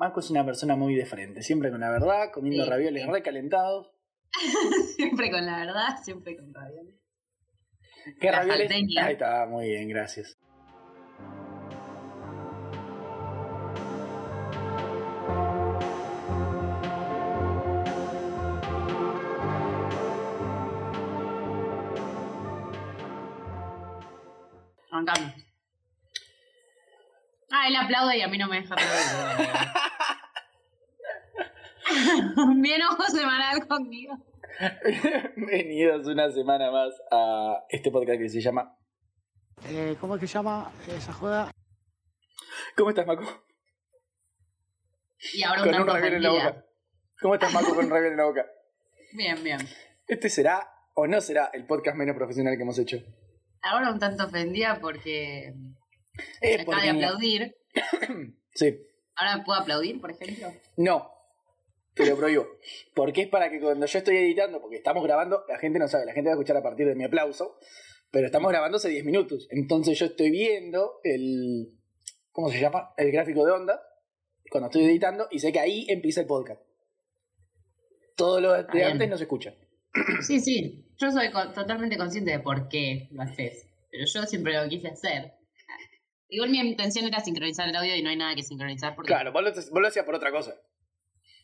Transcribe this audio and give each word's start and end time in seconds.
Maco 0.00 0.20
es 0.20 0.30
una 0.30 0.46
persona 0.46 0.76
muy 0.76 0.94
de 0.94 1.04
frente, 1.04 1.42
siempre 1.42 1.70
con 1.70 1.80
la 1.80 1.90
verdad, 1.90 2.30
comiendo 2.32 2.64
Sí, 2.64 2.70
ravioles 2.70 3.02
sí. 3.04 3.10
recalentados. 3.10 3.92
siempre 4.96 5.30
con 5.30 5.44
la 5.44 5.58
verdad, 5.58 5.98
siempre 6.02 6.36
con 6.38 6.54
ravioles. 6.54 6.94
¿Qué 8.18 8.30
La 8.30 8.38
ravioles? 8.38 8.68
salteña. 8.70 9.04
Ahí 9.04 9.12
está, 9.12 9.44
muy 9.46 9.68
bien, 9.68 9.88
gracias. 9.90 10.38
Arrancamos. 24.90 25.39
Ah, 27.62 27.68
él 27.68 27.76
aplaude 27.76 28.16
y 28.16 28.22
a 28.22 28.28
mí 28.28 28.38
no 28.38 28.48
me 28.48 28.58
deja 28.58 28.74
aplaudir. 28.74 29.50
Bien 32.62 32.80
ojo 32.84 33.02
semanal 33.02 33.66
conmigo. 33.68 34.16
Bienvenidos 35.36 36.06
una 36.06 36.30
semana 36.30 36.70
más 36.70 36.94
a 37.10 37.62
este 37.68 37.90
podcast 37.90 38.18
que 38.18 38.30
se 38.30 38.40
llama 38.40 38.78
Eh, 39.68 39.94
¿Cómo 40.00 40.14
es 40.14 40.20
que 40.22 40.26
se 40.26 40.34
llama 40.34 40.72
esa 40.88 41.12
joda? 41.12 41.50
¿Cómo 42.78 42.88
estás, 42.90 43.06
Maco? 43.06 43.24
Y 45.34 45.42
ahora 45.42 45.62
un 45.62 45.70
Con 45.70 45.82
un 45.82 45.86
raviol 45.86 46.14
en 46.14 46.22
la 46.22 46.30
boca. 46.30 46.64
¿Cómo 47.20 47.34
estás, 47.34 47.52
Maco, 47.52 47.74
con 47.74 47.84
un 47.84 47.90
raviol 47.90 48.12
en 48.12 48.16
la 48.16 48.24
boca? 48.24 48.46
Bien, 49.12 49.44
bien. 49.44 49.58
Este 50.06 50.30
será 50.30 50.66
o 50.94 51.06
no 51.06 51.20
será 51.20 51.50
el 51.52 51.66
podcast 51.66 51.98
menos 51.98 52.16
profesional 52.16 52.56
que 52.56 52.62
hemos 52.62 52.78
hecho. 52.78 52.96
Ahora 53.60 53.90
un 53.90 53.98
tanto 53.98 54.24
ofendida 54.24 54.78
porque 54.80 55.52
Acaba 56.60 56.82
de 56.82 56.90
aplaudir. 56.90 57.56
Sí, 58.52 58.76
Ahora 59.14 59.44
puedo 59.44 59.60
aplaudir, 59.60 60.00
por 60.00 60.10
ejemplo. 60.10 60.48
no, 60.76 61.08
te 61.94 62.04
lo 62.04 62.16
prohíbo. 62.16 62.46
Porque 62.94 63.22
es 63.22 63.28
para 63.28 63.50
que 63.50 63.60
cuando 63.60 63.86
yo 63.86 63.98
estoy 63.98 64.16
editando, 64.16 64.60
porque 64.60 64.76
estamos 64.76 65.04
grabando, 65.04 65.44
la 65.48 65.58
gente 65.58 65.78
no 65.78 65.86
sabe, 65.86 66.06
la 66.06 66.12
gente 66.12 66.30
va 66.30 66.32
a 66.32 66.36
escuchar 66.36 66.56
a 66.56 66.62
partir 66.62 66.86
de 66.86 66.94
mi 66.94 67.04
aplauso, 67.04 67.58
pero 68.10 68.26
estamos 68.26 68.50
grabando 68.50 68.78
hace 68.78 68.88
10 68.88 69.04
minutos. 69.04 69.46
Entonces 69.50 69.98
yo 69.98 70.06
estoy 70.06 70.30
viendo 70.30 71.00
el... 71.04 71.78
¿Cómo 72.32 72.50
se 72.50 72.60
llama? 72.60 72.92
El 72.96 73.12
gráfico 73.12 73.44
de 73.44 73.52
onda, 73.52 73.80
cuando 74.50 74.68
estoy 74.68 74.84
editando, 74.84 75.28
y 75.30 75.38
sé 75.38 75.52
que 75.52 75.60
ahí 75.60 75.86
empieza 75.88 76.22
el 76.22 76.26
podcast. 76.26 76.62
Todo 78.16 78.40
lo 78.40 78.52
de 78.52 78.64
bien. 78.72 78.92
antes 78.92 79.08
no 79.08 79.16
se 79.16 79.24
escucha. 79.24 79.54
Sí, 80.22 80.40
sí. 80.40 80.86
Yo 80.98 81.10
soy 81.10 81.30
totalmente 81.54 81.96
consciente 81.96 82.32
de 82.32 82.40
por 82.40 82.68
qué 82.68 83.08
lo 83.12 83.22
haces. 83.22 83.66
Pero 83.90 84.04
yo 84.06 84.22
siempre 84.26 84.54
lo 84.54 84.68
quise 84.68 84.88
hacer. 84.88 85.32
Igual 86.30 86.50
mi 86.50 86.58
intención 86.60 87.06
era 87.06 87.20
sincronizar 87.20 87.68
el 87.68 87.76
audio 87.76 87.96
y 87.96 88.02
no 88.02 88.10
hay 88.10 88.16
nada 88.16 88.34
que 88.34 88.42
sincronizar 88.42 88.94
porque 88.94 89.08
Claro, 89.08 89.32
vos 89.32 89.42
lo, 89.42 89.50
vos 89.52 89.80
lo 89.82 89.88
hacías 89.88 90.04
por 90.04 90.14
otra 90.14 90.30
cosa. 90.30 90.54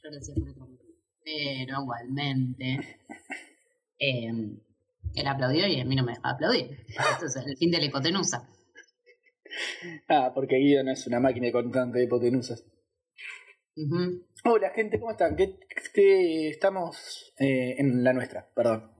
yo 0.03 0.11
lo 0.11 0.19
hacía 0.19 0.35
por 0.35 0.49
otro 0.49 0.67
motivo. 0.67 0.93
Pero 1.25 1.83
igualmente. 1.83 2.99
eh, 3.99 4.31
él 5.15 5.27
aplaudió 5.27 5.67
y 5.67 5.81
a 5.81 5.85
mí 5.85 5.97
no 5.97 6.05
me 6.05 6.13
dejaba 6.13 6.31
aplaudir. 6.35 6.85
Esto 6.89 7.27
es 7.27 7.37
el 7.37 7.57
fin 7.57 7.71
de 7.71 7.79
la 7.79 7.85
hipotenusa. 7.87 8.49
Ah, 10.09 10.33
porque 10.35 10.57
Guido 10.57 10.83
no 10.85 10.91
es 10.93 11.07
una 11.07 11.19
máquina 11.19 11.51
constante 11.51 11.99
de 11.99 12.05
hipotenusas. 12.05 12.63
Hola 14.45 14.71
gente, 14.75 14.99
¿cómo 14.99 15.13
están? 15.13 15.35
¿Qué, 15.35 15.59
qué- 15.95 16.49
estamos 16.51 17.33
eh, 17.39 17.77
en 17.79 18.05
la 18.05 18.13
nuestra, 18.13 18.51
perdón. 18.55 18.93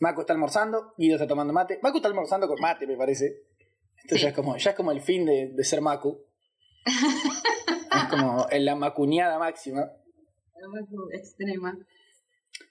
Maco 0.00 0.22
está 0.22 0.32
almorzando, 0.32 0.94
Guido 0.96 1.16
está 1.16 1.28
tomando 1.28 1.52
mate. 1.52 1.78
Maco 1.82 1.98
está 1.98 2.08
almorzando 2.08 2.48
con 2.48 2.60
mate, 2.60 2.86
me 2.86 2.96
parece. 2.96 3.42
Esto 4.02 4.16
Sí. 4.16 4.22
ya, 4.22 4.28
es 4.28 4.34
como, 4.34 4.56
ya 4.56 4.70
es 4.70 4.76
como 4.76 4.92
el 4.92 5.00
fin 5.00 5.24
de, 5.26 5.48
de 5.48 5.64
ser 5.64 5.80
Macu. 5.80 6.24
es 6.86 8.04
como 8.10 8.46
la 8.50 8.74
macuñada 8.76 9.38
máxima. 9.38 9.90
Extrema. 11.12 11.72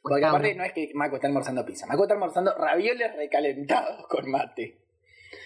Porque 0.02 0.22
Pues, 0.22 0.24
aparte 0.24 0.48
Tauro. 0.50 0.58
no 0.60 0.64
es 0.66 0.74
que 0.74 0.92
Maco 0.94 1.16
está 1.16 1.28
almorzando 1.28 1.66
pizza. 1.66 1.86
Maco 1.88 2.04
está 2.04 2.14
almorzando 2.14 2.54
ravioles 2.56 3.16
recalentados 3.16 4.06
con 4.08 4.30
mate. 4.30 4.78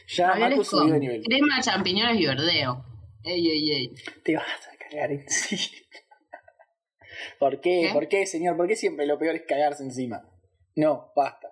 Ya 0.07 0.29
Ravioles 0.29 0.57
Maco 0.57 0.63
subió 0.63 0.93
de 0.93 0.99
nivel. 0.99 1.23
Crema, 1.23 1.61
champiñones 1.61 2.19
y 2.19 2.25
verdeo. 2.25 2.85
Ey, 3.23 3.47
ey, 3.49 3.71
ey. 3.71 3.93
Te 4.23 4.35
vas 4.35 4.45
a 4.67 4.77
cagar 4.77 5.11
encima. 5.11 5.77
¿Por 7.39 7.61
qué? 7.61 7.85
¿Qué? 7.87 7.93
¿Por 7.93 8.07
qué, 8.07 8.25
señor? 8.25 8.57
¿Por 8.57 8.67
qué 8.67 8.75
siempre 8.75 9.05
lo 9.05 9.17
peor 9.17 9.35
es 9.35 9.43
cagarse 9.47 9.83
encima? 9.83 10.21
No, 10.75 11.11
basta. 11.15 11.49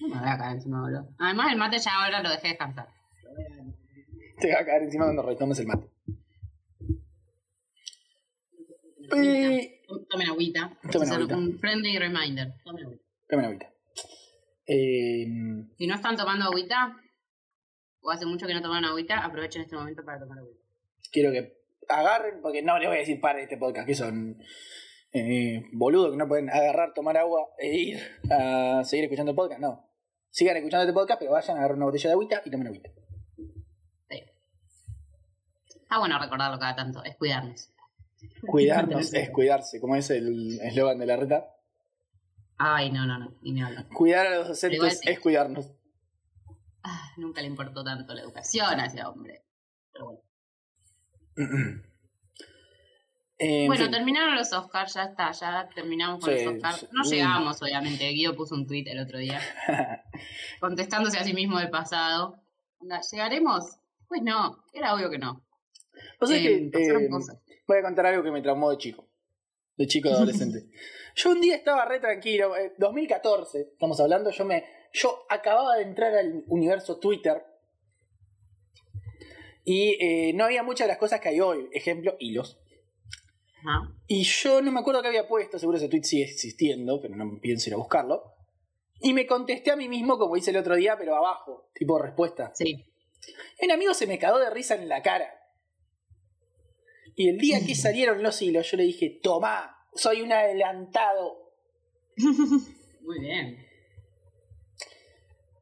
No 0.00 0.08
me 0.08 0.20
voy 0.20 0.28
a 0.28 0.38
caer 0.38 0.52
encima, 0.56 0.80
boludo. 0.80 1.08
Además, 1.20 1.52
el 1.52 1.58
mate 1.58 1.78
ya 1.78 1.90
ahora 2.02 2.20
lo 2.22 2.30
dejé 2.30 2.48
descansar. 2.48 2.88
Te 4.40 4.52
va 4.52 4.60
a 4.60 4.64
caer 4.64 4.82
encima 4.82 5.04
cuando 5.04 5.22
retomes 5.22 5.58
el 5.60 5.66
mate. 5.66 5.88
Tomen 10.10 10.28
agüita. 10.28 10.78
Tomen 10.90 11.12
agüita. 11.12 11.36
Un 11.36 11.58
friendly 11.58 11.98
reminder. 11.98 12.54
Tomen 12.64 12.84
agüita. 12.84 13.04
Una 13.30 13.46
agüita. 13.46 13.72
Eh, 14.66 15.26
Si 15.78 15.86
no 15.86 15.94
están 15.94 16.16
tomando 16.16 16.44
agüita, 16.46 16.96
o 18.00 18.10
hace 18.10 18.26
mucho 18.26 18.46
que 18.46 18.54
no 18.54 18.62
toman 18.62 18.84
agüita, 18.84 19.18
aprovechen 19.24 19.62
este 19.62 19.76
momento 19.76 20.04
para 20.04 20.18
tomar 20.20 20.38
agüita. 20.38 20.60
quiero 21.10 21.30
que 21.32 21.58
agarren, 21.88 22.40
porque 22.42 22.62
no 22.62 22.78
les 22.78 22.88
voy 22.88 22.96
a 22.96 23.00
decir 23.00 23.20
para 23.20 23.40
este 23.40 23.56
podcast, 23.58 23.86
que 23.86 23.94
son 23.94 24.38
eh, 25.12 25.62
boludos 25.72 26.12
que 26.12 26.16
no 26.16 26.28
pueden 26.28 26.48
agarrar, 26.48 26.94
tomar 26.94 27.16
agua 27.16 27.48
e 27.58 27.76
ir 27.76 27.98
a 28.30 28.82
seguir 28.84 29.04
escuchando 29.04 29.30
el 29.32 29.36
podcast. 29.36 29.60
No. 29.60 29.88
Sigan 30.30 30.56
escuchando 30.56 30.84
este 30.84 30.94
podcast, 30.94 31.20
pero 31.20 31.32
vayan 31.32 31.56
a 31.56 31.60
agarrar 31.60 31.76
una 31.76 31.86
botella 31.86 32.08
de 32.08 32.12
agüita 32.14 32.42
y 32.44 32.50
tomen 32.50 32.66
agüita. 32.68 32.90
Sí. 35.92 35.94
Está 35.94 35.98
bueno 35.98 36.18
recordarlo 36.18 36.58
cada 36.58 36.74
tanto, 36.74 37.04
es 37.04 37.16
cuidarnos. 37.16 37.68
Cuidarnos 38.46 39.12
es 39.12 39.30
cuidarse, 39.30 39.80
como 39.80 39.94
es 39.96 40.08
el 40.10 40.58
eslogan 40.62 40.98
de 40.98 41.06
la 41.06 41.16
reta. 41.16 41.44
Ay, 42.56 42.90
no, 42.90 43.04
no, 43.06 43.18
no, 43.18 43.34
ni 43.42 43.52
me 43.52 43.62
hablo. 43.62 43.82
Cuidar 43.92 44.26
a 44.26 44.36
los 44.38 44.48
docentes 44.48 45.00
sí. 45.00 45.10
es 45.10 45.20
cuidarnos. 45.20 45.70
Ah, 46.84 47.10
nunca 47.16 47.40
le 47.42 47.48
importó 47.48 47.84
tanto 47.84 48.14
la 48.14 48.22
educación 48.22 48.80
a 48.80 48.86
ese 48.86 49.04
hombre. 49.04 49.44
Pero 49.92 50.04
bueno. 50.06 51.82
Eh, 53.38 53.62
en 53.62 53.66
bueno, 53.66 53.90
terminaron 53.90 54.36
los 54.36 54.52
Oscars, 54.52 54.94
ya 54.94 55.02
está, 55.02 55.32
ya 55.32 55.68
terminamos 55.74 56.20
con 56.24 56.32
Sí, 56.32 56.44
los 56.44 56.54
Oscars. 56.54 56.78
sí. 56.80 56.86
No 56.92 57.02
Mm. 57.02 57.08
llegamos, 57.08 57.60
obviamente. 57.62 58.08
Guido 58.10 58.36
puso 58.36 58.54
un 58.54 58.68
tweet 58.68 58.84
el 58.86 59.00
otro 59.00 59.18
día, 59.18 59.40
contestándose 60.60 61.18
a 61.18 61.24
sí 61.24 61.34
mismo 61.34 61.58
del 61.58 61.68
pasado. 61.70 62.36
¿Llegaremos? 63.10 63.78
Pues 64.06 64.22
no, 64.22 64.62
era 64.72 64.94
obvio 64.94 65.10
que 65.10 65.18
no. 65.18 65.42
O 66.22 66.26
sea 66.26 66.36
Eh, 66.38 66.70
que, 66.70 66.86
eh, 66.86 67.08
voy 67.66 67.78
a 67.78 67.82
contar 67.82 68.06
algo 68.06 68.22
que 68.22 68.30
me 68.30 68.40
traumó 68.40 68.70
de 68.70 68.78
chico. 68.78 69.08
De 69.76 69.86
chico 69.86 70.08
adolescente. 70.08 70.68
yo 71.16 71.30
un 71.30 71.40
día 71.40 71.56
estaba 71.56 71.84
re 71.84 71.98
tranquilo. 71.98 72.56
eh, 72.56 72.72
2014, 72.78 73.60
estamos 73.72 73.98
hablando. 74.00 74.30
Yo 74.30 74.44
me. 74.44 74.64
Yo 74.92 75.24
acababa 75.28 75.76
de 75.76 75.82
entrar 75.82 76.14
al 76.14 76.44
universo 76.48 76.98
Twitter. 76.98 77.42
Y 79.64 79.96
eh, 80.00 80.32
no 80.34 80.44
había 80.44 80.62
muchas 80.62 80.86
de 80.86 80.92
las 80.92 80.98
cosas 80.98 81.20
que 81.20 81.30
hay 81.30 81.40
hoy. 81.40 81.68
Ejemplo, 81.72 82.16
hilos. 82.18 82.58
Ajá. 83.60 83.92
Y 84.06 84.22
yo 84.24 84.60
no 84.60 84.72
me 84.72 84.80
acuerdo 84.80 85.02
qué 85.02 85.08
había 85.08 85.28
puesto, 85.28 85.58
seguro 85.58 85.78
ese 85.78 85.88
tweet 85.88 86.02
sigue 86.02 86.24
existiendo, 86.24 87.00
pero 87.00 87.14
no 87.16 87.38
pienso 87.40 87.70
ir 87.70 87.74
a 87.74 87.78
buscarlo. 87.78 88.34
Y 89.00 89.12
me 89.14 89.26
contesté 89.26 89.70
a 89.70 89.76
mí 89.76 89.88
mismo 89.88 90.18
como 90.18 90.36
hice 90.36 90.50
el 90.50 90.56
otro 90.58 90.76
día, 90.76 90.96
pero 90.98 91.16
abajo, 91.16 91.70
tipo 91.74 91.98
respuesta. 91.98 92.52
Sí. 92.54 92.86
Un 93.62 93.70
amigo 93.70 93.94
se 93.94 94.06
me 94.06 94.18
cagó 94.18 94.38
de 94.38 94.50
risa 94.50 94.74
en 94.74 94.88
la 94.88 95.00
cara. 95.02 95.28
Y 97.16 97.28
el 97.28 97.38
día 97.38 97.58
que 97.66 97.74
salieron 97.74 98.22
los 98.22 98.40
hilos, 98.42 98.70
yo 98.70 98.76
le 98.76 98.84
dije, 98.84 99.20
tomá, 99.22 99.76
soy 99.94 100.22
un 100.22 100.32
adelantado. 100.32 101.52
Muy 102.16 103.20
bien. 103.20 103.58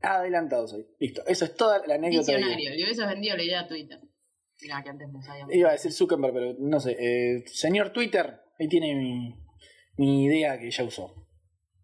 Adelantado 0.03 0.66
soy. 0.66 0.87
Listo, 0.99 1.22
eso 1.27 1.44
es 1.44 1.55
toda 1.55 1.87
la 1.87 1.94
anécdota. 1.97 2.33
Visionario. 2.37 2.71
Le 2.71 2.84
hubieses 2.84 3.06
vendido 3.06 3.37
la 3.37 3.43
idea 3.43 3.60
a 3.60 3.66
Twitter. 3.69 3.99
Mira, 4.62 4.83
que 4.83 4.91
antes 4.91 5.09
no 5.10 5.22
sabíamos. 5.22 5.55
Iba 5.55 5.69
a 5.71 5.72
decir 5.72 5.93
Zuckerberg, 5.93 6.33
pero 6.34 6.55
no 6.59 6.81
sé. 6.81 6.97
eh, 6.99 7.44
señor 7.47 7.91
Twitter, 7.93 8.41
ahí 8.59 8.69
tiene 8.69 8.95
mi, 8.95 9.34
mi 9.97 10.25
idea 10.25 10.59
que 10.59 10.71
ya 10.71 10.84
usó. 10.84 11.15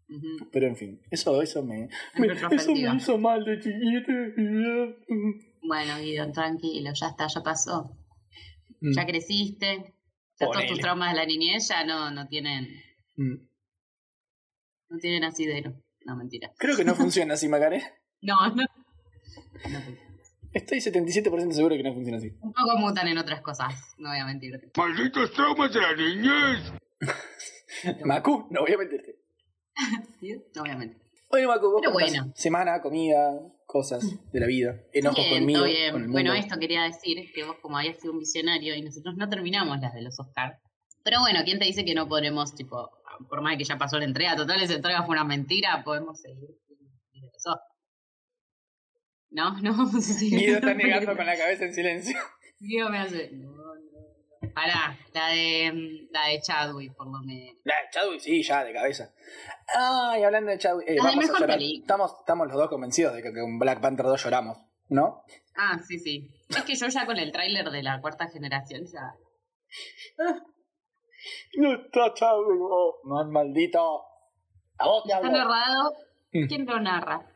Ujú. 0.09 0.51
Pero 0.53 0.67
en 0.69 0.77
fin, 0.77 1.01
eso, 1.11 1.43
eso 1.43 1.63
me, 1.65 1.89
me- 2.17 2.27
eso 2.55 2.73
me 2.73 2.97
hizo 2.97 3.19
mal 3.19 3.45
de 3.45 3.59
chiquito. 3.59 4.13
Bueno, 5.63 5.99
Guido, 6.01 6.31
tranquilo, 6.33 6.91
ya 6.95 7.09
está, 7.09 7.27
ya 7.27 7.43
pasó. 7.43 7.91
Mm, 8.87 8.93
Ya 8.95 9.07
creciste. 9.07 9.95
Ya 10.39 10.47
todos 10.47 10.67
tus 10.67 10.79
traumas 10.81 11.13
de 11.13 11.17
la 11.17 11.27
niñez 11.27 11.69
ya 11.69 11.85
no, 11.85 12.11
no 12.11 12.27
tienen, 12.29 12.69
mm. 13.17 13.35
no 14.91 14.99
tienen 14.99 15.25
asidero. 15.25 15.73
No, 16.05 16.17
mentira. 16.17 16.53
Creo 16.59 16.77
que 16.77 16.85
no 16.85 16.95
funciona 16.95 17.35
así, 17.35 17.49
Macarena. 17.49 17.85
No, 18.23 18.35
no. 18.49 18.65
No, 19.71 19.79
Estoy 20.53 20.79
77% 20.79 21.53
seguro 21.53 21.77
que 21.77 21.83
no 21.83 21.93
funciona 21.93 22.17
así. 22.17 22.31
Un 22.41 22.53
poco 22.55 22.79
mutan 22.79 23.07
en 23.09 23.19
otras 23.19 23.43
cosas, 23.43 23.75
no 23.99 24.09
voy 24.09 24.19
a 24.19 24.25
mentirte. 24.25 24.71
¡Malditos 24.77 25.33
traumas 25.35 25.73
de 25.73 25.81
la 25.81 25.95
niñez! 25.95 26.73
Macu, 28.07 28.49
no 28.51 28.63
voy 28.63 28.73
a 28.73 28.79
meterte. 28.79 29.17
¿Sí? 30.21 30.33
No 30.55 30.63
voy 30.63 30.71
a 30.71 30.77
mentir. 30.77 31.03
Bueno, 31.31 31.49
Macu, 31.49 31.71
vos 31.71 31.81
Pero 31.83 31.93
cómo 31.93 32.01
estás? 32.05 32.21
bueno. 32.23 32.33
Semana, 32.37 32.81
comida, 32.81 33.39
cosas 33.77 34.33
de 34.33 34.41
la 34.41 34.47
vida. 34.47 34.81
Enojos 34.93 35.23
Bien, 35.23 35.41
conmigo, 35.41 35.59
todo 35.61 35.69
bien. 35.69 35.93
con 35.93 36.01
el 36.03 36.09
mundo. 36.09 36.13
Bueno, 36.13 36.35
esto 36.35 36.59
quería 36.59 36.83
decir 36.85 37.31
que 37.35 37.45
vos 37.45 37.57
como 37.61 37.77
habías 37.77 38.01
sido 38.01 38.15
un 38.15 38.21
visionario 38.21 38.75
y 38.75 38.81
nosotros 38.81 39.17
no 39.17 39.29
terminamos 39.29 39.79
las 39.81 39.93
de 39.93 40.01
los 40.01 40.19
Oscars. 40.19 40.59
Pero 41.05 41.21
bueno, 41.21 41.41
¿quién 41.45 41.59
te 41.59 41.67
dice 41.67 41.85
que 41.85 41.95
no 41.95 42.09
podremos, 42.09 42.55
tipo, 42.55 42.91
por 43.29 43.43
más 43.43 43.57
que 43.59 43.65
ya 43.65 43.77
pasó 43.77 43.99
la 43.99 44.07
entrega, 44.07 44.35
total 44.35 44.63
esa 44.63 44.75
entrega 44.75 45.03
fue 45.05 45.15
una 45.15 45.25
mentira, 45.25 45.83
podemos 45.85 46.21
seguir 46.21 46.49
sin 47.13 47.23
los 47.23 47.47
Oscars? 47.47 47.75
No, 49.31 49.61
no 49.63 49.71
vamos 49.77 49.95
a 49.95 50.01
seguir. 50.01 50.39
Guido 50.41 50.55
está 50.55 50.73
negando 50.75 51.15
con 51.17 51.27
la 51.27 51.37
cabeza 51.37 51.67
en 51.67 51.75
silencio. 51.75 52.17
Guido 52.59 52.89
me 52.89 52.99
hace. 52.99 53.31
No, 53.33 53.51
no. 53.53 53.86
Pará, 54.55 54.99
la 55.13 55.29
de, 55.29 55.73
mm, 55.73 56.13
la 56.13 56.29
de 56.29 56.41
Chadwick, 56.41 56.95
por 56.95 57.07
lo 57.07 57.19
menos. 57.21 57.57
La 57.65 57.75
de 57.75 57.91
Chadwick, 57.91 58.21
sí, 58.21 58.43
ya, 58.43 58.65
de 58.65 58.73
cabeza. 58.73 59.13
Ay, 59.75 60.23
hablando 60.23 60.51
de 60.51 60.59
Chadwick, 60.59 60.89
eh, 60.89 60.97
vamos 61.03 61.31
a 61.31 61.39
llorar. 61.39 61.59
Estamos, 61.61 62.15
estamos 62.21 62.47
los 62.49 62.57
dos 62.57 62.69
convencidos 62.69 63.15
de 63.15 63.23
que 63.23 63.33
con 63.33 63.59
Black 63.59 63.81
Panther 63.81 64.07
2 64.07 64.23
lloramos, 64.25 64.59
¿no? 64.89 65.23
Ah, 65.57 65.79
sí, 65.87 65.99
sí. 65.99 66.31
Es 66.49 66.63
que 66.63 66.75
yo 66.75 66.89
ya 66.89 67.07
con 67.07 67.17
el 67.19 67.33
tráiler 67.33 67.71
de 67.71 67.83
la 67.83 68.01
cuarta 68.01 68.29
generación 68.29 68.87
ya. 68.87 69.15
No 71.57 71.75
está 71.75 72.15
Chadwick, 72.15 72.61
oh, 72.61 73.01
no, 73.05 73.25
maldito. 73.31 74.03
A 74.79 74.87
vos 74.87 75.05
te 75.05 75.13
Está 75.13 75.29
narrado. 75.29 75.93
Mm. 76.33 76.47
¿Quién 76.47 76.67
lo 76.67 76.81
narra? 76.81 77.27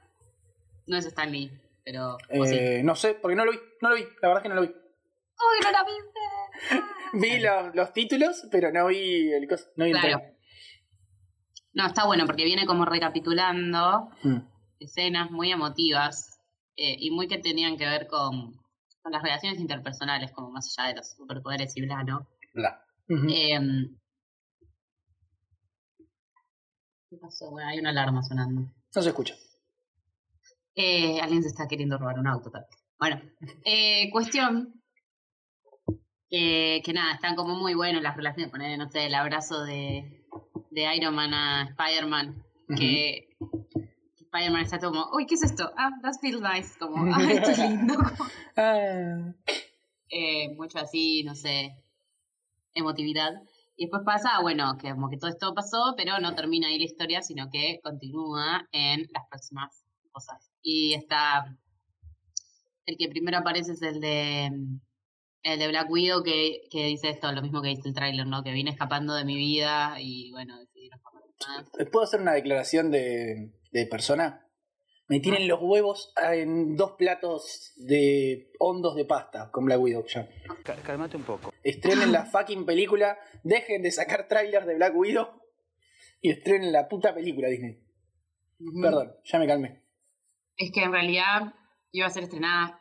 No 0.87 0.97
es 0.97 1.07
Stan 1.07 1.31
Lee, 1.31 1.51
pero. 1.85 2.19
sí. 2.45 2.57
Eh, 2.57 2.83
no 2.85 2.95
sé, 2.95 3.15
porque 3.15 3.35
no 3.35 3.45
lo 3.45 3.53
vi, 3.53 3.59
no 3.81 3.89
lo 3.89 3.97
vi, 3.97 4.03
la 4.21 4.29
verdad 4.29 4.37
es 4.39 4.43
que 4.43 4.49
no 4.49 4.55
lo 4.57 4.63
vi. 4.63 4.75
¡Uy, 5.41 5.65
no 5.65 5.71
la 5.71 5.85
viste! 5.85 6.91
Vi 7.13 7.39
los, 7.41 7.75
los 7.75 7.93
títulos, 7.93 8.47
pero 8.51 8.71
no 8.73 8.87
vi 8.87 9.33
el 9.33 9.49
cos, 9.49 9.69
no 9.77 9.85
vi 9.85 9.91
el 9.93 9.99
Claro. 10.01 10.19
trailer. 10.19 10.39
No, 11.73 11.87
está 11.87 12.05
bueno 12.07 12.27
porque 12.27 12.45
viene 12.45 12.67
como 12.67 12.85
recapitulando 12.85 14.11
Mm. 14.23 14.39
escenas 14.81 15.31
muy 15.31 15.51
emotivas 15.53 16.39
eh, 16.77 16.97
y 16.99 17.11
muy 17.11 17.27
que 17.29 17.39
tenían 17.39 17.77
que 17.77 17.87
ver 17.87 18.07
con, 18.07 18.55
con 19.03 19.13
las 19.13 19.23
relaciones 19.23 19.61
interpersonales, 19.61 20.31
como 20.33 20.51
más 20.51 20.77
allá 20.79 20.89
de 20.91 20.97
los 20.97 21.11
superpoderes 21.13 21.77
y 21.77 21.83
bla, 21.83 22.03
¿no? 22.05 22.27
Bla. 22.55 22.85
Em, 23.09 23.97
¿Qué 27.09 27.17
pasó? 27.17 27.51
Bueno, 27.51 27.69
hay 27.69 27.79
una 27.81 27.91
alarma 27.91 28.23
sonando. 28.23 28.63
No 28.95 29.03
se 29.03 29.09
escucha. 29.09 29.35
Eh, 30.75 31.21
alguien 31.21 31.43
se 31.43 31.49
está 31.49 31.67
queriendo 31.67 31.99
robar 31.99 32.19
un 32.19 32.27
auto. 32.29 32.51
tal. 32.51 32.67
Bueno, 32.99 33.21
eh, 33.65 34.09
cuestión 34.11 34.80
que, 36.31 36.81
que 36.85 36.93
nada, 36.93 37.15
están 37.15 37.35
como 37.35 37.55
muy 37.57 37.75
buenos 37.75 38.03
las 38.03 38.17
relaciones. 38.17 38.51
Poner, 38.51 38.79
no 38.79 38.89
sé, 38.89 39.07
el 39.07 39.15
abrazo 39.15 39.65
de, 39.65 40.25
de 40.71 40.97
Iron 40.97 41.15
Man 41.15 41.35
a 41.35 41.63
Spider-Man. 41.71 42.45
Que, 42.69 43.29
que 44.17 44.25
Spider-Man 44.25 44.63
está 44.63 44.79
como, 44.79 45.11
uy, 45.13 45.27
¿qué 45.27 45.35
es 45.35 45.43
esto? 45.43 45.73
Ah, 45.77 45.91
that 46.03 46.13
feels 46.21 46.41
nice. 46.41 46.79
Como, 46.79 47.13
ah, 47.13 47.19
esto 47.31 47.51
es 47.51 47.59
lindo. 47.59 47.95
Ah, 48.57 49.33
eh, 50.09 50.55
mucho 50.57 50.79
así, 50.79 51.25
no 51.25 51.35
sé, 51.35 51.77
emotividad. 52.75 53.33
Y 53.77 53.85
después 53.87 54.03
pasa, 54.05 54.41
bueno, 54.41 54.77
que 54.77 54.91
como 54.91 55.09
que 55.09 55.17
todo 55.17 55.31
esto 55.31 55.55
pasó, 55.55 55.95
pero 55.97 56.19
no 56.21 56.35
termina 56.35 56.69
ahí 56.69 56.79
la 56.79 56.85
historia, 56.85 57.23
sino 57.23 57.49
que 57.51 57.81
continúa 57.83 58.69
en 58.73 59.09
las 59.13 59.27
próximas 59.29 59.85
cosas. 60.13 60.53
Y 60.63 60.95
está, 60.95 61.57
el 62.87 62.97
que 62.99 63.09
primero 63.09 63.39
aparece 63.39 63.73
es 63.73 63.83
el 63.83 64.01
de, 64.01 64.51
el 65.43 65.59
de 65.59 65.69
Black 65.69 65.91
Widow, 65.91 66.23
que, 66.23 66.63
que 66.71 66.87
dice 66.87 67.11
esto, 67.11 67.31
lo 67.33 67.43
mismo 67.43 67.63
que 67.63 67.69
dice 67.69 67.89
el 67.89 67.95
tráiler, 67.95 68.27
¿no? 68.27 68.43
Que 68.43 68.53
vine 68.53 68.71
escapando 68.71 69.15
de 69.15 69.25
mi 69.25 69.37
vida 69.37 69.97
y 69.99 70.31
bueno, 70.33 70.59
decidí 70.59 70.89
no 70.89 70.97
escapar 70.97 71.23
más. 71.79 71.89
¿Puedo 71.91 72.05
hacer 72.05 72.21
una 72.21 72.33
declaración 72.33 72.91
de, 72.91 73.53
de 73.73 73.87
persona? 73.87 74.47
Me 75.09 75.19
tienen 75.19 75.49
los 75.49 75.59
huevos 75.61 76.13
en 76.23 76.77
dos 76.77 76.93
platos 76.93 77.73
de 77.77 78.53
hondos 78.61 78.95
de 78.95 79.05
pasta 79.05 79.51
con 79.51 79.65
Black 79.65 79.81
Widow 79.81 80.05
ya. 80.07 80.29
Cálmate 80.85 81.17
un 81.17 81.25
poco. 81.25 81.53
Estrenen 81.65 82.13
la 82.13 82.27
fucking 82.31 82.65
película, 82.65 83.19
dejen 83.43 83.83
de 83.83 83.91
sacar 83.91 84.29
trailers 84.29 84.67
de 84.67 84.77
Black 84.77 84.95
Widow 84.95 85.27
y 86.21 86.31
estrenen 86.31 86.71
la 86.73 86.87
puta 86.87 87.13
película 87.13 87.49
Disney. 87.49 87.83
Perdón, 88.81 89.13
ya 89.25 89.39
me 89.39 89.47
calmé. 89.49 89.83
Es 90.57 90.71
que 90.71 90.83
en 90.85 90.93
realidad 90.93 91.55
iba 91.93 92.07
a 92.07 92.11
ser 92.11 92.25
estrenada 92.25 92.79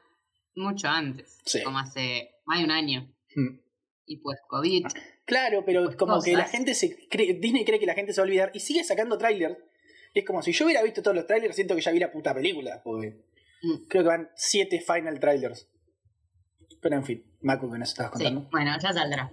mucho 0.56 0.88
antes, 0.88 1.40
Sí. 1.46 1.64
como 1.64 1.80
hace 1.80 2.30
más 2.50 2.60
de 2.60 2.66
un 2.66 2.72
año. 2.72 3.14
Mm. 3.36 3.60
Y 4.08 4.18
pues 4.18 4.40
COVID. 4.48 4.86
Claro, 5.26 5.64
pero 5.66 5.84
Pues 5.86 5.96
como 5.96 6.20
que 6.22 6.34
la 6.34 6.46
gente 6.46 6.74
se 6.74 7.08
cree, 7.08 7.36
Disney 7.36 7.64
cree 7.64 7.80
que 7.80 7.86
la 7.86 7.94
gente 7.94 8.12
se 8.12 8.20
va 8.22 8.26
a 8.26 8.28
olvidar 8.28 8.52
y 8.56 8.60
sigue 8.60 8.84
sacando 8.84 9.18
trailers. 9.18 9.58
Es 10.16 10.26
como 10.26 10.42
si 10.42 10.52
yo 10.52 10.66
hubiera 10.66 10.82
visto 10.82 11.04
todos 11.04 11.16
los 11.16 11.28
trailers, 11.28 11.56
siento 11.56 11.76
que 11.76 11.82
ya 11.82 11.92
vi 11.92 12.00
la 12.00 12.12
puta 12.12 12.34
película, 12.34 12.82
porque 12.84 13.24
Mm. 13.62 13.88
creo 13.90 14.04
que 14.04 14.08
van 14.10 14.30
siete 14.36 14.80
final 14.82 15.20
trailers. 15.20 15.68
Pero 16.82 16.96
en 16.96 17.04
fin, 17.04 17.26
Macu, 17.42 17.70
que 17.72 17.78
nos 17.78 17.90
estabas 17.90 18.14
Sí, 18.18 18.24
contando. 18.24 18.50
bueno, 18.52 18.72
ya 18.82 18.94
saldrá. 18.94 19.32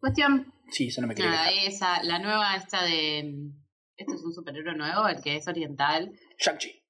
Cuestión, 0.00 0.52
Sí, 0.70 0.86
eso 0.88 1.00
no 1.02 1.06
me 1.08 1.14
nada, 1.14 1.48
quejar. 1.50 1.68
esa, 1.68 2.02
la 2.04 2.18
nueva 2.20 2.56
esta 2.56 2.82
de... 2.84 3.50
Este 3.96 4.14
es 4.14 4.22
un 4.24 4.32
superhéroe 4.32 4.74
nuevo, 4.76 5.06
el 5.08 5.20
que 5.20 5.36
es 5.36 5.46
oriental. 5.46 6.10
Shang-Chi. 6.38 6.82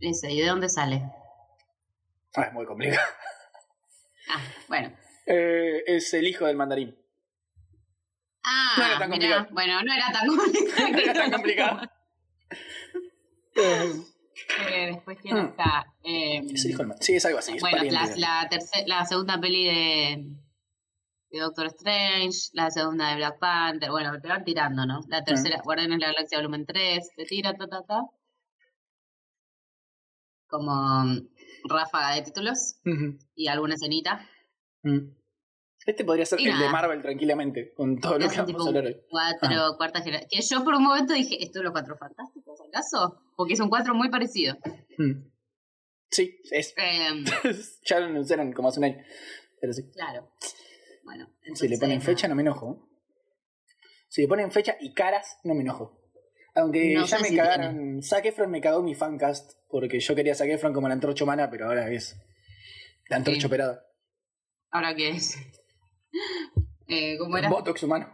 Ese, 0.00 0.32
¿y 0.32 0.40
de 0.40 0.46
dónde 0.48 0.68
sale? 0.68 1.02
Ah, 2.34 2.42
es 2.48 2.52
muy 2.52 2.66
complicado. 2.66 3.00
Ah, 4.32 4.40
bueno. 4.68 4.92
Eh, 5.26 5.82
es 5.86 6.12
el 6.14 6.26
hijo 6.26 6.46
del 6.46 6.56
mandarín. 6.56 6.96
Ah, 8.42 8.74
No 8.78 8.84
era 8.84 8.98
tan 8.98 9.10
mirá, 9.10 9.46
complicado. 9.46 9.54
bueno, 9.54 9.82
no 9.82 9.92
era 9.92 10.12
tan 10.12 10.26
complicado. 10.36 10.90
No 10.90 10.98
era 10.98 11.12
tan 11.12 11.30
complicado. 11.30 11.80
Eh, 13.56 14.86
después, 14.94 15.18
¿quién 15.20 15.36
Mm. 15.36 15.46
está? 15.48 15.86
Eh, 16.04 16.40
es 16.52 16.64
el 16.64 16.70
hijo 16.70 16.78
del 16.78 16.86
mandarín. 16.88 17.02
Sí, 17.06 17.14
es 17.16 17.26
algo 17.26 17.38
así. 17.38 17.56
Bueno, 17.60 17.82
la, 17.84 18.06
la, 18.16 18.48
terce- 18.48 18.86
la 18.86 19.04
segunda 19.04 19.38
peli 19.40 19.64
de, 19.64 20.24
de 21.30 21.38
Doctor 21.40 21.66
Strange, 21.66 22.48
la 22.54 22.70
segunda 22.70 23.10
de 23.10 23.16
Black 23.16 23.38
Panther, 23.38 23.90
bueno, 23.90 24.18
te 24.20 24.28
van 24.28 24.44
tirando, 24.44 24.86
¿no? 24.86 25.00
La 25.08 25.22
tercera, 25.24 25.60
Guardianes 25.62 25.98
de 25.98 26.06
la 26.06 26.12
Galaxia 26.12 26.38
Volumen 26.38 26.64
3, 26.66 27.10
te 27.16 27.24
tira, 27.26 27.52
ta, 27.54 27.66
ta, 27.66 27.82
ta. 27.86 28.02
Como 30.48 31.04
ráfaga 31.64 32.14
de 32.14 32.22
títulos 32.22 32.80
y 33.34 33.48
alguna 33.48 33.74
escenita. 33.74 34.26
Mm. 34.82 35.16
Este 35.86 36.04
podría 36.04 36.26
ser 36.26 36.40
Y 36.40 36.48
el 36.48 36.58
de. 36.58 36.68
Marvel 36.68 37.00
tranquilamente, 37.00 37.72
con 37.74 37.98
todo 37.98 38.18
lo 38.18 38.28
que 38.28 38.36
vamos 38.36 38.66
a 38.66 38.68
hablar 38.68 38.84
hoy. 38.84 38.96
cuatro, 39.08 39.76
cuarta 39.78 40.02
generación. 40.02 40.28
Que 40.30 40.42
yo 40.42 40.62
por 40.62 40.74
un 40.74 40.82
momento 40.82 41.14
dije, 41.14 41.42
¿esto 41.42 41.60
es 41.60 41.64
los 41.64 41.72
cuatro 41.72 41.96
fantásticos 41.96 42.60
acaso? 42.68 43.22
Porque 43.34 43.56
son 43.56 43.70
cuatro 43.70 43.94
muy 43.94 44.10
parecidos. 44.10 44.58
Mm. 44.98 45.30
Sí, 46.10 46.38
es. 46.50 46.74
Em, 46.76 47.24
ya 47.86 48.00
lo 48.00 48.06
anunciaron 48.06 48.52
como 48.52 48.68
hace 48.68 48.80
un 48.80 48.84
año. 48.84 48.98
Pero 49.60 49.72
sí. 49.72 49.90
claro. 49.90 50.30
Bueno, 51.04 51.28
Si 51.54 51.66
le 51.66 51.78
ponen 51.78 52.02
fecha, 52.02 52.28
no 52.28 52.34
me 52.34 52.42
enojo. 52.42 52.88
Si 54.08 54.22
le 54.22 54.28
ponen 54.28 54.50
fecha 54.52 54.76
y 54.80 54.92
caras, 54.92 55.38
no 55.44 55.54
me 55.54 55.62
enojo. 55.62 55.99
Aunque 56.54 56.94
No 56.94 57.06
ya 57.06 57.18
me 57.18 57.28
si 57.28 57.36
cagaron. 57.36 58.02
Zac 58.02 58.24
Efron 58.26 58.50
me 58.50 58.60
cagó 58.60 58.82
mi 58.82 58.94
fancast. 58.94 59.52
Porque 59.68 60.00
yo 60.00 60.14
quería 60.14 60.34
Zac 60.34 60.48
Efron 60.48 60.72
como 60.72 60.88
la 60.88 60.94
antorcha 60.94 61.24
humana, 61.24 61.48
pero 61.50 61.66
ahora 61.66 61.88
es 61.90 62.16
la 63.08 63.16
antorcha 63.16 63.40
Sí. 63.40 63.46
operada. 63.46 63.84
¿Ahora 64.70 64.94
qué 64.94 65.10
es? 65.10 65.36
Eh, 66.92 67.16
¿Cómo 67.18 67.38
era? 67.38 67.48
Botox 67.48 67.84
humano. 67.84 68.12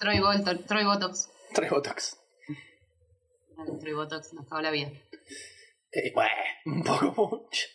Troy, 0.00 0.18
Bolton, 0.18 0.64
Troy 0.66 0.84
Botox. 0.84 1.30
Tres 1.54 1.70
Botox. 1.70 2.18
Vale, 3.56 3.70
Troy 3.78 3.92
Botox 3.94 4.34
nos 4.34 4.46
acabó 4.46 4.62
la 4.62 4.72
vida. 4.72 4.90
Eh, 5.92 6.12
bueno, 6.12 6.32
un 6.64 6.82
poco 6.82 7.28
mucho. 7.44 7.66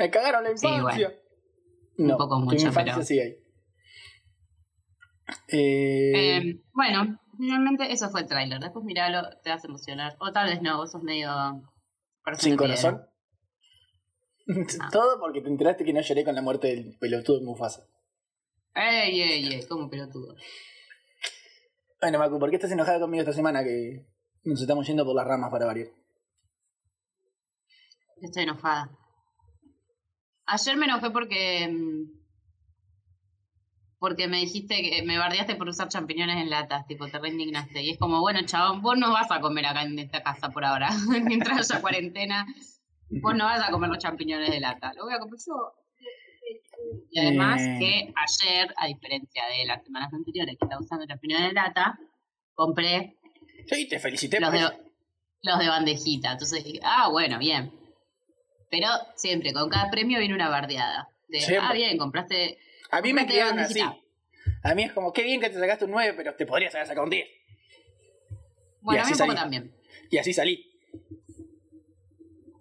Me 0.00 0.10
cagaron 0.10 0.42
la 0.42 0.56
Sí, 0.56 0.66
infancia. 0.66 1.14
Un 1.96 2.16
poco 2.16 2.40
mucho, 2.40 2.66
infancia 2.66 2.92
pero- 2.94 3.06
sigue 3.06 3.22
ahí. 3.22 3.36
Eh, 5.48 6.38
Eh, 6.38 6.60
bueno, 6.72 7.20
finalmente 7.40 7.90
eso 7.92 8.10
fue 8.10 8.20
el 8.20 8.26
tráiler. 8.26 8.60
Después 8.60 8.84
miralo, 8.84 9.28
te 9.42 9.50
vas 9.50 9.64
a 9.64 9.66
emocionar. 9.66 10.16
O 10.20 10.30
tal 10.32 10.48
vez 10.48 10.62
no, 10.62 10.76
vos 10.76 10.92
sos 10.92 11.02
medio... 11.02 11.30
sin 12.38 12.56
corazón. 12.56 13.06
Todo 14.92 15.18
porque 15.18 15.40
te 15.40 15.48
enteraste 15.48 15.84
que 15.84 15.92
no 15.92 16.00
lloré 16.00 16.24
con 16.24 16.34
la 16.34 16.42
muerte 16.42 16.68
del 16.68 16.96
pelotudo 16.98 17.38
de 17.38 17.44
Mufasa. 17.44 17.86
Ey, 18.74 19.20
ey, 19.20 19.54
ey, 19.54 19.66
como 19.66 19.88
pelotudo. 19.88 20.34
Bueno, 22.00 22.18
Macu, 22.18 22.38
¿por 22.38 22.50
qué 22.50 22.56
estás 22.56 22.72
enojada 22.72 23.00
conmigo 23.00 23.22
esta 23.22 23.32
semana 23.32 23.62
que 23.62 24.06
nos 24.44 24.60
estamos 24.60 24.86
yendo 24.86 25.04
por 25.04 25.14
las 25.14 25.26
ramas 25.26 25.50
para 25.50 25.66
variar? 25.66 25.88
Estoy 28.20 28.44
enojada. 28.44 28.90
Ayer 30.46 30.76
me 30.76 30.86
enojé 30.86 31.10
porque. 31.10 31.68
Porque 34.00 34.26
me 34.28 34.38
dijiste 34.38 34.80
que 34.82 35.02
me 35.02 35.18
bardeaste 35.18 35.54
por 35.56 35.68
usar 35.68 35.88
champiñones 35.88 36.38
en 36.38 36.48
latas, 36.50 36.86
tipo, 36.86 37.06
te 37.08 37.18
reindignaste. 37.18 37.82
Y 37.82 37.90
es 37.90 37.98
como, 37.98 38.20
bueno, 38.20 38.40
chabón, 38.46 38.80
vos 38.82 38.96
no 38.98 39.12
vas 39.12 39.30
a 39.30 39.40
comer 39.40 39.66
acá 39.66 39.82
en 39.82 39.98
esta 39.98 40.22
casa 40.22 40.48
por 40.48 40.64
ahora. 40.64 40.88
Mientras 41.22 41.70
haya 41.70 41.80
cuarentena, 41.82 42.46
vos 43.10 43.34
no 43.36 43.44
vas 43.44 43.60
a 43.68 43.70
comer 43.70 43.90
los 43.90 43.98
champiñones 43.98 44.50
de 44.50 44.58
lata. 44.58 44.92
Lo 44.96 45.04
voy 45.04 45.12
a 45.14 45.18
comer 45.18 45.38
yo. 45.46 45.74
Y 47.12 47.20
además 47.20 47.60
Eh. 47.60 47.76
que 47.78 48.14
ayer, 48.16 48.74
a 48.78 48.86
diferencia 48.86 49.42
de 49.46 49.66
las 49.66 49.84
semanas 49.84 50.12
anteriores 50.14 50.56
que 50.58 50.64
estaba 50.64 50.80
usando 50.80 51.06
champiñones 51.06 51.48
de 51.48 51.52
lata, 51.54 51.98
compré 52.54 53.16
Sí, 53.66 53.86
te 53.86 53.98
felicité 53.98 54.40
los 54.40 54.48
por 54.50 54.58
de, 54.58 54.64
eso. 54.64 54.74
los 55.42 55.58
de 55.58 55.68
bandejita. 55.68 56.32
Entonces 56.32 56.64
dije, 56.64 56.80
ah, 56.82 57.08
bueno, 57.10 57.38
bien. 57.38 57.70
Pero 58.70 58.88
siempre, 59.16 59.52
con 59.52 59.68
cada 59.68 59.90
premio 59.90 60.18
viene 60.18 60.34
una 60.34 60.48
bardeada. 60.48 61.08
De, 61.28 61.58
ah, 61.60 61.72
bien, 61.74 61.98
compraste. 61.98 62.58
A 62.90 63.00
mí 63.00 63.12
me 63.12 63.26
criaron 63.26 63.58
así. 63.58 63.80
A 64.62 64.74
mí 64.74 64.82
es 64.84 64.92
como, 64.92 65.12
qué 65.12 65.22
bien 65.22 65.40
que 65.40 65.50
te 65.50 65.58
sacaste 65.58 65.84
un 65.84 65.92
9, 65.92 66.14
pero 66.16 66.34
te 66.34 66.46
podrías 66.46 66.74
haber 66.74 66.86
sacado 66.86 67.04
un 67.04 67.10
10. 67.10 67.26
Bueno, 68.82 69.02
a 69.02 69.06
mí 69.06 69.12
un 69.12 69.18
poco 69.18 69.30
salí. 69.30 69.40
también. 69.40 69.72
Y 70.10 70.18
así 70.18 70.32
salí. 70.32 70.66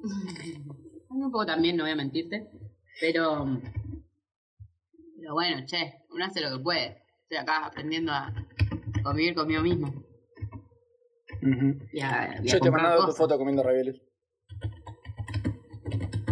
A 1.10 1.14
mí 1.16 1.24
un 1.24 1.32
poco 1.32 1.46
también, 1.46 1.76
no 1.76 1.84
voy 1.84 1.92
a 1.92 1.96
mentirte. 1.96 2.48
Pero. 3.02 3.60
Pero 5.18 5.34
bueno, 5.34 5.66
che, 5.66 6.04
uno 6.12 6.26
hace 6.26 6.40
lo 6.40 6.56
que 6.56 6.64
puede. 6.64 7.04
Estoy 7.24 7.38
acá 7.38 7.66
aprendiendo 7.66 8.12
a 8.12 8.32
convivir 9.04 9.34
conmigo 9.34 9.62
mismo. 9.62 9.88
Ujú. 11.42 11.80
Y 11.92 12.02
a, 12.02 12.40
y 12.44 12.50
a 12.50 12.54
Yo 12.54 12.60
te 12.60 12.68
he 12.68 12.72
mandado 12.72 13.08
tu 13.08 13.14
foto 13.14 13.38
comiendo 13.38 13.64
ravioles. 13.64 14.00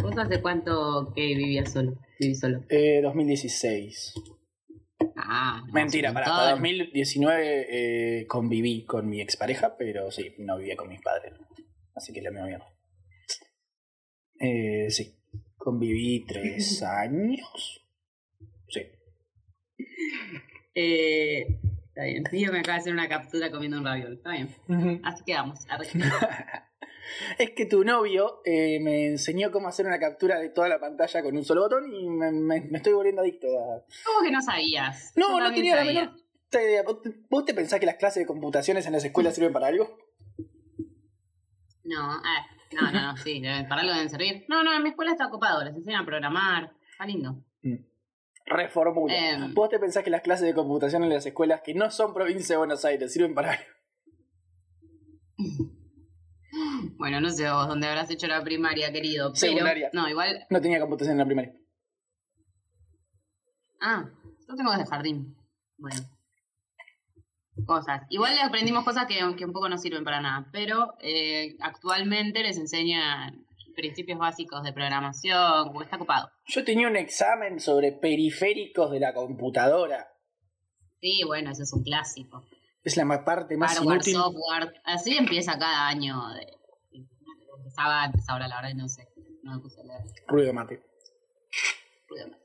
¿Vos 0.01 0.18
hace 0.18 0.42
cuánto 0.42 1.12
que 1.16 1.22
vivías 1.36 1.72
solo? 1.72 1.98
Viví 2.20 2.36
solo. 2.36 2.63
Eh, 2.70 3.01
2016. 3.01 4.13
Ah, 5.16 5.63
no, 5.66 5.74
Mentira, 5.74 6.13
para 6.13 6.25
hasta 6.25 6.51
2019 6.51 7.68
eh, 8.22 8.27
conviví 8.27 8.86
con 8.86 9.10
mi 9.10 9.22
expareja, 9.22 9.75
pero 9.77 10.12
sí, 10.12 10.34
no 10.39 10.58
vivía 10.58 10.75
con 10.75 10.89
mis 10.89 11.01
padres. 11.01 11.34
Así 11.96 12.13
que 12.13 12.22
la 12.22 12.32
misma 12.32 12.48
mierda. 12.48 12.68
Eh, 14.39 14.89
sí, 14.89 15.16
conviví 15.58 16.25
tres 16.25 16.84
años. 16.84 17.88
Sí. 18.70 18.82
Eh, 20.75 21.60
está 21.88 22.04
bien. 22.04 22.24
Tío 22.24 22.51
me 22.51 22.60
acaba 22.60 22.75
de 22.75 22.82
hacer 22.82 22.94
una 22.94 23.10
captura 23.10 23.51
comiendo 23.51 23.77
un 23.80 23.86
raviol. 23.86 24.13
Está 24.13 24.32
bien. 24.32 25.01
Así 25.04 25.24
quedamos. 25.25 25.60
Es 27.37 27.51
que 27.51 27.65
tu 27.65 27.83
novio 27.83 28.41
eh, 28.45 28.79
me 28.81 29.05
enseñó 29.07 29.51
cómo 29.51 29.67
hacer 29.67 29.85
una 29.85 29.99
captura 29.99 30.39
de 30.39 30.49
toda 30.49 30.67
la 30.69 30.79
pantalla 30.79 31.21
con 31.23 31.35
un 31.37 31.43
solo 31.45 31.61
botón 31.61 31.93
y 31.93 32.09
me, 32.09 32.31
me- 32.31 32.61
me 32.61 32.77
estoy 32.77 32.93
volviendo 32.93 33.21
adicto 33.21 33.47
a... 33.47 33.83
¿Cómo 34.05 34.23
que 34.23 34.31
no 34.31 34.41
sabías? 34.41 35.13
No, 35.15 35.29
Yo 35.29 35.39
no 35.39 35.53
tenía 35.53 35.75
la 35.75 35.83
menor 35.83 36.03
idea. 36.51 36.83
¿Vos 37.29 37.45
te, 37.45 37.53
pensás 37.53 37.79
que 37.79 37.85
las 37.85 37.95
clases 37.95 38.21
de 38.23 38.27
computaciones 38.27 38.85
en 38.85 38.93
las 38.93 39.03
escuelas 39.03 39.35
sirven 39.35 39.51
para 39.53 39.67
algo? 39.67 39.97
No, 41.83 41.99
ah, 42.11 42.45
no, 42.73 42.91
no, 42.91 43.01
no, 43.11 43.17
sí, 43.17 43.39
deben- 43.41 43.67
para 43.67 43.81
algo 43.81 43.93
deben 43.93 44.09
servir. 44.09 44.45
No, 44.49 44.63
no, 44.63 44.73
en 44.73 44.83
mi 44.83 44.89
escuela 44.89 45.11
está 45.11 45.27
ocupado, 45.27 45.63
les 45.63 45.75
enseñan 45.75 46.03
a 46.03 46.05
programar. 46.05 46.73
Está 46.91 47.05
lindo. 47.05 47.43
Reformula. 48.45 49.13
Em. 49.13 49.53
¿Vos 49.53 49.69
te 49.69 49.77
pensás 49.77 50.03
que 50.05 50.09
las 50.09 50.21
clases 50.21 50.47
de 50.47 50.53
computación 50.53 51.03
en 51.03 51.09
las 51.09 51.25
escuelas 51.25 51.61
que 51.61 51.73
no 51.73 51.91
son 51.91 52.13
provincia 52.13 52.53
de 52.53 52.57
Buenos 52.59 52.85
Aires 52.85 53.11
sirven 53.11 53.33
para 53.35 53.51
algo? 53.51 53.63
Bueno, 56.97 57.21
no 57.21 57.29
sé 57.29 57.49
vos 57.49 57.67
dónde 57.67 57.87
habrás 57.87 58.09
hecho 58.09 58.27
la 58.27 58.43
primaria, 58.43 58.91
querido. 58.91 59.27
Pero, 59.33 59.35
Secundaria. 59.35 59.89
no, 59.93 60.07
igual. 60.09 60.45
No 60.49 60.61
tenía 60.61 60.79
computación 60.79 61.13
en 61.13 61.19
la 61.19 61.25
primaria. 61.25 61.53
Ah, 63.81 64.09
yo 64.47 64.55
tengo 64.55 64.71
desde 64.71 64.85
jardín. 64.85 65.35
Bueno. 65.77 66.01
Cosas. 67.65 68.03
Igual 68.09 68.35
le 68.35 68.41
aprendimos 68.41 68.83
cosas 68.83 69.07
que, 69.07 69.19
que 69.35 69.45
un 69.45 69.53
poco 69.53 69.69
no 69.69 69.77
sirven 69.77 70.03
para 70.03 70.21
nada. 70.21 70.47
Pero 70.51 70.93
eh, 71.01 71.55
actualmente 71.59 72.43
les 72.43 72.57
enseñan 72.57 73.45
principios 73.77 74.17
básicos 74.17 74.63
de 74.63 74.73
programación, 74.73 75.71
está 75.81 75.95
ocupado. 75.95 76.31
Yo 76.47 76.65
tenía 76.65 76.87
un 76.87 76.97
examen 76.97 77.59
sobre 77.59 77.91
periféricos 77.91 78.91
de 78.91 78.99
la 78.99 79.13
computadora. 79.13 80.11
Sí, 80.99 81.21
bueno, 81.25 81.51
eso 81.51 81.63
es 81.63 81.71
un 81.73 81.83
clásico. 81.83 82.43
Es 82.84 82.96
la 82.98 83.25
parte 83.25 83.57
más 83.57 83.74
Hardware, 83.75 83.96
inútil. 83.96 84.13
software. 84.13 84.81
Así 84.84 85.17
empieza 85.17 85.57
cada 85.57 85.88
año. 85.88 86.34
De, 86.34 86.57
empezaba 87.57 88.03
antes, 88.03 88.27
ahora 88.29 88.48
la 88.48 88.62
verdad 88.62 88.75
no 88.75 88.88
sé. 88.88 89.07
No 89.43 89.55
me 89.55 89.60
puse 89.60 89.81
a 89.81 89.84
leer. 89.84 90.03
Ruido 90.27 90.53
mate. 90.53 90.81
Ruido 92.07 92.27
más. 92.29 92.39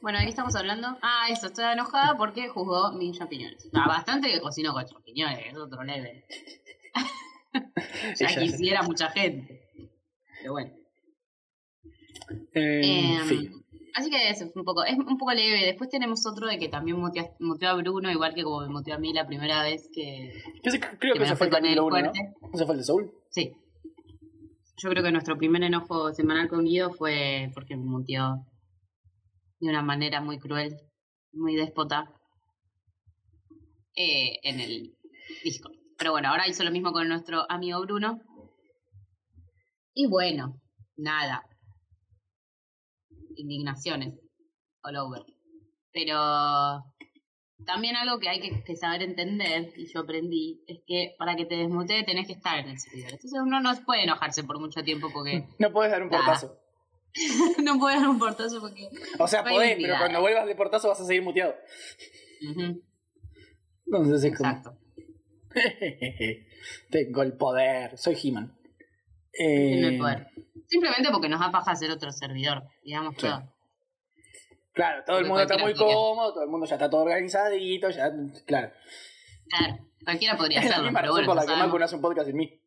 Bueno, 0.00 0.18
¿de 0.18 0.24
qué 0.24 0.30
estamos 0.30 0.54
hablando? 0.54 0.96
Ah, 1.02 1.26
eso, 1.30 1.48
estoy 1.48 1.64
enojada 1.64 2.16
porque 2.16 2.48
juzgó 2.48 2.92
mis 2.92 3.18
champiñones. 3.18 3.68
Ah, 3.74 3.88
bastante 3.88 4.30
que 4.30 4.40
cocinó 4.40 4.72
con 4.72 4.84
champiñones, 4.84 5.46
es 5.46 5.56
otro 5.56 5.82
level. 5.82 6.24
ya 8.16 8.28
quisiera 8.28 8.82
mucha 8.82 9.10
gente. 9.10 9.68
Pero 10.38 10.52
bueno. 10.52 10.72
Eh, 12.54 13.16
en 13.16 13.24
fin. 13.24 13.65
Así 13.96 14.10
que 14.10 14.28
eso, 14.28 14.44
es 14.44 14.54
un 14.54 14.62
poco, 14.62 14.84
es 14.84 14.98
un 14.98 15.16
poco 15.16 15.32
leve. 15.32 15.64
Después 15.64 15.88
tenemos 15.88 16.26
otro 16.26 16.46
de 16.46 16.58
que 16.58 16.68
también 16.68 16.98
moteó 16.98 17.70
a 17.70 17.74
Bruno, 17.74 18.10
igual 18.10 18.34
que 18.34 18.42
como 18.42 18.60
me 18.60 18.68
moteó 18.68 18.94
a 18.94 18.98
mí 18.98 19.14
la 19.14 19.26
primera 19.26 19.62
vez 19.62 19.88
que, 19.90 20.34
Yo 20.62 20.70
creo 20.78 21.14
que 21.14 21.18
que 21.18 21.24
ese 21.24 21.34
fue 21.34 21.48
con 21.48 21.64
él 21.64 21.80
1, 21.80 22.02
¿no? 22.02 22.12
¿Ese 22.52 22.66
fue 22.66 22.74
el 22.74 22.80
de 22.80 22.84
Soul? 22.84 23.10
Sí. 23.30 23.56
Yo 24.76 24.90
creo 24.90 25.02
que 25.02 25.10
nuestro 25.12 25.38
primer 25.38 25.62
enojo 25.62 26.12
semanal 26.12 26.46
con 26.46 26.66
Guido 26.66 26.92
fue 26.92 27.50
porque 27.54 27.74
me 27.74 27.84
muteó 27.84 28.44
de 29.60 29.70
una 29.70 29.80
manera 29.80 30.20
muy 30.20 30.38
cruel, 30.38 30.76
muy 31.32 31.56
déspota 31.56 32.12
eh, 33.94 34.38
en 34.42 34.60
el 34.60 34.94
disco. 35.42 35.70
Pero 35.96 36.10
bueno, 36.10 36.28
ahora 36.28 36.46
hizo 36.46 36.64
lo 36.64 36.70
mismo 36.70 36.92
con 36.92 37.08
nuestro 37.08 37.50
amigo 37.50 37.80
Bruno. 37.80 38.20
Y 39.94 40.06
bueno, 40.06 40.60
nada. 40.98 41.46
Indignaciones 43.36 44.14
all 44.82 44.96
over. 44.96 45.22
Pero 45.92 46.16
también 47.64 47.96
algo 47.96 48.18
que 48.18 48.28
hay 48.28 48.40
que, 48.40 48.62
que 48.62 48.76
saber 48.76 49.02
entender, 49.02 49.72
y 49.76 49.86
yo 49.86 50.00
aprendí, 50.00 50.62
es 50.66 50.80
que 50.86 51.14
para 51.18 51.36
que 51.36 51.46
te 51.46 51.56
desmutee 51.56 52.04
tenés 52.04 52.26
que 52.26 52.34
estar 52.34 52.58
en 52.58 52.68
el 52.70 52.78
servidor. 52.78 53.12
Entonces 53.12 53.40
uno 53.42 53.60
no 53.60 53.72
puede 53.84 54.04
enojarse 54.04 54.44
por 54.44 54.60
mucho 54.60 54.82
tiempo 54.82 55.08
porque 55.12 55.46
No 55.58 55.72
podés 55.72 55.90
dar 55.90 56.02
un 56.02 56.10
portazo. 56.10 56.58
no 57.62 57.78
puede 57.78 57.96
dar 57.96 58.08
un 58.08 58.18
portazo 58.18 58.60
porque... 58.60 58.90
O 59.18 59.26
sea, 59.26 59.42
podés, 59.42 59.76
pero 59.80 59.96
cuando 59.98 60.20
vuelvas 60.20 60.46
de 60.46 60.54
portazo 60.54 60.88
vas 60.88 61.00
a 61.00 61.06
seguir 61.06 61.22
muteado. 61.22 61.54
Entonces 63.86 64.24
es 64.24 64.36
como... 64.36 64.50
exacto. 64.50 64.78
Tengo 66.90 67.22
el 67.22 67.32
poder, 67.36 67.96
soy 67.96 68.16
He-Man. 68.22 68.55
El 69.38 69.94
Eh, 69.94 69.98
poder. 69.98 70.28
Simplemente 70.68 71.10
porque 71.12 71.28
nos 71.28 71.40
da 71.40 71.50
paja 71.50 71.72
hacer 71.72 71.90
otro 71.90 72.10
servidor, 72.12 72.64
digamos 72.82 73.14
Sí. 73.16 73.26
todo. 73.26 73.52
Claro, 74.72 75.02
todo 75.06 75.18
el 75.18 75.26
mundo 75.26 75.42
está 75.42 75.56
muy 75.58 75.72
podría. 75.72 75.94
cómodo, 75.94 76.32
todo 76.34 76.42
el 76.44 76.50
mundo 76.50 76.66
ya 76.66 76.74
está 76.74 76.90
todo 76.90 77.02
organizadito, 77.02 77.88
ya, 77.90 78.10
claro. 78.46 78.72
Claro, 79.48 79.78
cualquiera 80.04 80.36
podría 80.36 80.58
Es 80.58 80.64
la 80.66 80.70
hacerlo, 80.72 80.84
misma 80.90 81.00
pero 81.00 81.12
razón 81.12 81.24
bueno, 81.24 81.26
por 81.28 81.36
la 81.36 81.42
que 81.42 81.46
sabemos, 81.46 81.66
Marco 81.66 81.78
no 81.78 81.84
hace 81.84 81.94
un 81.96 82.02
podcast 82.02 82.28
en 82.28 82.36
mí. 82.36 82.60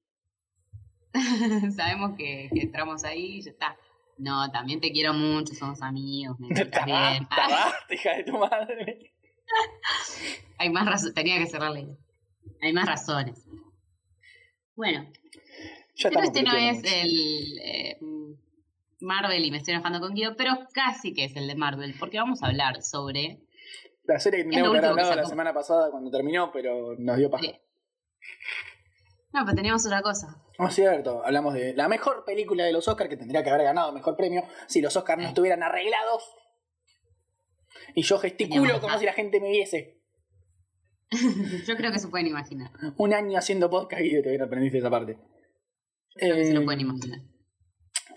sabemos 1.75 2.15
que, 2.17 2.49
que 2.53 2.61
entramos 2.61 3.03
ahí 3.03 3.37
y 3.37 3.41
ya 3.41 3.51
está. 3.51 3.77
No, 4.17 4.49
también 4.51 4.79
te 4.81 4.91
quiero 4.91 5.13
mucho, 5.13 5.53
somos 5.53 5.81
amigos, 5.81 6.37
me 6.39 6.47
Está 6.61 6.85
bien. 6.85 7.27
basta, 7.29 7.93
hija 7.93 8.15
de 8.17 8.23
tu 8.23 8.37
madre. 8.37 9.13
Hay 10.57 10.69
más 10.69 10.85
razones, 10.85 11.13
tenía 11.13 11.37
que 11.37 11.47
cerrarle. 11.47 11.87
Hay 12.61 12.73
más 12.73 12.85
razones. 12.85 13.45
Bueno, 14.75 15.09
Ya 15.99 16.09
pero 16.09 16.23
este 16.23 16.43
no 16.43 16.55
es 16.55 16.77
mucho. 16.77 16.95
el 16.95 17.59
eh, 17.59 17.97
Marvel 19.01 19.45
y 19.45 19.51
me 19.51 19.57
estoy 19.57 19.73
enojando 19.73 19.99
con 19.99 20.13
Guido, 20.13 20.35
pero 20.37 20.57
casi 20.73 21.13
que 21.13 21.25
es 21.25 21.35
el 21.35 21.47
de 21.47 21.55
Marvel, 21.55 21.93
porque 21.99 22.17
vamos 22.17 22.41
a 22.41 22.47
hablar 22.47 22.81
sobre... 22.81 23.39
La 24.05 24.19
serie 24.19 24.39
que 24.39 24.49
teníamos 24.49 24.71
que 24.71 24.77
haber 24.77 24.89
hablado 24.89 25.15
la 25.15 25.25
semana 25.25 25.53
pasada 25.53 25.91
cuando 25.91 26.09
terminó, 26.09 26.51
pero 26.51 26.95
nos 26.97 27.17
dio 27.17 27.29
paja. 27.29 27.43
Sí. 27.43 27.55
No, 29.33 29.41
pero 29.45 29.55
teníamos 29.55 29.85
otra 29.85 30.01
cosa. 30.01 30.41
No 30.57 30.67
es 30.67 30.73
cierto, 30.73 31.23
hablamos 31.23 31.53
de 31.53 31.73
la 31.75 31.87
mejor 31.87 32.23
película 32.25 32.63
de 32.63 32.73
los 32.73 32.87
Oscars 32.87 33.09
que 33.09 33.17
tendría 33.17 33.43
que 33.43 33.49
haber 33.49 33.63
ganado 33.63 33.91
mejor 33.91 34.15
premio 34.15 34.43
si 34.67 34.81
los 34.81 34.95
Oscars 34.95 35.21
no 35.21 35.27
estuvieran 35.27 35.61
arreglados. 35.61 36.23
Y 37.93 38.01
yo 38.03 38.17
gesticulo 38.19 38.81
como 38.81 38.97
si 38.97 39.05
la 39.05 39.13
gente 39.13 39.39
me 39.39 39.49
viese. 39.49 39.99
Yo 41.65 41.75
creo 41.75 41.91
que 41.91 41.97
se 41.97 42.07
pueden 42.07 42.27
imaginar. 42.27 42.69
Un 42.97 43.15
año 43.15 43.35
haciendo 43.39 43.67
podcast 43.67 44.03
y 44.03 44.37
no 44.37 44.45
aprendiste 44.45 44.77
esa 44.77 44.91
parte. 44.91 45.17
Creo 46.19 46.35
que 46.35 46.45
se 46.45 46.53
lo 46.53 46.61
Eh, 46.61 46.65
pueden 46.65 46.81
imaginar. 46.81 47.19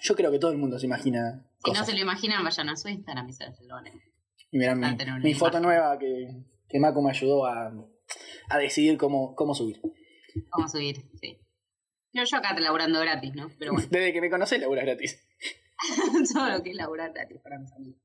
Yo 0.00 0.16
creo 0.16 0.30
que 0.30 0.38
todo 0.38 0.50
el 0.50 0.58
mundo 0.58 0.78
se 0.78 0.86
imagina. 0.86 1.46
Si 1.64 1.70
no 1.70 1.84
se 1.84 1.92
lo 1.92 2.00
imaginan, 2.00 2.42
vayan 2.42 2.68
a 2.68 2.76
su 2.76 2.88
Instagram 2.88 3.28
y 3.28 3.32
se 3.32 3.44
lo 3.44 3.52
Y 4.50 4.58
mirá 4.58 4.74
mi, 4.74 5.34
foto 5.34 5.60
nueva 5.60 5.96
que, 5.98 6.44
que 6.68 6.80
Mako 6.80 7.02
me 7.02 7.10
ayudó 7.10 7.46
a, 7.46 7.72
a 8.48 8.58
decidir 8.58 8.98
cómo, 8.98 9.34
cómo 9.36 9.54
subir. 9.54 9.80
A 10.50 10.68
subir, 10.68 10.96
sí. 11.20 11.38
Yo, 12.12 12.24
yo 12.24 12.36
acá 12.36 12.58
laburando 12.58 13.00
gratis, 13.00 13.34
¿no? 13.34 13.48
Pero 13.58 13.72
bueno, 13.72 13.88
Desde 13.90 14.12
que 14.12 14.20
me 14.20 14.30
conocés, 14.30 14.60
labura 14.60 14.82
gratis. 14.82 15.24
todo 16.34 16.48
lo 16.50 16.62
que 16.62 16.70
es 16.70 16.76
laburar 16.76 17.12
gratis 17.12 17.38
para 17.42 17.58
mis 17.58 17.72
amigos. 17.72 18.00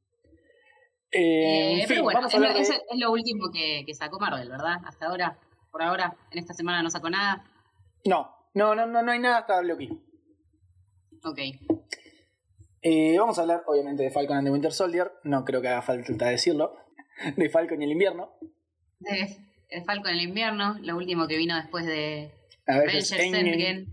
Eh, 1.12 1.74
Eh, 1.74 1.78
fin, 1.80 1.86
pero 1.88 2.04
bueno, 2.04 2.28
de... 2.28 2.60
es 2.60 2.72
lo 2.98 3.12
último 3.12 3.50
que, 3.52 3.84
que 3.86 3.94
sacó 3.94 4.20
Marvel, 4.20 4.50
¿verdad? 4.50 4.78
Hasta 4.86 5.08
ahora, 5.08 5.40
por 5.72 5.82
ahora, 5.82 6.16
en 6.32 6.40
esta 6.40 6.54
semana 6.54 6.84
no 6.84 6.90
sacó 6.90 7.10
nada. 7.10 7.44
No, 8.06 8.37
no, 8.58 8.74
no, 8.74 8.88
no, 8.88 9.04
no 9.04 9.12
hay 9.12 9.20
nada 9.20 9.38
hasta 9.38 9.62
Loki. 9.62 9.88
Ok. 11.24 11.40
Eh, 12.82 13.16
vamos 13.20 13.38
a 13.38 13.42
hablar, 13.42 13.64
obviamente, 13.68 14.02
de 14.02 14.10
Falcon 14.10 14.38
and 14.38 14.48
the 14.48 14.52
Winter 14.52 14.74
Soldier. 14.74 15.12
No 15.24 15.46
creo 15.46 15.62
que 15.62 15.68
haga 15.68 15.84
falta 15.84 16.26
decirlo. 16.26 16.76
De 17.36 17.50
Falcon 17.50 17.82
y 17.82 17.86
el 17.86 17.92
invierno. 17.92 18.32
De, 19.00 19.38
Falcon 19.86 20.12
en 20.12 20.20
el 20.20 20.24
invierno, 20.24 20.78
lo 20.82 20.96
último 20.96 21.28
que 21.28 21.38
vino 21.38 21.56
después 21.56 21.86
de 21.86 22.32
Avengers 22.66 23.12
Endgame. 23.12 23.50
Endgame. 23.50 23.86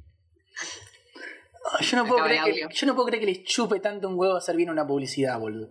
yo, 1.81 1.97
no 1.97 2.07
puedo 2.07 2.25
creer 2.25 2.45
que, 2.45 2.69
yo 2.71 2.87
no 2.87 2.95
puedo 2.95 3.07
creer 3.09 3.21
que 3.21 3.27
les 3.27 3.45
chupe 3.45 3.81
tanto 3.81 4.09
un 4.09 4.19
huevo 4.19 4.37
hacer 4.37 4.57
bien 4.57 4.71
una 4.71 4.87
publicidad, 4.87 5.39
boludo. 5.39 5.71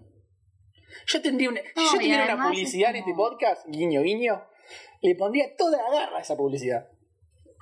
Yo 1.07 1.21
tendría 1.21 1.50
una, 1.50 1.62
si 1.62 1.67
yo 1.75 1.95
y 1.95 2.00
tuviera 2.00 2.35
una 2.35 2.47
publicidad 2.47 2.89
en 2.91 2.97
este 2.97 3.13
podcast, 3.13 3.65
guiño, 3.67 4.01
guiño, 4.01 4.43
le 5.01 5.15
pondría 5.15 5.55
toda 5.55 5.81
la 5.81 6.00
garra 6.00 6.17
a 6.17 6.21
esa 6.21 6.35
publicidad. 6.35 6.89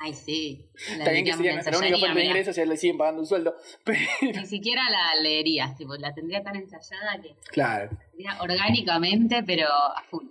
Ay, 0.03 0.13
sí. 0.15 0.65
La 0.98 1.12
bien 1.12 1.25
que 1.25 1.34
sería 1.34 1.53
nuestra 1.53 1.77
única 1.77 1.98
fuente 2.00 2.20
de 2.20 2.25
ingresos 2.25 2.58
y 2.58 2.60
a 2.60 2.63
él 2.63 2.70
le 2.70 2.77
siguen 2.77 2.98
pagando 2.98 3.22
un 3.22 3.27
sueldo. 3.27 3.55
Pero, 3.86 4.00
Ni 4.22 4.46
siquiera 4.48 4.89
la 4.89 5.22
leerías, 5.22 5.77
tipo, 5.77 5.96
la 5.96 6.12
tendría 6.13 6.41
tan 6.41 6.55
ensayada 6.55 7.22
que 7.22 7.36
claro, 7.51 7.91
sería 8.12 8.41
orgánicamente, 8.41 9.43
pero 9.43 9.67
a 9.67 10.01
full. 10.10 10.25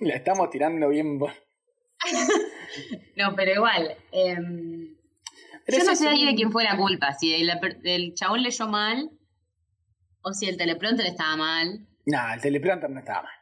la 0.00 0.14
estamos 0.14 0.48
tirando 0.50 0.88
bien. 0.88 1.18
por- 1.18 1.32
No, 3.16 3.34
pero 3.34 3.52
igual. 3.52 3.96
em, 4.12 4.96
Pero 5.66 5.78
yo 5.78 5.84
no 5.84 5.96
sé 5.96 6.08
ahí 6.08 6.24
de 6.26 6.34
quién 6.34 6.52
fue 6.52 6.62
la 6.64 6.76
culpa, 6.76 7.12
si 7.14 7.34
el, 7.34 7.50
el 7.84 8.14
chabón 8.14 8.42
leyó 8.42 8.68
mal 8.68 9.10
o 10.22 10.32
si 10.32 10.48
el 10.48 10.56
teleprompter 10.56 11.06
estaba 11.06 11.36
mal. 11.36 11.86
No, 12.06 12.32
el 12.34 12.40
teleprompter 12.40 12.90
no 12.90 13.00
estaba 13.00 13.22
mal. 13.22 13.32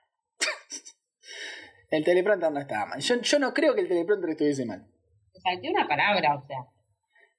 El 1.91 2.05
teleprompter 2.05 2.51
no 2.53 2.61
estaba 2.61 2.87
mal. 2.87 3.01
Yo, 3.01 3.21
yo 3.21 3.39
no 3.39 3.55
creo 3.55 3.75
que 3.75 3.81
el 3.83 3.89
teleprompter 3.89 4.31
estuviese 4.31 4.65
mal. 4.67 4.87
Salté 5.43 5.71
una 5.71 5.87
palabra, 5.87 6.37
o 6.37 6.47
sea. 6.47 6.67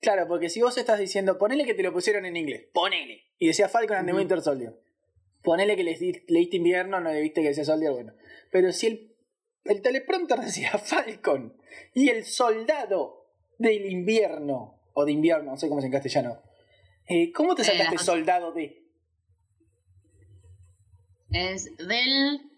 Claro, 0.01 0.27
porque 0.27 0.49
si 0.49 0.61
vos 0.61 0.77
estás 0.77 0.99
diciendo, 0.99 1.37
ponele 1.37 1.65
que 1.65 1.73
te 1.73 1.83
lo 1.83 1.91
pusieron 1.91 2.25
en 2.25 2.37
inglés, 2.37 2.67
ponele. 2.73 3.23
Y 3.37 3.47
decía 3.47 3.67
Falcon 3.67 3.97
and 3.97 4.07
the. 4.09 4.13
Winter 4.15 4.41
Soldier. 4.41 4.73
Ponele 5.43 5.75
que 5.75 5.83
leíste 5.83 6.57
invierno, 6.57 6.99
no 6.99 7.11
le 7.11 7.21
viste 7.21 7.41
que 7.41 7.49
decía 7.49 7.65
Soldier, 7.65 7.91
bueno. 7.91 8.13
Pero 8.51 8.71
si 8.71 8.87
el, 8.87 9.15
el 9.65 9.81
teleprompter 9.81 10.39
decía 10.45 10.71
Falcon 10.77 11.57
y 11.93 12.09
el 12.09 12.23
soldado 12.25 13.27
del 13.57 13.85
invierno, 13.91 14.79
o 14.93 15.05
de 15.05 15.11
invierno, 15.11 15.51
no 15.51 15.57
sé 15.57 15.67
cómo 15.67 15.79
es 15.79 15.85
en 15.85 15.91
castellano. 15.91 16.41
eh, 17.07 17.31
¿Cómo 17.33 17.55
te 17.55 17.63
sacaste 17.65 17.97
soldado 17.97 18.53
de? 18.53 18.85
Es 21.31 21.75
del 21.77 22.48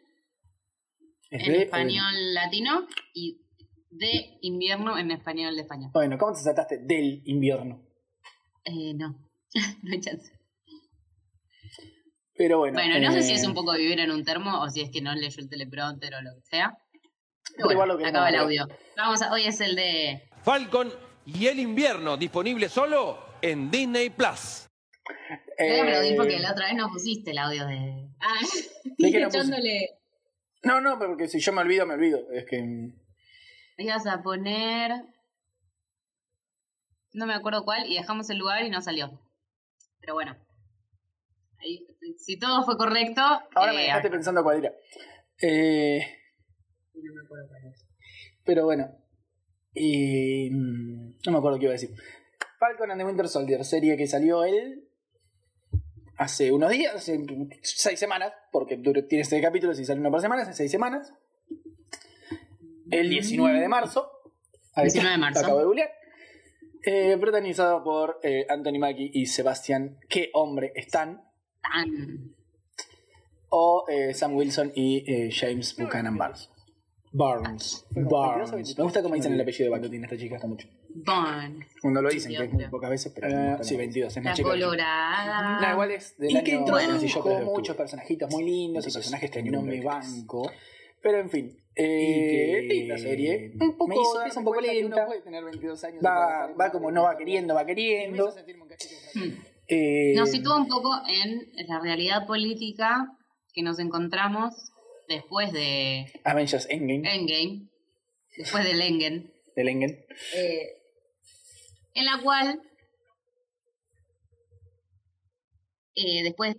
¿Es 1.31 1.47
en 1.47 1.53
de- 1.53 1.63
español 1.63 2.33
latino 2.33 2.87
y 3.13 3.41
de 3.89 4.37
invierno 4.41 4.97
en 4.97 5.11
español 5.11 5.55
de 5.55 5.61
España. 5.63 5.89
Bueno, 5.93 6.17
¿cómo 6.17 6.33
te 6.33 6.41
sacaste 6.41 6.77
del 6.77 7.21
invierno? 7.25 7.81
Eh, 8.63 8.93
no, 8.93 9.17
no 9.83 9.91
hay 9.91 9.99
chance. 9.99 10.31
Pero 12.35 12.59
bueno. 12.59 12.75
Bueno, 12.75 12.99
no 12.99 13.11
sé 13.13 13.23
si 13.23 13.31
eh, 13.31 13.35
es 13.35 13.45
un 13.45 13.53
poco 13.53 13.73
vivir 13.73 13.99
en 13.99 14.11
un 14.11 14.23
termo 14.23 14.61
o 14.61 14.69
si 14.69 14.81
es 14.81 14.89
que 14.89 15.01
no 15.01 15.13
leyó 15.13 15.39
el 15.41 15.49
teleprompter 15.49 16.15
o 16.15 16.21
lo 16.21 16.33
que 16.35 16.41
sea. 16.41 16.77
Pero 17.55 17.67
Pero 17.67 17.71
igual 17.71 17.87
lo 17.89 17.95
bueno, 17.95 17.97
queremos 17.97 18.09
acaba 18.09 18.29
el 18.29 18.35
audio. 18.35 18.67
Vamos 18.97 19.21
a, 19.21 19.31
hoy 19.31 19.43
es 19.43 19.59
el 19.61 19.75
de 19.75 20.29
Falcon 20.43 20.91
y 21.25 21.47
el 21.47 21.59
invierno, 21.59 22.17
disponible 22.17 22.69
solo 22.69 23.19
en 23.41 23.69
Disney 23.69 24.09
Plus. 24.09 24.67
Te 25.57 25.69
voy 25.69 25.79
a 25.79 25.83
aplaudir 25.83 26.13
eh, 26.13 26.15
porque 26.15 26.39
la 26.39 26.51
otra 26.51 26.67
vez 26.67 26.75
no 26.75 26.89
pusiste 26.89 27.31
el 27.31 27.37
audio 27.37 27.65
de. 27.67 28.07
Ah, 28.19 28.33
¿De 28.97 29.11
qué 29.11 29.19
no 29.19 29.27
puse? 29.27 29.37
echándole. 29.37 29.89
No, 30.63 30.79
no, 30.81 30.99
porque 30.99 31.27
si 31.27 31.39
yo 31.39 31.53
me 31.53 31.61
olvido, 31.61 31.85
me 31.85 31.95
olvido. 31.95 32.29
Es 32.31 32.45
que. 32.45 32.61
mm, 32.61 32.93
Ibas 33.77 34.05
a 34.07 34.21
poner. 34.21 34.91
No 37.13 37.25
me 37.25 37.33
acuerdo 37.33 37.63
cuál 37.65 37.87
y 37.87 37.95
dejamos 37.97 38.29
el 38.29 38.37
lugar 38.37 38.63
y 38.63 38.69
no 38.69 38.81
salió. 38.81 39.19
Pero 39.99 40.13
bueno. 40.13 40.35
Ahí, 41.59 41.85
si 42.17 42.37
todo 42.39 42.63
fue 42.63 42.77
correcto. 42.77 43.21
Ahora 43.21 43.73
me 43.73 43.81
eh, 43.81 43.85
dejaste 43.85 44.09
pensando 44.09 44.43
cuál 44.43 44.59
era. 44.59 44.73
Eh, 45.41 45.99
No 46.93 47.13
me 47.13 47.21
acuerdo 47.25 47.47
cuál 47.49 47.65
es. 47.73 47.85
pero 48.43 48.63
bueno. 48.65 48.97
Y, 49.73 50.49
mm, 50.51 51.17
no 51.25 51.31
me 51.31 51.37
acuerdo 51.37 51.57
qué 51.59 51.65
iba 51.65 51.71
a 51.71 51.79
decir. 51.79 51.91
Falcon 52.59 52.91
and 52.91 52.99
the 53.01 53.05
Winter 53.05 53.27
Soldier, 53.27 53.63
serie 53.65 53.97
que 53.97 54.05
salió 54.07 54.43
él 54.43 54.87
hace 56.21 56.51
unos 56.51 56.69
días, 56.69 56.93
hace 56.93 57.19
seis 57.63 57.99
semanas, 57.99 58.31
porque 58.51 58.77
tiene 58.77 59.25
seis 59.25 59.41
capítulos 59.41 59.79
y 59.79 59.85
sale 59.85 60.01
uno 60.01 60.11
por 60.11 60.21
semana, 60.21 60.43
hace 60.43 60.53
seis 60.53 60.69
semanas. 60.69 61.11
El 62.91 63.09
19 63.09 63.59
de 63.59 63.67
marzo. 63.67 64.07
Ahí 64.75 64.87
está, 64.87 64.99
19 64.99 65.11
de 65.13 65.17
marzo. 65.21 65.39
Acabo 65.39 65.59
de 65.59 65.65
googlear. 65.65 65.89
Eh, 66.85 67.17
protagonizado 67.19 67.83
por 67.83 68.19
eh, 68.21 68.45
Anthony 68.49 68.77
Mackie 68.77 69.09
y 69.11 69.25
Sebastián, 69.25 69.97
qué 70.07 70.29
hombre 70.33 70.73
están. 70.75 71.23
Tan. 71.61 72.35
O 73.49 73.85
eh, 73.89 74.13
Sam 74.13 74.35
Wilson 74.35 74.71
y 74.75 75.31
James 75.31 75.75
Buchanan 75.75 76.17
Barnes. 76.17 76.50
Barnes. 77.13 77.85
Barnes. 77.91 78.77
Me 78.77 78.83
gusta 78.83 79.01
cómo 79.03 79.15
dicen 79.15 79.33
el 79.33 79.41
apellido 79.41 79.65
de 79.65 79.69
cuando 79.71 79.89
tiene 79.89 80.05
esta 80.05 80.17
chica, 80.17 80.35
está 80.35 80.47
mucho. 80.47 80.67
Bon. 80.93 81.59
Cuando 81.81 82.01
lo 82.01 82.09
dicen, 82.09 82.31
que 82.31 82.43
es 82.45 82.53
muy 82.53 82.67
pocas 82.67 82.89
veces, 82.89 83.11
pero. 83.13 83.63
sí, 83.63 83.75
22, 83.75 84.09
es 84.09 84.15
La 84.23 84.29
más 84.29 84.37
chica. 84.37 84.49
colorada. 84.49 85.59
No, 85.61 85.71
igual 85.73 85.91
es 85.91 86.17
del 86.17 86.31
Y 86.31 86.37
año 86.37 86.43
que 86.45 86.57
bueno, 86.71 87.01
yo 87.01 87.21
creo 87.21 87.39
que 87.39 87.45
muchos 87.45 87.75
personajitos 87.75 88.29
muy 88.31 88.43
lindos 88.45 88.87
y 88.87 88.91
personajes 88.93 89.29
que 89.31 89.43
no 89.43 89.61
me 89.61 89.81
banco. 89.81 90.49
Pero 91.01 91.19
en 91.19 91.29
fin. 91.29 91.57
Eh, 91.75 92.61
Y 92.63 92.67
que- 92.67 92.73
linda 92.75 92.97
serie. 92.97 93.51
Un 93.59 93.71
poco, 93.77 93.87
me 93.87 93.95
hizo 93.95 94.17
darme 94.19 94.33
un 94.37 94.43
poco 94.43 94.61
lenta. 94.61 94.95
uno 94.97 95.05
puede 95.07 95.21
tener 95.21 95.43
22 95.43 95.83
años 95.85 96.03
Va, 96.05 96.47
va 96.59 96.69
como 96.71 96.91
no 96.91 97.03
va 97.03 97.17
queriendo, 97.17 97.53
va 97.55 97.63
Me 97.63 97.71
hizo 97.71 97.75
queriendo. 97.75 98.31
sentirme 98.31 98.63
un 98.63 98.69
cachito. 98.69 98.95
Eh, 99.67 100.13
Nos 100.15 100.29
sitúa 100.31 100.57
un 100.57 100.67
poco 100.67 100.89
en 101.07 101.49
la 101.67 101.79
realidad 101.79 102.27
política 102.27 103.17
que 103.53 103.63
nos 103.63 103.79
encontramos 103.79 104.70
después 105.15 105.51
de 105.51 106.11
Avengers 106.23 106.67
Endgame, 106.69 107.09
Endgame, 107.13 107.67
después 108.37 108.63
del 108.63 108.81
Engen, 108.81 109.33
del 109.55 109.67
Endgame. 109.67 110.05
eh, 110.35 110.77
en 111.93 112.05
la 112.05 112.21
cual 112.21 112.61
eh, 115.95 116.23
después 116.23 116.55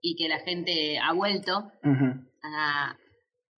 y 0.00 0.16
que 0.16 0.28
la 0.28 0.40
gente 0.40 0.98
ha 0.98 1.12
vuelto 1.12 1.70
a 2.42 2.96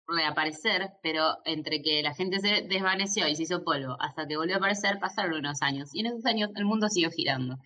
reaparecer, 0.09 0.91
pero 1.03 1.37
entre 1.45 1.83
que 1.83 2.03
la 2.03 2.15
gente 2.15 2.41
se 2.41 2.63
desvaneció 2.63 3.29
y 3.29 3.37
se 3.37 3.45
hizo 3.45 3.63
polvo 3.63 3.97
hasta 4.01 4.27
que 4.27 4.37
volvió 4.37 4.55
a 4.55 4.59
aparecer 4.59 4.99
pasaron 4.99 5.39
unos 5.39 5.63
años 5.63 5.91
y 5.95 6.01
en 6.01 6.07
esos 6.07 6.25
años 6.27 6.51
el 6.57 6.65
mundo 6.65 6.89
siguió 6.89 7.11
girando. 7.11 7.59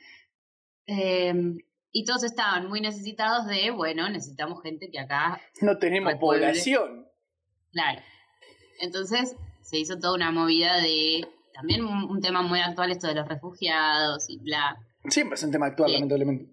Eh, 0.87 1.33
y 1.96 2.04
todos 2.04 2.24
estaban 2.24 2.68
muy 2.68 2.80
necesitados 2.80 3.46
de, 3.46 3.70
bueno, 3.70 4.09
necesitamos 4.09 4.61
gente 4.62 4.90
que 4.90 4.98
acá 4.98 5.40
No 5.62 5.78
tenemos 5.78 6.12
Repueble. 6.12 6.46
población. 6.48 7.07
Claro. 7.72 8.02
Entonces 8.80 9.37
se 9.62 9.78
hizo 9.78 9.98
toda 9.98 10.14
una 10.14 10.30
movida 10.33 10.78
de. 10.80 11.26
También 11.54 11.85
un, 11.85 12.11
un 12.11 12.20
tema 12.20 12.42
muy 12.42 12.59
actual, 12.61 12.90
esto 12.90 13.07
de 13.07 13.14
los 13.14 13.28
refugiados 13.28 14.28
y 14.28 14.38
bla. 14.40 14.76
Siempre 15.09 15.37
es 15.37 15.42
un 15.44 15.52
tema 15.52 15.66
actual, 15.66 15.92
lamentablemente. 15.92 16.52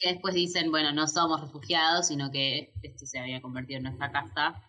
Que 0.00 0.10
después 0.14 0.34
dicen, 0.34 0.72
bueno, 0.72 0.92
no 0.92 1.06
somos 1.06 1.40
refugiados, 1.40 2.08
sino 2.08 2.32
que 2.32 2.72
este 2.82 3.06
se 3.06 3.20
había 3.20 3.40
convertido 3.40 3.76
en 3.78 3.84
nuestra 3.84 4.10
casa. 4.10 4.60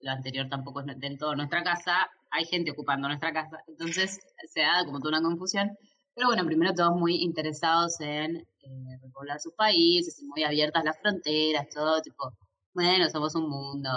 Lo 0.00 0.12
anterior 0.12 0.48
tampoco 0.48 0.80
es 0.80 0.86
del 1.00 1.18
todo 1.18 1.34
nuestra 1.34 1.64
casa. 1.64 2.08
Hay 2.30 2.44
gente 2.44 2.70
ocupando 2.70 3.08
nuestra 3.08 3.32
casa. 3.32 3.58
Entonces 3.66 4.20
se 4.52 4.60
da 4.60 4.84
como 4.84 5.00
toda 5.00 5.18
una 5.18 5.28
confusión. 5.28 5.70
Pero 6.16 6.28
bueno, 6.28 6.44
primero 6.46 6.72
todos 6.74 6.96
muy 6.98 7.16
interesados 7.22 8.00
en 8.00 8.36
eh, 8.38 8.98
repoblar 9.02 9.38
sus 9.38 9.52
países, 9.54 10.18
y 10.20 10.24
muy 10.24 10.42
abiertas 10.44 10.82
las 10.82 10.98
fronteras, 10.98 11.68
todo 11.68 12.00
tipo, 12.02 12.32
bueno, 12.74 13.08
somos 13.10 13.34
un 13.36 13.48
mundo, 13.48 13.90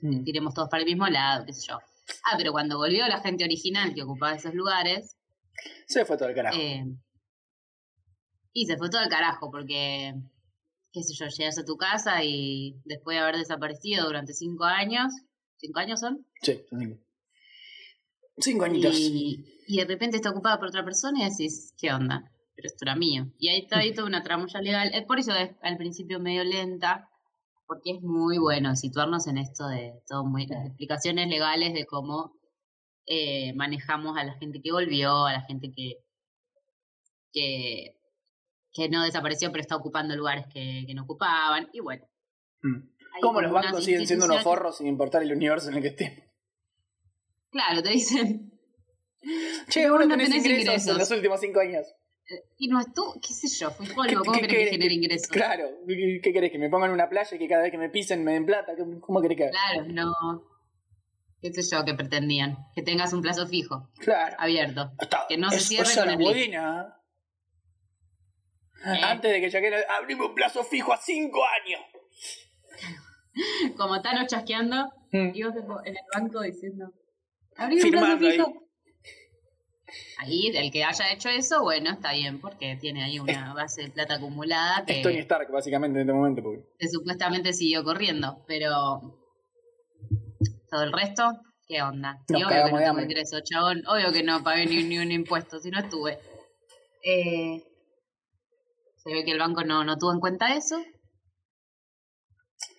Mm. 0.00 0.22
tiremos 0.24 0.54
todos 0.54 0.68
para 0.68 0.82
el 0.82 0.88
mismo 0.88 1.06
lado, 1.08 1.44
qué 1.44 1.52
sé 1.52 1.66
yo. 1.68 1.78
Ah, 2.24 2.36
pero 2.36 2.52
cuando 2.52 2.76
volvió 2.78 3.06
la 3.08 3.20
gente 3.20 3.44
original 3.44 3.92
que 3.94 4.02
ocupaba 4.04 4.34
esos 4.36 4.54
lugares, 4.54 5.16
Se 5.88 6.04
fue 6.04 6.16
todo 6.16 6.28
el 6.28 6.34
carajo. 6.36 6.56
eh, 6.56 6.84
y 8.52 8.66
se 8.66 8.76
fue 8.76 8.90
todo 8.90 9.00
al 9.00 9.08
carajo, 9.08 9.50
porque, 9.50 10.14
qué 10.92 11.02
sé 11.02 11.14
yo, 11.14 11.26
llegas 11.28 11.58
a 11.58 11.64
tu 11.64 11.76
casa 11.76 12.22
y 12.22 12.76
después 12.84 13.16
de 13.16 13.22
haber 13.22 13.36
desaparecido 13.38 14.06
durante 14.06 14.34
cinco 14.34 14.64
años, 14.64 15.12
¿cinco 15.56 15.80
años 15.80 15.98
son? 16.00 16.24
Sí, 16.42 16.60
son 16.70 16.78
cinco. 16.80 16.98
Cinco 18.38 18.64
añitos. 18.66 18.96
Y, 18.98 19.44
y 19.68 19.76
de 19.76 19.84
repente 19.84 20.16
está 20.16 20.30
ocupada 20.30 20.58
por 20.58 20.68
otra 20.68 20.82
persona 20.82 21.20
y 21.20 21.28
decís, 21.28 21.74
¿qué 21.76 21.92
onda? 21.92 22.32
Pero 22.56 22.66
esto 22.66 22.86
era 22.86 22.96
mío. 22.96 23.30
Y 23.38 23.48
ahí 23.50 23.60
está 23.60 23.80
ahí 23.80 23.92
toda 23.92 24.08
una 24.08 24.22
tramulla 24.22 24.62
legal. 24.62 24.90
Por 25.06 25.18
eso 25.18 25.34
es 25.34 25.50
al 25.60 25.76
principio 25.76 26.18
medio 26.20 26.42
lenta, 26.42 27.10
porque 27.66 27.90
es 27.90 28.00
muy 28.00 28.38
bueno 28.38 28.74
situarnos 28.74 29.26
en 29.26 29.36
esto 29.36 29.68
de 29.68 29.92
todo 30.08 30.24
muy, 30.24 30.46
las 30.46 30.64
explicaciones 30.64 31.28
legales 31.28 31.74
de 31.74 31.84
cómo 31.84 32.32
eh, 33.04 33.52
manejamos 33.56 34.16
a 34.16 34.24
la 34.24 34.38
gente 34.38 34.62
que 34.62 34.72
volvió, 34.72 35.26
a 35.26 35.34
la 35.34 35.42
gente 35.42 35.70
que, 35.70 35.98
que, 37.30 38.00
que 38.72 38.88
no 38.88 39.04
desapareció 39.04 39.52
pero 39.52 39.60
está 39.60 39.76
ocupando 39.76 40.16
lugares 40.16 40.46
que, 40.46 40.84
que 40.86 40.94
no 40.94 41.02
ocupaban. 41.02 41.68
Y 41.74 41.80
bueno. 41.80 42.06
Mm. 42.62 42.88
¿Cómo 43.20 43.42
los 43.42 43.52
bancos 43.52 43.84
siguen 43.84 44.06
siendo 44.06 44.24
unos 44.24 44.42
forros 44.42 44.78
sin 44.78 44.86
importar 44.86 45.22
el 45.22 45.32
universo 45.32 45.68
en 45.68 45.76
el 45.76 45.82
que 45.82 45.88
estén? 45.88 46.24
Claro, 47.50 47.82
te 47.82 47.90
dicen, 47.90 48.57
Che, 49.68 49.88
vos 49.90 49.98
no 50.00 50.08
tenés, 50.08 50.28
tenés 50.30 50.44
ingresos, 50.46 50.64
ingresos. 50.66 50.88
en 50.92 50.98
los 50.98 51.10
últimos 51.10 51.40
cinco 51.40 51.60
años. 51.60 51.86
y 52.58 52.68
no 52.68 52.78
es 52.80 52.92
tú, 52.92 53.02
qué 53.26 53.32
sé 53.34 53.48
yo, 53.48 53.70
fui 53.70 53.86
polvo, 53.86 54.02
¿Qué- 54.08 54.14
¿cómo 54.16 54.32
querés 54.32 54.48
que 54.66 54.66
genere 54.70 54.94
ingresos? 54.94 55.28
Claro, 55.28 55.64
¿qué 55.86 56.32
querés? 56.32 56.52
¿Que 56.52 56.58
me 56.58 56.68
pongan 56.68 56.90
en 56.90 56.94
una 56.94 57.08
playa 57.08 57.34
y 57.34 57.38
que 57.38 57.48
cada 57.48 57.62
vez 57.62 57.70
que 57.72 57.78
me 57.78 57.88
pisen 57.90 58.22
me 58.22 58.32
den 58.34 58.44
plata? 58.46 58.72
¿Cómo 59.00 59.20
querés 59.22 59.36
que 59.38 59.44
haga? 59.44 59.52
Claro, 59.52 59.86
no. 59.88 60.42
qué 61.40 61.52
sé 61.52 61.62
yo, 61.74 61.84
que 61.84 61.94
pretendían. 61.94 62.56
Que 62.74 62.82
tengas 62.82 63.12
un 63.12 63.22
plazo 63.22 63.46
fijo, 63.46 63.88
Claro. 63.98 64.36
abierto. 64.38 64.92
Está- 65.00 65.24
que 65.28 65.38
no 65.38 65.50
se 65.50 65.60
cierre 65.60 65.94
con 65.94 66.10
el 66.10 66.16
buena. 66.18 66.94
Eh. 68.84 69.00
Antes 69.02 69.32
de 69.32 69.40
que 69.40 69.50
Shakira 69.50 69.78
abrimos 69.98 70.28
un 70.28 70.34
plazo 70.34 70.62
fijo 70.64 70.92
a 70.92 70.96
cinco 70.98 71.40
años. 71.44 71.80
Como 73.76 74.00
Tano 74.02 74.26
chasqueando 74.26 74.92
Mm. 75.10 75.30
y 75.34 75.42
vos 75.42 75.54
en 75.86 75.96
el 75.96 76.02
banco 76.14 76.42
diciendo, 76.42 76.92
abrí 77.56 77.76
un 77.82 77.90
plazo 77.90 78.18
Firmando 78.18 78.26
ahí. 78.28 78.67
Ahí, 80.18 80.48
el 80.54 80.70
que 80.70 80.84
haya 80.84 81.12
hecho 81.12 81.28
eso, 81.28 81.62
bueno, 81.62 81.90
está 81.90 82.12
bien, 82.12 82.40
porque 82.40 82.76
tiene 82.76 83.04
ahí 83.04 83.18
una 83.18 83.54
base 83.54 83.82
de 83.82 83.90
plata 83.90 84.14
acumulada 84.14 84.84
que, 84.84 84.98
Es 84.98 85.02
Tony 85.02 85.18
Stark, 85.18 85.50
básicamente, 85.50 86.00
en 86.00 86.08
este 86.08 86.12
momento. 86.12 86.42
Porque... 86.42 86.64
que 86.78 86.88
supuestamente 86.88 87.52
siguió 87.52 87.84
corriendo, 87.84 88.44
pero 88.46 89.18
todo 90.70 90.82
el 90.82 90.92
resto, 90.92 91.24
¿qué 91.66 91.82
onda? 91.82 92.18
Y 92.28 92.42
obvio 92.42 92.64
que 92.64 92.72
no 92.72 92.90
hambre. 92.90 93.04
ingreso, 93.04 93.40
chabón, 93.42 93.82
obvio 93.86 94.12
que 94.12 94.22
no 94.22 94.42
pagué 94.42 94.66
ni, 94.66 94.82
ni 94.84 94.98
un 94.98 95.10
impuesto, 95.10 95.58
si 95.58 95.70
no 95.70 95.80
estuve. 95.80 96.18
Eh, 97.02 97.62
se 98.96 99.12
ve 99.12 99.24
que 99.24 99.32
el 99.32 99.38
banco 99.38 99.64
no, 99.64 99.84
no 99.84 99.96
tuvo 99.96 100.12
en 100.12 100.20
cuenta 100.20 100.54
eso. 100.54 100.82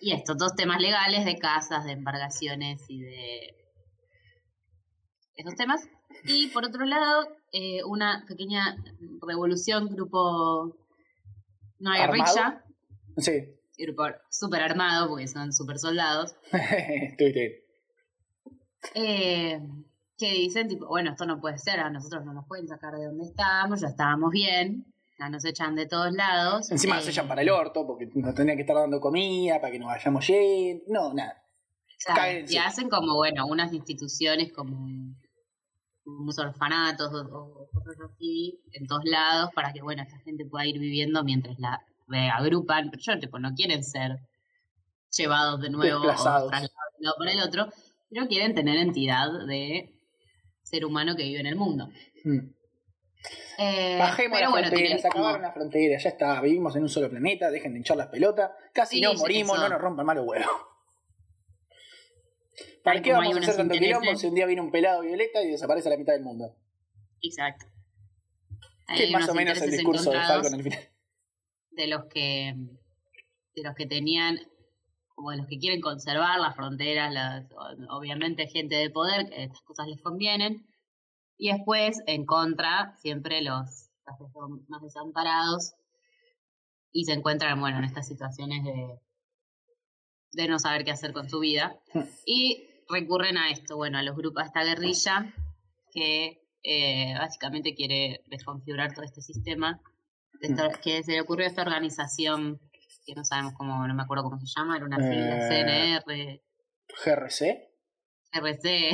Y 0.00 0.12
estos 0.12 0.36
dos 0.36 0.54
temas 0.54 0.80
legales 0.80 1.24
de 1.24 1.38
casas, 1.38 1.84
de 1.84 1.92
embargaciones 1.92 2.84
y 2.88 3.00
de 3.00 3.54
esos 5.34 5.54
temas. 5.54 5.88
Y 6.24 6.48
por 6.48 6.64
otro 6.64 6.84
lado, 6.84 7.28
eh, 7.52 7.82
una 7.84 8.24
pequeña 8.28 8.76
revolución, 9.26 9.88
grupo 9.88 10.76
no 11.78 11.90
hay 11.90 12.00
guerrilla, 12.00 12.64
Sí. 13.16 13.54
grupo 13.78 14.04
súper 14.30 14.62
armado 14.62 15.08
porque 15.08 15.26
son 15.28 15.52
super 15.52 15.78
soldados, 15.78 16.34
eh, 18.94 19.60
que 20.18 20.32
dicen 20.32 20.68
tipo, 20.68 20.86
bueno, 20.86 21.10
esto 21.12 21.26
no 21.26 21.40
puede 21.40 21.58
ser, 21.58 21.80
a 21.80 21.90
nosotros 21.90 22.24
no 22.24 22.32
nos 22.34 22.46
pueden 22.46 22.68
sacar 22.68 22.94
de 22.94 23.06
donde 23.06 23.24
estábamos, 23.24 23.80
ya 23.80 23.88
estábamos 23.88 24.30
bien, 24.30 24.84
ya 25.18 25.28
nos 25.30 25.44
echan 25.44 25.74
de 25.74 25.86
todos 25.86 26.12
lados. 26.12 26.70
Encima 26.70 26.98
eh, 26.98 27.02
se 27.02 27.10
echan 27.10 27.28
para 27.28 27.42
el 27.42 27.50
orto 27.50 27.86
porque 27.86 28.06
nos 28.14 28.34
tendrían 28.34 28.56
que 28.56 28.62
estar 28.62 28.76
dando 28.76 29.00
comida 29.00 29.60
para 29.60 29.72
que 29.72 29.78
nos 29.78 29.88
vayamos 29.88 30.26
yendo. 30.26 30.84
No, 30.88 31.14
nada. 31.14 31.42
cáguense. 32.04 32.54
y 32.54 32.58
hacen 32.58 32.88
como, 32.90 33.16
bueno, 33.16 33.46
unas 33.46 33.72
instituciones 33.72 34.52
como 34.52 34.86
unos 36.18 36.38
orfanatos 36.38 37.12
o, 37.12 37.26
o 37.32 37.70
cosas 37.70 37.96
así 38.00 38.60
en 38.72 38.86
todos 38.86 39.04
lados 39.04 39.50
para 39.54 39.72
que, 39.72 39.82
bueno, 39.82 40.02
esta 40.02 40.18
gente 40.18 40.44
pueda 40.44 40.66
ir 40.66 40.78
viviendo 40.78 41.22
mientras 41.24 41.58
la 41.58 41.84
reagrupan, 42.08 42.90
pero 42.90 43.02
yo, 43.02 43.18
tipo, 43.18 43.38
no 43.38 43.54
quieren 43.54 43.84
ser 43.84 44.18
llevados 45.16 45.60
de 45.60 45.70
nuevo 45.70 46.00
Desplazados. 46.00 46.46
o 46.46 46.50
trasladados 46.50 46.94
de 46.98 47.08
por 47.16 47.28
el 47.28 47.40
otro, 47.40 47.68
pero 48.08 48.26
quieren 48.26 48.54
tener 48.54 48.76
entidad 48.78 49.46
de 49.46 49.94
ser 50.62 50.84
humano 50.84 51.16
que 51.16 51.24
vive 51.24 51.40
en 51.40 51.46
el 51.46 51.56
mundo. 51.56 51.88
Mm. 52.24 52.38
Eh, 53.58 53.98
Bajemos 53.98 54.38
pero 54.38 54.46
las 54.46 54.50
bueno, 54.50 54.68
fronteras, 54.68 55.04
acabaron 55.04 55.42
las 55.42 55.52
fronteras, 55.54 56.02
ya 56.02 56.08
está, 56.08 56.40
vivimos 56.40 56.74
en 56.76 56.82
un 56.82 56.88
solo 56.88 57.10
planeta, 57.10 57.50
dejen 57.50 57.72
de 57.72 57.78
hinchar 57.78 57.96
las 57.96 58.06
pelotas, 58.06 58.50
casi 58.72 58.96
Sí, 58.96 59.02
no 59.02 59.12
morimos, 59.14 59.58
no 59.58 59.68
nos 59.68 59.80
rompan 59.80 60.06
mal 60.06 60.16
los 60.16 60.26
huevos. 60.26 60.69
¿Para 62.82 63.02
qué 63.02 63.12
vamos 63.12 63.36
a 63.36 63.40
hacer 63.40 63.56
tanto 63.56 63.74
quilombo 63.74 64.16
si 64.16 64.26
un 64.26 64.34
día 64.34 64.46
viene 64.46 64.62
un 64.62 64.70
pelado 64.70 65.02
violeta 65.02 65.42
y 65.42 65.50
desaparece 65.50 65.90
la 65.90 65.96
mitad 65.96 66.12
del 66.12 66.22
mundo? 66.22 66.54
Exacto. 67.22 67.66
Que 68.94 69.04
es 69.04 69.10
más 69.12 69.28
o 69.28 69.34
menos 69.34 69.60
el 69.60 69.70
discurso 69.70 70.10
de 70.10 70.18
Falcon 70.18 70.54
al 70.54 70.62
final. 70.62 70.88
de 71.70 71.86
los 71.86 72.04
que 72.06 72.54
de 73.54 73.62
los 73.62 73.74
que 73.74 73.86
tenían 73.86 74.38
como 75.14 75.32
de 75.32 75.36
los 75.36 75.46
que 75.46 75.58
quieren 75.58 75.82
conservar 75.82 76.40
las 76.40 76.56
fronteras, 76.56 77.12
las, 77.12 77.44
obviamente 77.90 78.46
gente 78.46 78.76
de 78.76 78.88
poder, 78.88 79.28
que 79.28 79.44
estas 79.44 79.60
cosas 79.62 79.86
les 79.86 80.00
convienen, 80.00 80.66
y 81.36 81.52
después 81.52 82.00
en 82.06 82.24
contra 82.24 82.96
siempre 83.02 83.42
los, 83.42 83.90
los 84.06 84.16
que 84.18 84.32
son 84.32 84.64
más 84.68 84.80
desamparados 84.80 85.74
y 86.90 87.04
se 87.04 87.12
encuentran 87.12 87.60
bueno 87.60 87.78
en 87.78 87.84
estas 87.84 88.08
situaciones 88.08 88.64
de 88.64 88.98
de 90.32 90.48
no 90.48 90.58
saber 90.58 90.84
qué 90.84 90.92
hacer 90.92 91.12
con 91.12 91.28
su 91.28 91.40
vida 91.40 91.76
Hmm. 91.92 92.02
y 92.24 92.68
recurren 92.90 93.36
a 93.38 93.50
esto, 93.50 93.76
bueno, 93.76 93.98
a 93.98 94.02
los 94.02 94.16
grupos, 94.16 94.42
a 94.42 94.46
esta 94.46 94.64
guerrilla 94.64 95.32
que 95.92 96.42
eh, 96.62 97.14
básicamente 97.18 97.74
quiere 97.74 98.22
desconfigurar 98.26 98.92
todo 98.92 99.04
este 99.04 99.22
sistema, 99.22 99.80
esta- 100.40 100.68
que 100.80 101.02
se 101.02 101.12
le 101.12 101.20
ocurrió 101.22 101.46
a 101.46 101.48
esta 101.48 101.62
organización 101.62 102.60
que 103.06 103.14
no 103.14 103.24
sabemos 103.24 103.54
cómo, 103.54 103.86
no 103.88 103.94
me 103.94 104.02
acuerdo 104.02 104.24
cómo 104.24 104.38
se 104.38 104.46
llama, 104.54 104.76
era 104.76 104.84
una 104.84 104.98
Eh, 105.00 105.48
CNR, 105.48 106.42
GRC. 107.04 107.70
RC, 108.32 108.90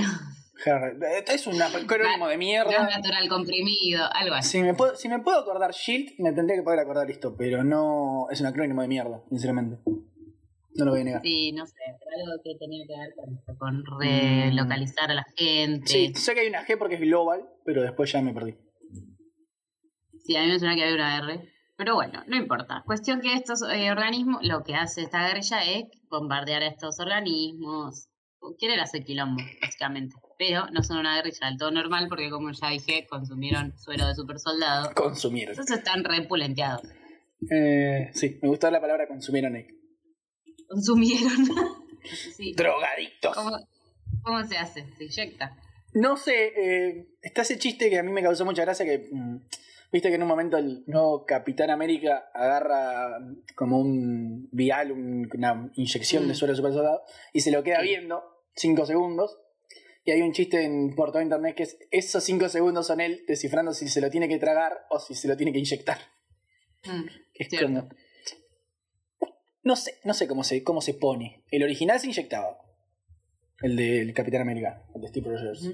GR... 0.65 0.97
Esto 1.19 1.33
es 1.33 1.47
un 1.47 1.61
acrónimo 1.61 2.27
de 2.29 2.35
gas 2.35 2.39
mierda. 2.39 2.89
natural 2.89 3.29
comprimido, 3.29 4.07
algo 4.13 4.35
así. 4.37 4.51
Si 4.59 4.63
me, 4.63 4.73
puedo, 4.75 4.97
si 4.97 5.09
me 5.09 5.19
puedo 5.19 5.39
acordar 5.41 5.73
Shield, 5.73 6.19
me 6.19 6.33
tendría 6.33 6.57
que 6.57 6.63
poder 6.63 6.79
acordar 6.81 7.11
esto, 7.11 7.37
pero 7.37 7.63
no 7.65 8.29
es 8.31 8.41
un 8.41 8.47
acrónimo 8.47 8.81
de 8.81 8.89
mierda, 8.89 9.23
sinceramente. 9.29 9.79
No 10.77 10.85
lo 10.85 10.91
voy 10.91 11.01
a 11.01 11.05
negar. 11.05 11.23
Sí, 11.23 11.53
no 11.53 11.67
sé, 11.67 11.75
pero 11.99 12.11
algo 12.25 12.43
que 12.43 12.55
tenía 12.59 12.85
que 12.87 12.99
ver 12.99 13.15
con, 13.15 13.57
con 13.57 14.01
relocalizar 14.01 15.11
a 15.11 15.15
la 15.15 15.27
gente. 15.37 15.87
Sí, 15.87 16.15
sé 16.15 16.35
que 16.35 16.41
hay 16.41 16.49
una 16.49 16.65
G 16.65 16.77
porque 16.79 16.97
es 16.97 17.01
global, 17.01 17.49
pero 17.65 17.83
después 17.83 18.13
ya 18.13 18.21
me 18.23 18.35
perdí. 18.35 18.55
Sí, 20.25 20.37
a 20.37 20.43
mí 20.43 20.49
me 20.49 20.59
suena 20.59 20.75
que 20.75 20.83
había 20.83 20.95
una 20.97 21.19
R. 21.19 21.53
Pero 21.77 21.95
bueno, 21.95 22.23
no 22.27 22.37
importa. 22.37 22.83
Cuestión 22.87 23.21
que 23.21 23.35
estos 23.35 23.61
eh, 23.63 23.91
organismos, 23.91 24.43
lo 24.43 24.65
que 24.65 24.75
hace 24.75 25.03
esta 25.03 25.27
guerrilla 25.27 25.63
es 25.63 25.85
bombardear 26.11 26.63
a 26.63 26.69
estos 26.69 26.99
organismos. 27.01 28.09
Quieren 28.59 28.81
hacer 28.81 29.05
quilombo, 29.05 29.43
básicamente. 29.61 30.17
Pero 30.39 30.67
no 30.71 30.83
son 30.83 30.99
una 30.99 31.17
guerrilla 31.17 31.49
del 31.49 31.59
todo 31.59 31.71
normal 31.71 32.07
porque, 32.09 32.31
como 32.31 32.51
ya 32.51 32.71
dije, 32.71 33.07
consumieron 33.09 33.77
suero 33.79 34.07
de 34.07 34.15
super 34.15 34.39
soldado. 34.39 34.91
Consumir. 34.95 35.51
Entonces 35.51 35.79
están 35.79 36.05
repulenteados. 36.05 36.83
Eh, 37.51 38.11
sí, 38.13 38.39
me 38.43 38.49
gustó 38.49 38.71
la 38.71 38.81
palabra 38.81 39.07
consumieron 39.07 39.55
ahí. 39.55 39.67
Consumieron. 40.69 41.47
sí. 42.37 42.53
Drogadictos. 42.55 43.35
¿Cómo, 43.37 43.57
¿Cómo 44.23 44.45
se 44.47 44.57
hace? 44.59 44.85
Se 44.97 45.05
inyecta. 45.05 45.57
No 45.95 46.17
sé, 46.17 46.53
eh, 46.57 47.09
está 47.23 47.43
ese 47.43 47.59
chiste 47.59 47.89
que 47.89 47.99
a 47.99 48.03
mí 48.03 48.13
me 48.13 48.23
causó 48.23 48.45
mucha 48.45 48.63
gracia 48.63 48.85
que... 48.85 49.09
mm, 49.11 49.39
Viste 49.93 50.09
que 50.09 50.17
en 50.17 50.23
un 50.23 50.29
momento 50.29 50.57
el 50.59 50.83
nuevo 50.89 51.25
Capitán 51.25 51.71
América 51.71 52.29
agarra 52.35 53.21
mm, 53.21 53.37
como 53.55 53.79
un 53.79 54.49
vial, 54.51 54.91
un- 54.93 55.29
una 55.33 55.71
inyección 55.77 56.27
de 56.27 56.33
Mm. 56.33 56.37
suero 56.37 56.57
super 56.57 56.73
soldado 56.73 57.03
y 57.33 57.41
se 57.41 57.53
lo 57.53 57.63
queda 57.63 57.81
Sí. 57.81 57.87
viendo 57.89 58.23
cinco 58.57 58.85
segundos. 58.85 59.39
Y 60.05 60.11
hay 60.11 60.23
un 60.23 60.33
chiste 60.33 60.65
en, 60.65 60.95
por 60.97 61.13
todo 61.13 61.23
internet 61.23 61.55
que 61.57 61.63
es 61.63 61.79
esos 61.93 62.23
cinco 62.25 62.49
segundos 62.49 62.87
son 62.89 63.01
él 63.01 63.25
descifrando 63.29 63.73
si 63.73 63.89
se 63.89 64.01
lo 64.01 64.11
tiene 64.11 64.29
que 64.29 64.39
tragar 64.39 64.87
o 64.91 64.99
si 64.99 65.15
se 65.15 65.29
lo 65.29 65.37
tiene 65.37 65.53
que 65.53 65.61
inyectar. 65.61 65.99
Mm, 66.85 67.07
Es 67.35 67.49
Cierto. 67.49 67.67
como- 67.69 67.89
No 69.67 69.75
sé, 69.75 69.99
no 70.05 70.15
sé 70.15 70.29
cómo 70.29 70.45
se, 70.45 70.63
cómo 70.63 70.81
se 70.81 70.95
pone. 70.95 71.43
El 71.51 71.65
original 71.65 71.99
se 71.99 72.07
inyectaba. 72.07 72.57
El 73.61 73.75
del 73.75 74.15
Capitán 74.15 74.43
América, 74.43 74.85
el 74.95 75.01
de 75.01 75.09
Steve 75.09 75.29
Rogers. 75.29 75.73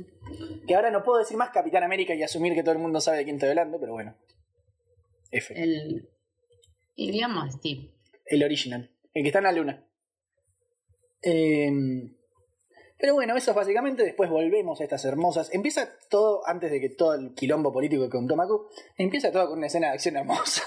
Que 0.67 0.75
ahora 0.75 0.91
no 0.91 1.03
puedo 1.03 1.19
decir 1.19 1.37
más 1.37 1.51
Capitán 1.51 1.83
América 1.83 2.15
y 2.15 2.23
asumir 2.23 2.55
que 2.55 2.63
todo 2.63 2.73
el 2.73 2.79
mundo 2.79 3.03
sabe 3.03 3.19
de 3.19 3.25
quién 3.25 3.37
estoy 3.37 3.51
hablando, 3.51 3.79
pero 3.79 3.93
bueno. 3.93 4.15
F. 5.31 5.63
El. 5.63 6.09
Y 6.97 7.11
digamos, 7.11 7.53
Steve. 7.53 7.91
El 8.25 8.43
original. 8.43 8.91
El 9.13 9.25
que 9.25 9.29
está 9.29 9.41
en 9.41 9.45
la 9.45 9.53
luna. 9.53 9.87
Em, 11.21 12.17
pero 12.97 13.13
bueno, 13.13 13.37
eso 13.37 13.51
es 13.51 13.57
básicamente. 13.59 14.05
Después 14.05 14.31
volvemos 14.31 14.81
a 14.81 14.85
estas 14.85 15.05
hermosas. 15.05 15.53
Empieza 15.53 15.91
todo, 16.09 16.49
antes 16.49 16.71
de 16.71 16.81
que 16.81 16.89
todo 16.89 17.13
el 17.13 17.35
quilombo 17.35 17.71
político 17.71 18.09
con 18.09 18.27
Tomaku, 18.27 18.69
empieza 18.97 19.31
todo 19.31 19.51
con 19.51 19.59
una 19.59 19.67
escena 19.67 19.89
de 19.89 19.93
acción 19.93 20.17
hermosa. 20.17 20.63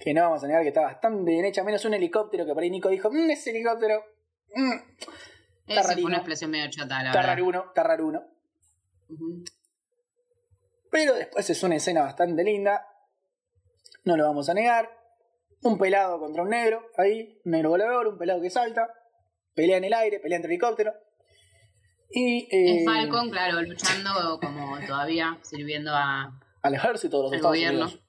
Que 0.00 0.14
no 0.14 0.22
vamos 0.22 0.42
a 0.42 0.46
negar 0.46 0.62
que 0.62 0.68
está 0.68 0.80
bastante 0.80 1.30
bien 1.30 1.44
hecha, 1.44 1.62
menos 1.62 1.84
un 1.84 1.94
helicóptero 1.94 2.46
que 2.46 2.54
por 2.54 2.62
ahí 2.62 2.70
Nico 2.70 2.88
dijo, 2.88 3.10
"Mm, 3.10 3.30
ese 3.30 3.50
helicóptero. 3.50 4.02
mm, 4.54 4.72
Esa 5.68 5.92
fue 5.92 6.04
una 6.04 6.16
explosión 6.16 6.50
medio 6.50 6.68
chota, 6.70 7.02
la 7.02 7.12
verdad. 7.12 7.40
uno, 7.42 7.64
está 7.68 7.82
raro 7.84 8.06
uno. 8.06 8.22
Pero 10.90 11.14
después 11.14 11.48
es 11.48 11.62
una 11.62 11.76
escena 11.76 12.02
bastante 12.02 12.42
linda. 12.42 12.84
No 14.04 14.16
lo 14.16 14.24
vamos 14.24 14.48
a 14.48 14.54
negar. 14.54 14.90
Un 15.62 15.78
pelado 15.78 16.18
contra 16.18 16.42
un 16.42 16.48
negro, 16.48 16.82
ahí, 16.96 17.38
un 17.44 17.52
negro 17.52 17.70
volador, 17.70 18.06
un 18.08 18.18
pelado 18.18 18.40
que 18.40 18.50
salta. 18.50 18.88
Pelea 19.54 19.76
en 19.76 19.84
el 19.84 19.92
aire, 19.92 20.18
pelea 20.20 20.36
entre 20.36 20.50
helicópteros. 20.52 20.94
Y. 22.10 22.48
eh, 22.50 22.78
Es 22.80 22.84
Falcon, 22.86 23.30
claro, 23.30 23.60
luchando 23.62 24.40
como 24.40 24.78
todavía, 24.86 25.38
sirviendo 25.42 25.92
a, 25.94 26.40
Al 26.62 26.74
ejército 26.74 27.18
de 27.18 27.22
los 27.24 27.32
al 27.32 27.36
Estados 27.36 27.56
gobierno, 27.56 27.84
Unidos. 27.84 28.02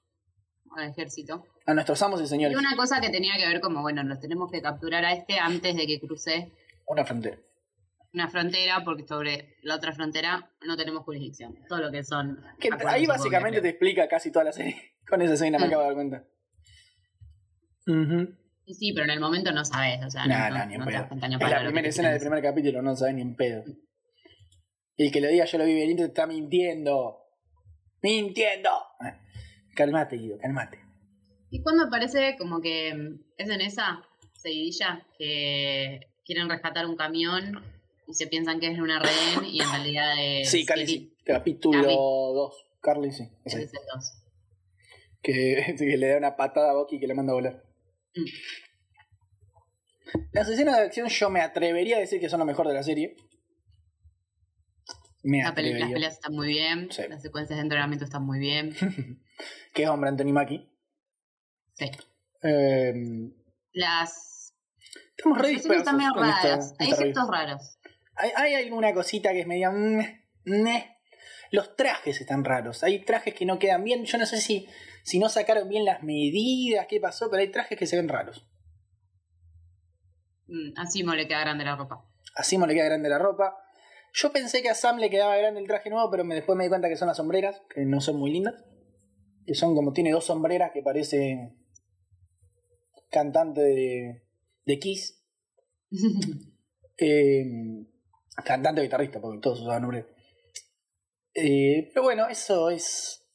al 0.76 0.88
ejército. 0.90 1.46
A 1.66 1.74
nuestros 1.74 2.00
amos 2.02 2.20
y 2.20 2.24
Y 2.24 2.26
señores. 2.26 2.56
una 2.56 2.76
cosa 2.76 3.00
que 3.00 3.08
tenía 3.10 3.34
que 3.36 3.46
ver 3.46 3.60
como, 3.60 3.82
bueno, 3.82 4.02
nos 4.04 4.18
tenemos 4.20 4.50
que 4.50 4.60
capturar 4.60 5.04
a 5.04 5.12
este 5.12 5.38
antes 5.38 5.76
de 5.76 5.86
que 5.86 6.00
cruce 6.00 6.50
Una 6.86 7.04
frontera. 7.04 7.38
una 8.12 8.28
frontera, 8.28 8.82
porque 8.84 9.06
sobre 9.06 9.56
la 9.62 9.76
otra 9.76 9.92
frontera 9.92 10.50
no 10.66 10.76
tenemos 10.76 11.04
jurisdicción. 11.04 11.56
Todo 11.68 11.78
lo 11.80 11.90
que 11.92 12.02
son... 12.04 12.44
Que 12.60 12.68
ahí 12.86 13.06
básicamente 13.06 13.60
te 13.60 13.68
explica 13.70 14.06
casi 14.08 14.30
toda 14.32 14.44
la 14.46 14.52
serie. 14.52 14.76
Con 15.08 15.22
esa 15.22 15.34
escena 15.34 15.58
me 15.58 15.64
Mm. 15.66 15.68
acabo 15.68 15.82
de 15.82 15.86
dar 15.88 15.94
cuenta. 15.94 16.24
Y 18.64 18.74
sí, 18.74 18.92
pero 18.92 19.04
en 19.04 19.10
el 19.10 19.20
momento 19.20 19.50
no 19.52 19.64
sabes, 19.64 20.04
o 20.04 20.10
sea, 20.10 20.26
Nah, 20.26 20.48
no, 20.50 20.54
nah, 20.58 20.66
ni 20.66 20.74
en 20.74 20.80
no 20.80 20.86
pedo. 20.86 20.98
Es 21.10 21.50
la 21.50 21.62
primera 21.64 21.88
escena 21.88 22.10
del 22.10 22.20
primer 22.20 22.42
capítulo, 22.42 22.80
no 22.82 22.94
sabes 22.96 23.14
ni 23.14 23.22
en 23.22 23.34
pedo. 23.34 23.64
Y 24.96 25.06
el 25.06 25.12
que 25.12 25.20
lo 25.20 25.28
diga 25.28 25.44
yo 25.46 25.58
lo 25.58 25.64
vi 25.64 25.74
venir 25.74 25.96
te 25.96 26.04
está 26.04 26.26
mintiendo. 26.26 27.18
¡Mintiendo! 28.02 28.70
Calmate, 29.74 30.16
Guido, 30.16 30.38
calmate. 30.38 30.78
Y 31.54 31.62
cuando 31.62 31.84
aparece 31.84 32.36
como 32.38 32.60
que 32.62 32.94
mm, 32.94 33.20
es 33.36 33.48
en 33.50 33.60
esa 33.60 34.02
seguidilla 34.32 35.06
que 35.18 36.00
quieren 36.24 36.48
rescatar 36.48 36.86
un 36.86 36.96
camión 36.96 37.62
y 38.08 38.14
se 38.14 38.26
piensan 38.26 38.58
que 38.58 38.68
es 38.68 38.78
una 38.80 38.98
rehén 39.00 39.44
y 39.44 39.60
en 39.60 39.70
realidad 39.70 40.12
es 40.18 40.50
Sí, 40.50 40.64
Carly 40.64 40.86
sí. 40.86 41.14
Capítulo 41.24 41.82
Carly. 41.82 41.94
2. 41.94 42.66
Carly 42.80 43.12
sí. 43.12 43.28
es 43.44 43.54
el 43.54 43.68
dos. 43.94 44.18
Que, 45.22 45.74
que 45.78 45.96
le 45.98 46.08
da 46.08 46.16
una 46.18 46.36
patada 46.36 46.70
a 46.70 46.74
Bucky 46.74 46.98
que 46.98 47.06
le 47.06 47.14
manda 47.14 47.32
a 47.32 47.34
volar. 47.36 47.62
Mm. 48.16 48.24
Las 50.32 50.48
escenas 50.48 50.76
de 50.78 50.82
acción 50.84 51.08
yo 51.08 51.30
me 51.30 51.40
atrevería 51.42 51.96
a 51.96 52.00
decir 52.00 52.18
que 52.20 52.28
son 52.28 52.40
lo 52.40 52.44
mejor 52.46 52.66
de 52.66 52.74
la 52.74 52.82
serie. 52.82 53.14
Me 55.22 55.42
La 55.42 55.54
peli- 55.54 55.78
las 55.78 55.92
peleas 55.92 56.14
están 56.14 56.34
muy 56.34 56.48
bien, 56.48 56.88
Sí. 56.90 57.02
las 57.08 57.22
secuencias 57.22 57.56
de 57.58 57.62
entrenamiento 57.62 58.04
están 58.04 58.24
muy 58.24 58.38
bien. 58.40 58.74
que 59.74 59.82
es 59.84 59.88
hombre 59.88 60.08
Anthony 60.10 60.32
Mackie. 60.32 60.68
Sí. 61.86 61.98
Eh, 62.42 62.92
Las 63.72 64.54
estamos 65.16 65.38
re 65.38 65.52
están 65.52 65.96
medio 65.96 66.10
esta- 66.10 66.20
raras, 66.42 66.74
hay 66.78 66.90
efectos 66.90 67.28
raros. 67.28 67.78
Hay, 68.16 68.30
hay 68.36 68.54
alguna 68.54 68.92
cosita 68.92 69.32
que 69.32 69.40
es 69.40 69.46
medio... 69.46 69.70
mm, 69.72 70.00
meh. 70.44 70.88
Los 71.50 71.76
trajes 71.76 72.20
están 72.20 72.44
raros. 72.44 72.82
Hay 72.82 73.04
trajes 73.04 73.34
que 73.34 73.44
no 73.46 73.58
quedan 73.58 73.84
bien. 73.84 74.04
Yo 74.04 74.18
no 74.18 74.26
sé 74.26 74.40
si, 74.40 74.66
si 75.04 75.18
no 75.18 75.28
sacaron 75.28 75.68
bien 75.68 75.84
las 75.84 76.02
medidas, 76.02 76.86
qué 76.88 76.98
pasó, 77.00 77.30
pero 77.30 77.40
hay 77.42 77.48
trajes 77.50 77.78
que 77.78 77.86
se 77.86 77.96
ven 77.96 78.08
raros. 78.08 78.46
Mm, 80.48 80.72
Así 80.78 81.04
me 81.04 81.16
le 81.16 81.26
queda 81.28 81.40
grande 81.40 81.64
la 81.64 81.76
ropa. 81.76 82.04
A 82.34 82.42
Simon 82.42 82.68
le 82.68 82.74
queda 82.74 82.86
grande 82.86 83.08
la 83.08 83.18
ropa. 83.18 83.56
Yo 84.14 84.32
pensé 84.32 84.62
que 84.62 84.68
a 84.70 84.74
Sam 84.74 84.98
le 84.98 85.10
quedaba 85.10 85.36
grande 85.36 85.60
el 85.60 85.66
traje 85.66 85.88
nuevo, 85.90 86.10
pero 86.10 86.24
me, 86.24 86.34
después 86.34 86.56
me 86.56 86.64
di 86.64 86.68
cuenta 86.70 86.88
que 86.88 86.96
son 86.96 87.08
las 87.08 87.16
sombreras, 87.16 87.62
que 87.74 87.84
no 87.84 88.00
son 88.00 88.16
muy 88.18 88.30
lindas. 88.30 88.54
Que 89.46 89.54
son 89.54 89.74
como 89.74 89.92
tiene 89.92 90.10
dos 90.12 90.26
sombreras 90.26 90.70
que 90.72 90.82
parecen 90.82 91.58
cantante 93.12 93.60
de, 93.60 94.22
de 94.64 94.78
Kiss. 94.78 95.22
Eh, 97.04 97.42
cantante 98.44 98.80
o 98.80 98.84
guitarrista, 98.84 99.20
porque 99.20 99.40
todos 99.40 99.62
usaban 99.62 99.82
nombre. 99.82 100.06
Eh, 101.34 101.90
pero 101.92 102.04
bueno, 102.04 102.28
eso 102.28 102.70
es. 102.70 103.26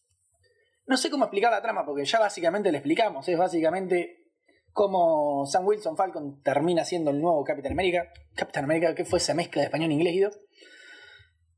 No 0.86 0.96
sé 0.96 1.10
cómo 1.10 1.26
explicar 1.26 1.52
la 1.52 1.62
trama, 1.62 1.86
porque 1.86 2.06
ya 2.06 2.20
básicamente 2.20 2.72
le 2.72 2.78
explicamos. 2.78 3.28
Es 3.28 3.38
básicamente 3.38 4.32
cómo 4.72 5.46
Sam 5.48 5.66
Wilson 5.68 5.98
Falcon 5.98 6.42
termina 6.44 6.86
siendo 6.86 7.12
el 7.12 7.20
nuevo 7.20 7.44
Capitán 7.44 7.74
América. 7.74 8.14
Capitán 8.36 8.64
América, 8.66 8.96
¿qué 8.96 9.04
fue 9.04 9.20
esa 9.20 9.34
mezcla 9.34 9.64
de 9.64 9.66
español 9.66 9.92
e 9.92 9.96
inglés, 9.96 10.14
Guido? 10.14 10.32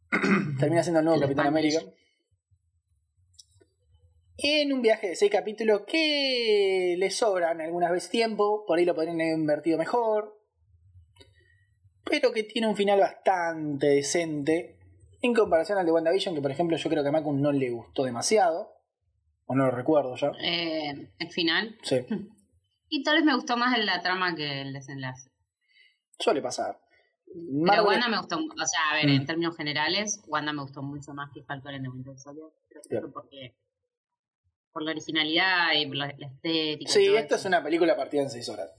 termina 0.60 0.82
siendo 0.82 1.00
el 1.00 1.06
nuevo 1.06 1.18
El 1.18 1.28
Capitán. 1.28 1.48
América. 1.48 1.82
En 4.42 4.72
un 4.72 4.82
viaje 4.82 5.10
de 5.10 5.16
seis 5.16 5.32
capítulos 5.32 5.82
que 5.88 6.96
le 6.98 7.10
sobran 7.10 7.60
algunas 7.62 7.92
veces 7.92 8.10
tiempo, 8.10 8.64
por 8.66 8.78
ahí 8.80 8.86
lo 8.86 8.96
podrían 8.96 9.20
haber 9.20 9.34
invertido 9.38 9.78
mejor, 9.78 10.40
pero 12.06 12.32
que 12.32 12.44
tiene 12.44 12.68
un 12.68 12.76
final 12.76 13.00
bastante 13.00 13.88
decente 13.88 14.78
en 15.22 15.34
comparación 15.34 15.78
al 15.78 15.86
de 15.86 15.92
WandaVision, 15.92 16.34
que 16.36 16.42
por 16.42 16.52
ejemplo 16.52 16.78
yo 16.78 16.90
creo 16.90 17.04
que 17.04 17.10
a 17.10 17.12
Macu 17.12 17.34
no 17.34 17.52
le 17.52 17.70
gustó 17.70 18.04
demasiado, 18.04 18.72
o 19.46 19.56
no 19.56 19.66
lo 19.66 19.72
recuerdo 19.72 20.16
ya. 20.16 20.32
Eh, 20.42 21.12
el 21.20 21.30
final. 21.32 21.78
Sí, 21.84 21.98
Y 22.92 23.04
tal 23.04 23.18
vez 23.18 23.26
me 23.26 23.36
gustó 23.36 23.56
más 23.56 23.78
la 23.78 24.02
trama 24.02 24.36
que 24.36 24.62
el 24.62 24.74
desenlace. 24.74 25.30
suele 26.18 26.42
pasar. 26.42 26.80
Pero 27.68 27.84
Wanda 27.84 28.08
me 28.08 28.18
gustó, 28.18 28.38
o 28.38 28.66
sea, 28.66 28.80
a 28.92 28.96
ver, 28.96 29.06
Mm. 29.06 29.10
en 29.22 29.26
términos 29.28 29.56
generales, 29.56 30.24
Wanda 30.28 30.52
me 30.54 30.64
gustó 30.64 30.82
mucho 30.82 31.14
más 31.14 31.30
que 31.32 31.44
Falcon 31.44 31.76
en 31.76 31.84
The 31.84 31.90
Winter 31.90 32.18
Soldier. 32.18 32.46
Creo 32.88 33.02
que 33.04 33.08
porque 33.10 33.56
por 34.72 34.84
la 34.84 34.92
originalidad 34.92 35.74
y 35.76 35.86
por 35.88 35.96
la, 35.98 36.14
la 36.18 36.28
estética. 36.28 36.92
Sí, 36.92 37.06
eso. 37.16 37.36
es 37.36 37.46
una 37.46 37.64
película 37.64 37.96
partida 37.96 38.22
en 38.24 38.30
seis 38.30 38.48
horas. 38.50 38.70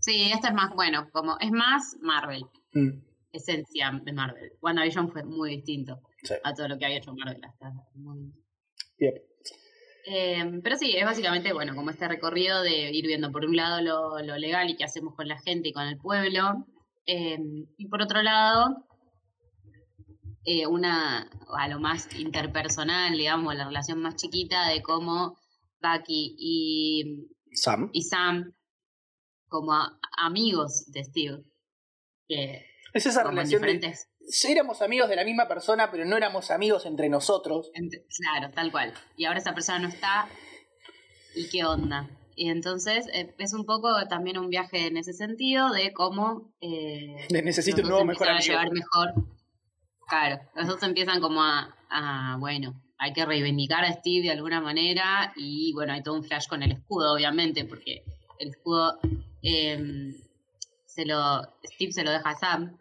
Sí, 0.00 0.30
esta 0.32 0.48
es 0.48 0.54
más, 0.54 0.74
bueno, 0.74 1.08
como 1.12 1.36
es 1.40 1.50
más 1.50 1.96
Marvel, 2.00 2.44
Mm, 2.72 3.00
esencia 3.32 3.90
de 4.04 4.12
Marvel. 4.12 4.52
WandaVision 4.60 5.10
fue 5.10 5.24
muy 5.24 5.50
distinto 5.56 6.00
sí. 6.22 6.34
a 6.44 6.52
todo 6.52 6.68
lo 6.68 6.78
que 6.78 6.84
había 6.84 6.98
hecho 6.98 7.14
Marvel 7.14 7.42
hasta 7.44 7.72
muy- 7.94 8.32
Yep. 8.98 9.14
Eh, 10.08 10.60
pero 10.62 10.76
sí, 10.76 10.94
es 10.96 11.04
básicamente, 11.04 11.52
bueno, 11.52 11.74
como 11.74 11.90
este 11.90 12.06
recorrido 12.06 12.62
de 12.62 12.92
ir 12.92 13.06
viendo 13.06 13.32
por 13.32 13.44
un 13.44 13.56
lado 13.56 13.80
lo, 13.80 14.18
lo 14.20 14.36
legal 14.38 14.70
y 14.70 14.76
qué 14.76 14.84
hacemos 14.84 15.14
con 15.14 15.26
la 15.26 15.38
gente 15.40 15.68
y 15.68 15.72
con 15.72 15.86
el 15.86 15.96
pueblo, 15.98 16.66
eh, 17.06 17.38
y 17.76 17.88
por 17.88 18.02
otro 18.02 18.22
lado, 18.22 18.86
eh, 20.46 20.66
una, 20.66 21.28
a 21.58 21.68
lo 21.68 21.78
más 21.80 22.14
interpersonal, 22.14 23.12
digamos, 23.18 23.54
la 23.54 23.66
relación 23.66 24.00
más 24.00 24.16
chiquita 24.16 24.68
de 24.68 24.80
cómo 24.82 25.38
Bucky 25.80 26.36
y, 26.38 27.28
Sam. 27.52 27.90
y 27.92 28.02
Sam, 28.04 28.54
como 29.48 29.72
a- 29.74 29.98
amigos 30.18 30.86
de 30.92 31.04
Steve, 31.04 31.42
que 32.28 32.64
Es 32.94 33.06
esa 33.06 33.22
relación 33.24 33.60
de... 33.62 33.68
diferentes 33.74 34.08
Éramos 34.48 34.82
amigos 34.82 35.08
de 35.08 35.14
la 35.14 35.22
misma 35.24 35.46
persona, 35.46 35.88
pero 35.90 36.04
no 36.04 36.16
éramos 36.16 36.50
amigos 36.50 36.84
entre 36.86 37.08
nosotros. 37.08 37.70
Claro, 37.72 38.52
tal 38.52 38.72
cual. 38.72 38.92
Y 39.16 39.24
ahora 39.24 39.38
esa 39.38 39.54
persona 39.54 39.78
no 39.78 39.88
está. 39.88 40.28
¿Y 41.36 41.48
qué 41.48 41.64
onda? 41.64 42.10
Y 42.34 42.48
entonces 42.50 43.06
eh, 43.12 43.34
es 43.38 43.52
un 43.54 43.64
poco 43.64 43.88
también 44.08 44.36
un 44.38 44.48
viaje 44.50 44.88
en 44.88 44.96
ese 44.96 45.12
sentido 45.12 45.70
de 45.70 45.92
cómo 45.92 46.52
eh, 46.60 47.28
necesito 47.30 47.82
un 47.82 47.88
nuevo 47.88 48.04
mejor 48.04 48.28
a 48.28 48.32
amigo. 48.32 48.46
llevar 48.48 48.72
mejor. 48.72 49.14
Claro, 50.08 50.38
los 50.54 50.66
dos 50.68 50.82
empiezan 50.82 51.20
como 51.20 51.42
a, 51.42 51.74
a, 51.90 52.36
bueno, 52.38 52.80
hay 52.98 53.12
que 53.12 53.24
reivindicar 53.26 53.84
a 53.84 53.92
Steve 53.92 54.22
de 54.26 54.30
alguna 54.30 54.60
manera 54.60 55.32
y 55.36 55.72
bueno, 55.74 55.92
hay 55.92 56.02
todo 56.02 56.14
un 56.14 56.24
flash 56.24 56.46
con 56.48 56.62
el 56.62 56.72
escudo, 56.72 57.12
obviamente, 57.14 57.64
porque 57.64 58.02
el 58.38 58.48
escudo 58.50 58.98
em, 59.42 60.14
se 60.86 61.04
lo, 61.04 61.42
Steve 61.64 61.92
se 61.92 62.04
lo 62.04 62.10
deja 62.12 62.30
a 62.30 62.36
Sam 62.36 62.78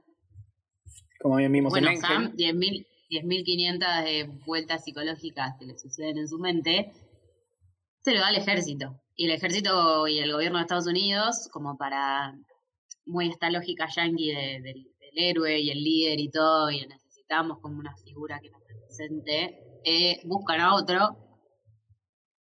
Como 1.19 1.37
bien 1.37 1.51
vimos 1.51 1.71
bueno, 1.71 1.89
en. 1.89 1.99
Sam, 1.99 2.31
10.000 2.35 2.85
10.500 3.07 4.03
de 4.03 4.23
vueltas 4.47 4.83
psicológicas 4.83 5.53
que 5.59 5.65
le 5.67 5.77
suceden 5.77 6.17
en 6.17 6.27
su 6.27 6.39
mente, 6.39 6.91
se 8.01 8.13
lo 8.13 8.19
da 8.19 8.27
al 8.27 8.35
ejército. 8.35 8.99
Y 9.15 9.25
el 9.25 9.31
ejército 9.31 10.07
y 10.07 10.17
el 10.19 10.31
gobierno 10.31 10.57
de 10.57 10.63
Estados 10.63 10.87
Unidos, 10.87 11.47
como 11.51 11.77
para 11.77 12.35
muy 13.05 13.29
esta 13.29 13.51
lógica 13.51 13.87
yankee 13.95 14.31
de- 14.33 14.59
del, 14.61 14.87
del 14.99 15.17
héroe 15.17 15.59
y 15.59 15.69
el 15.69 15.83
líder 15.83 16.19
y 16.19 16.29
todo, 16.31 16.71
y 16.71 16.79
necesitamos 17.27 17.59
como 17.61 17.79
una 17.79 17.95
figura 17.97 18.39
que 18.41 18.49
nos 18.49 18.61
represente, 18.67 19.59
eh, 19.83 20.21
buscan 20.25 20.61
a 20.61 20.75
otro 20.75 21.17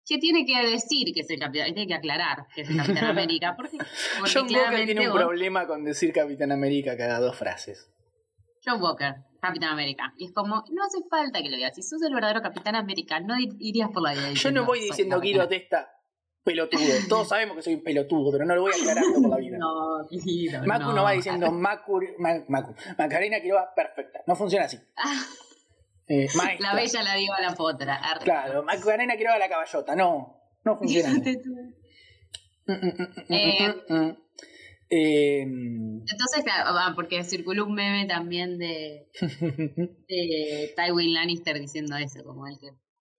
que 0.06 0.18
tiene 0.18 0.44
que 0.44 0.70
decir 0.70 1.12
que 1.14 1.20
es 1.20 1.30
el 1.30 1.38
capitán, 1.40 1.72
tiene 1.72 1.86
que 1.86 1.94
aclarar 1.94 2.46
que 2.54 2.60
es 2.62 2.68
el 2.70 2.76
Capitán 2.76 3.04
América, 3.18 3.54
porque, 3.56 3.78
porque 3.78 4.30
John 4.34 4.46
Walker 4.54 4.84
tiene 4.84 5.06
un 5.08 5.14
vos- 5.14 5.22
problema 5.22 5.66
con 5.66 5.82
decir 5.84 6.12
Capitán 6.12 6.52
América 6.52 6.96
cada 6.96 7.18
dos 7.20 7.36
frases. 7.36 7.90
John 8.64 8.82
Walker, 8.82 9.14
Capitán 9.40 9.70
América. 9.70 10.12
Y 10.18 10.26
es 10.26 10.32
como, 10.32 10.56
no 10.70 10.84
hace 10.84 10.98
falta 11.10 11.42
que 11.42 11.50
lo 11.50 11.56
digas. 11.56 11.74
Si 11.74 11.82
sos 11.82 12.00
el 12.02 12.14
verdadero 12.14 12.40
Capitán 12.42 12.74
América, 12.76 13.20
no 13.20 13.34
ir- 13.36 13.56
irías 13.58 13.90
por 13.92 14.02
la 14.02 14.12
vida. 14.14 14.32
Yo 14.32 14.50
no 14.52 14.64
voy 14.64 14.78
"Soy 14.80 14.88
diciendo 14.88 15.20
Guido 15.20 15.48
Testa 15.48 15.88
pelotudo. 16.44 16.80
Todos 17.08 17.28
sabemos 17.28 17.56
que 17.56 17.62
soy 17.62 17.74
un 17.74 17.82
pelotudo, 17.82 18.30
pero 18.32 18.44
no 18.44 18.54
lo 18.54 18.62
voy 18.62 18.72
aclarando 18.78 19.20
por 19.20 19.30
la 19.30 19.36
vida. 19.38 19.58
No, 19.64 20.06
Guido, 20.08 20.62
Macu 20.64 20.92
no, 20.92 21.02
va 21.02 21.12
diciendo 21.12 21.50
Macu, 21.50 22.00
Ma- 22.18 22.44
Macu. 22.48 22.74
Macarena 22.98 23.40
Quiroga, 23.40 23.72
perfecta. 23.74 24.20
No 24.26 24.36
funciona 24.36 24.66
así. 24.66 24.78
Ah, 24.96 25.24
Eh, 26.06 26.26
la 26.60 26.74
bella 26.74 27.02
la 27.02 27.14
diva 27.14 27.36
a 27.36 27.40
la 27.42 27.54
potra. 27.54 27.94
Arre. 27.96 28.24
Claro, 28.24 28.62
Macarena 28.62 29.16
Quiroga 29.16 29.38
la 29.38 29.48
caballota. 29.48 29.96
No, 29.96 30.36
no 30.64 30.76
funciona 30.76 31.10
Eh. 32.66 33.74
Eh, 34.90 35.40
Entonces, 35.40 36.44
claro, 36.44 36.70
ah, 36.78 36.92
porque 36.94 37.24
circuló 37.24 37.64
un 37.64 37.74
meme 37.74 38.06
también 38.06 38.58
de, 38.58 39.08
de 40.08 40.74
Tywin 40.76 41.14
Lannister 41.14 41.58
diciendo 41.58 41.96
eso, 41.96 42.22
como 42.22 42.46
el 42.46 42.58
que 42.60 42.68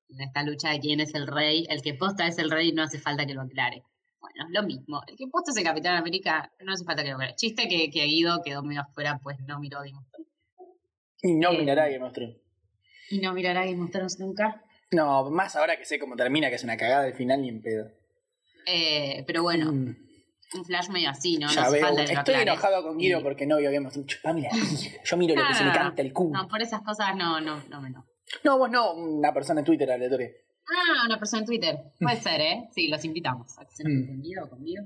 en 0.10 0.22
esta 0.22 0.44
lucha 0.44 0.70
de 0.72 0.80
quién 0.80 1.00
es 1.00 1.14
el 1.16 1.28
rey, 1.28 1.66
el 1.70 1.82
que 1.82 1.94
posta 1.94 2.28
es 2.28 2.38
el 2.38 2.50
rey, 2.52 2.72
no 2.72 2.84
hace 2.84 3.00
falta 3.00 3.26
que 3.26 3.34
lo 3.34 3.42
aclare. 3.42 3.84
Bueno, 4.20 4.46
lo 4.50 4.64
mismo. 4.64 5.02
El 5.08 5.16
que 5.16 5.28
posta 5.32 5.52
es 5.52 5.58
el 5.58 5.64
Capitán 5.64 5.96
América, 5.98 6.52
no 6.62 6.74
hace 6.74 6.84
falta 6.84 7.04
que 7.04 7.10
lo 7.10 7.16
aclare. 7.16 7.36
Chiste 7.36 7.68
que, 7.68 7.90
que 7.90 8.06
Guido 8.06 8.42
quedó 8.44 8.64
medio 8.64 8.82
afuera, 8.82 9.20
pues 9.22 9.38
no 9.48 9.60
miró 9.60 9.80
Game 9.80 9.98
of 9.98 10.06
Thrones. 10.12 10.32
y 11.22 11.34
no 11.36 11.52
Eh. 11.52 11.58
mirará 11.60 11.88
Game 11.90 12.04
of 12.06 12.14
Thrones. 12.14 12.38
Y 13.10 13.20
no 13.20 13.34
mirará 13.34 13.66
Game 13.66 13.82
of 13.84 13.92
Thrones 13.92 14.20
nunca. 14.20 14.62
No, 14.92 15.30
más 15.30 15.56
ahora 15.56 15.78
que 15.78 15.86
sé 15.86 16.00
cómo 16.00 16.16
termina, 16.16 16.50
que 16.50 16.56
es 16.56 16.64
una 16.64 16.78
cagada 16.78 17.06
al 17.06 17.14
final 17.14 17.42
ni 17.42 17.50
en 17.50 17.62
pedo. 17.62 17.92
Eh, 18.66 19.24
pero 19.28 19.44
bueno, 19.44 19.72
Mm, 19.72 19.96
un 20.58 20.66
flash 20.66 20.90
medio 20.90 21.10
así, 21.10 21.38
¿no? 21.38 21.48
No 21.48 21.54
ya 21.54 21.64
hace 21.64 21.72
veo. 21.74 21.82
falta 21.88 22.06
que 22.06 22.14
lo 22.14 22.20
Estoy 22.20 22.34
aclare. 22.36 22.52
enojado 22.52 22.84
con 22.84 22.98
Guido 22.98 23.22
porque 23.22 23.46
no 23.46 23.58
vio 23.58 23.72
Game 23.72 23.88
of 23.88 23.94
Thrones. 23.94 24.48
Yo 25.04 25.18
miro 25.18 25.36
lo 25.36 25.48
que 25.48 25.54
se 25.54 25.64
me 25.64 25.70
no. 25.70 25.76
canta 25.76 26.02
el 26.02 26.14
culo. 26.14 26.32
No, 26.42 26.48
por 26.48 26.62
esas 26.62 26.82
cosas 26.82 27.16
no, 27.16 27.40
no, 27.42 27.62
no 27.70 27.82
me 27.82 27.90
enojo. 27.90 28.08
No, 28.44 28.58
vos 28.58 28.70
no, 28.70 28.94
una 28.94 29.34
persona 29.34 29.62
en 29.62 29.66
Twitter 29.66 29.92
aleatoria. 29.92 30.30
Ah, 30.68 31.06
una 31.06 31.20
persona 31.20 31.42
en 31.42 31.46
Twitter. 31.46 31.78
Puede 32.00 32.18
ser, 32.22 32.42
¿eh? 32.42 32.70
Sí, 32.72 32.88
los 32.88 33.04
invitamos 33.06 33.58
a 33.60 33.66
que 33.66 33.76
se 33.76 33.84
Mm. 33.88 34.08
conmigo, 34.08 34.50
conmigo. 34.50 34.84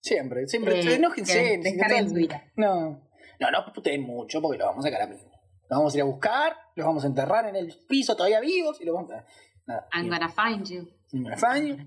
Siempre, 0.00 0.46
siempre. 0.48 0.80
Eh, 0.80 0.94
enójense, 0.96 1.32
que 1.42 1.58
descarguen 1.58 2.12
Twitter. 2.12 2.40
No, 2.56 3.08
no, 3.38 3.50
no 3.50 3.72
puteen 3.72 4.02
mucho 4.02 4.40
porque 4.42 4.58
lo 4.58 4.66
vamos 4.66 4.84
a 4.84 4.88
sacar 4.88 5.02
a 5.02 5.06
mí. 5.06 5.16
Los 5.16 5.78
vamos 5.78 5.94
a 5.94 5.96
ir 5.98 6.02
a 6.02 6.06
buscar, 6.06 6.56
los 6.74 6.86
vamos 6.86 7.04
a 7.04 7.06
enterrar 7.06 7.46
en 7.48 7.56
el 7.56 7.72
piso 7.88 8.16
todavía 8.16 8.40
vivos 8.40 8.80
y 8.80 8.84
los 8.84 8.94
vamos 8.94 9.10
a. 9.12 9.24
Nada. 9.66 9.86
I'm 9.92 10.08
bien. 10.08 10.18
gonna 10.18 10.28
find 10.28 10.66
you. 10.68 10.88
I'm 11.12 11.22
gonna 11.22 11.36
find 11.36 11.78
you. 11.78 11.86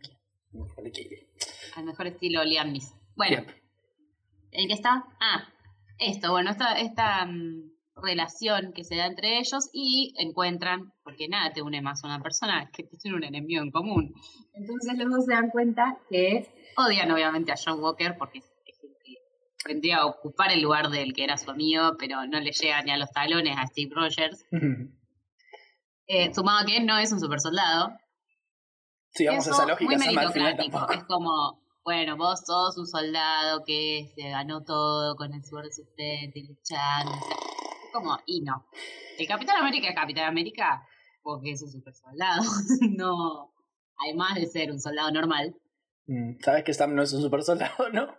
Al 1.75 1.83
mejor 1.85 2.07
estilo 2.07 2.43
Liam 2.43 2.71
Neeson. 2.71 2.97
Bueno. 3.15 3.43
¿en 4.51 4.67
qué 4.67 4.73
está? 4.75 5.03
Ah, 5.19 5.47
esto, 5.97 6.31
bueno, 6.31 6.51
esta, 6.51 6.79
esta 6.79 7.25
mm, 7.25 7.72
relación 7.95 8.73
que 8.73 8.84
se 8.84 8.95
da 8.95 9.06
entre 9.06 9.39
ellos 9.39 9.69
y 9.73 10.13
encuentran, 10.17 10.93
porque 11.03 11.27
nada 11.27 11.53
te 11.53 11.62
une 11.62 11.82
más 11.82 12.03
a 12.03 12.08
una 12.08 12.21
persona 12.21 12.69
que 12.71 12.84
tiene 12.84 13.17
un 13.17 13.23
enemigo 13.23 13.62
en 13.62 13.71
común. 13.71 14.13
Entonces 14.53 14.97
los 14.97 15.12
dos 15.12 15.25
se 15.25 15.34
dan 15.34 15.49
cuenta 15.49 15.97
que 16.10 16.47
odian 16.77 17.12
obviamente 17.12 17.51
a 17.51 17.56
John 17.63 17.79
Walker 17.79 18.15
porque 18.17 18.39
es 18.39 18.45
es 18.65 18.84
el 18.84 18.95
que 19.03 19.17
vendría 19.65 19.97
a 19.97 20.06
ocupar 20.06 20.51
el 20.51 20.62
lugar 20.62 20.89
del 20.89 21.13
que 21.13 21.23
era 21.23 21.38
su 21.38 21.51
amigo, 21.51 21.95
pero 21.97 22.25
no 22.25 22.39
le 22.39 22.51
llega 22.51 22.82
ni 22.82 22.91
a 22.91 22.97
los 22.97 23.12
talones 23.12 23.58
a 23.58 23.67
Steve 23.67 23.91
Rogers. 23.93 24.45
Eh, 26.06 26.34
sumado 26.34 26.60
a 26.60 26.65
que 26.65 26.82
no 26.82 26.97
es 26.97 27.13
un 27.13 27.19
super 27.21 27.39
soldado, 27.39 27.97
Sí, 29.15 29.27
vamos 29.27 29.47
a 29.47 29.51
esa 29.51 29.65
lógica, 29.67 29.95
muy 29.95 29.97
meritocrático. 29.97 30.89
Es 30.91 31.03
como, 31.03 31.62
bueno, 31.86 32.17
vos 32.17 32.41
sos 32.45 32.77
un 32.77 32.88
soldado 32.88 33.63
que 33.63 34.12
se 34.15 34.29
ganó 34.29 34.63
todo 34.63 35.15
con 35.15 35.34
el 35.34 35.43
sudor 35.45 35.65
de 35.65 35.71
su 35.71 35.86
frente 35.95 36.39
y 36.39 36.47
luchando. 36.47 37.12
Como, 37.93 38.19
y 38.25 38.41
no. 38.41 38.67
El 39.17 39.27
Capitán 39.27 39.58
América 39.58 39.88
es 39.89 39.95
Capitán 39.95 40.25
América 40.25 40.86
porque 41.21 41.51
es 41.51 41.62
un 41.62 41.71
super 41.71 41.93
soldado. 41.93 42.41
no, 42.97 43.53
además 44.06 44.36
de 44.36 44.45
ser 44.47 44.71
un 44.71 44.79
soldado 44.82 45.12
normal. 45.12 45.56
Mm, 46.08 46.39
Sabes 46.41 46.63
que 46.65 46.73
Sam 46.73 46.93
no 46.95 47.03
es 47.03 47.13
un 47.13 47.21
super 47.21 47.41
soldado, 47.43 47.89
¿no? 47.93 48.13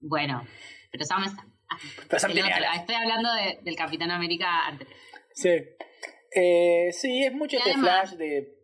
Bueno, 0.00 0.46
pero 0.90 1.04
Sam 1.04 1.24
es 1.24 1.32
Sam. 1.32 1.52
Ah, 1.68 1.76
Pero 2.08 2.18
Sam 2.20 2.30
el 2.30 2.34
tiene 2.36 2.52
otro, 2.54 2.64
estoy 2.76 2.94
hablando 2.94 3.32
de- 3.34 3.58
del 3.62 3.76
Capitán 3.76 4.10
América 4.10 4.66
anterior. 4.66 4.96
Sí. 5.32 5.50
Eh, 6.34 6.90
sí, 6.92 7.24
es 7.24 7.32
mucho 7.32 7.56
Y 7.56 7.58
este 7.58 7.70
además, 7.72 8.10
flash 8.10 8.18
de. 8.18 8.56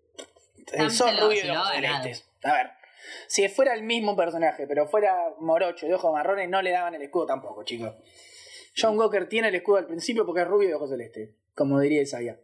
Lo- 0.78 1.26
rubio 1.26 1.40
se 1.40 1.46
de 1.46 1.52
lo 1.52 1.60
ojos 1.60 1.70
ha 1.70 1.74
ganado. 1.80 2.02
celestes. 2.04 2.30
A 2.44 2.52
ver. 2.54 2.70
Si 3.26 3.48
fuera 3.48 3.74
el 3.74 3.82
mismo 3.82 4.14
personaje, 4.16 4.66
pero 4.68 4.86
fuera 4.86 5.16
morocho 5.40 5.86
de 5.86 5.94
ojos 5.94 6.12
marrones, 6.12 6.48
no 6.48 6.62
le 6.62 6.70
daban 6.70 6.94
el 6.94 7.02
escudo 7.02 7.26
tampoco, 7.26 7.64
chicos. 7.64 7.94
John 8.76 8.98
Walker 8.98 9.28
tiene 9.28 9.48
el 9.48 9.54
escudo 9.54 9.78
al 9.78 9.86
principio 9.86 10.24
porque 10.24 10.42
es 10.42 10.48
rubio 10.48 10.68
de 10.68 10.74
ojos 10.74 10.90
celestes, 10.90 11.30
como 11.54 11.78
diría 11.80 12.02
Isaiah. 12.02 12.38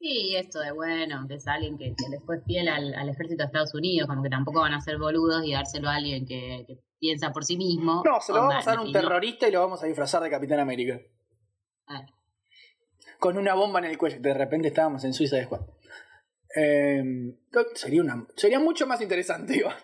Sí, 0.00 0.36
esto 0.36 0.60
de 0.60 0.70
bueno, 0.70 1.26
que 1.26 1.34
es 1.34 1.46
alguien 1.48 1.76
que, 1.76 1.86
que 1.96 2.04
después 2.10 2.42
fiel 2.44 2.68
al, 2.68 2.94
al 2.94 3.08
ejército 3.08 3.42
de 3.42 3.46
Estados 3.46 3.74
Unidos, 3.74 4.08
como 4.08 4.22
que 4.22 4.30
tampoco 4.30 4.60
van 4.60 4.72
a 4.72 4.80
ser 4.80 4.96
boludos 4.98 5.44
y 5.44 5.52
dárselo 5.52 5.88
a 5.88 5.96
alguien 5.96 6.24
que, 6.24 6.64
que 6.66 6.78
piensa 7.00 7.32
por 7.32 7.44
sí 7.44 7.56
mismo. 7.56 8.02
No, 8.04 8.20
se 8.20 8.32
lo 8.32 8.40
vamos 8.40 8.66
a 8.66 8.70
dar 8.70 8.78
a 8.78 8.82
un 8.82 8.88
y 8.88 8.92
terrorista 8.92 9.48
y 9.48 9.52
lo 9.52 9.60
vamos 9.60 9.82
a 9.82 9.86
disfrazar 9.86 10.22
de 10.22 10.30
Capitán 10.30 10.60
América. 10.60 11.00
Ah, 11.86 12.06
Con 13.18 13.36
una 13.38 13.54
bomba 13.54 13.80
en 13.80 13.86
el 13.86 13.98
cuello. 13.98 14.20
De 14.20 14.34
repente 14.34 14.68
estábamos 14.68 15.02
en 15.04 15.14
Suiza 15.14 15.36
de. 15.36 15.48
Eh, 16.56 17.02
sería, 17.74 18.00
una, 18.00 18.26
sería 18.36 18.60
mucho 18.60 18.86
más 18.86 19.00
interesante, 19.00 19.56
igual. 19.58 19.76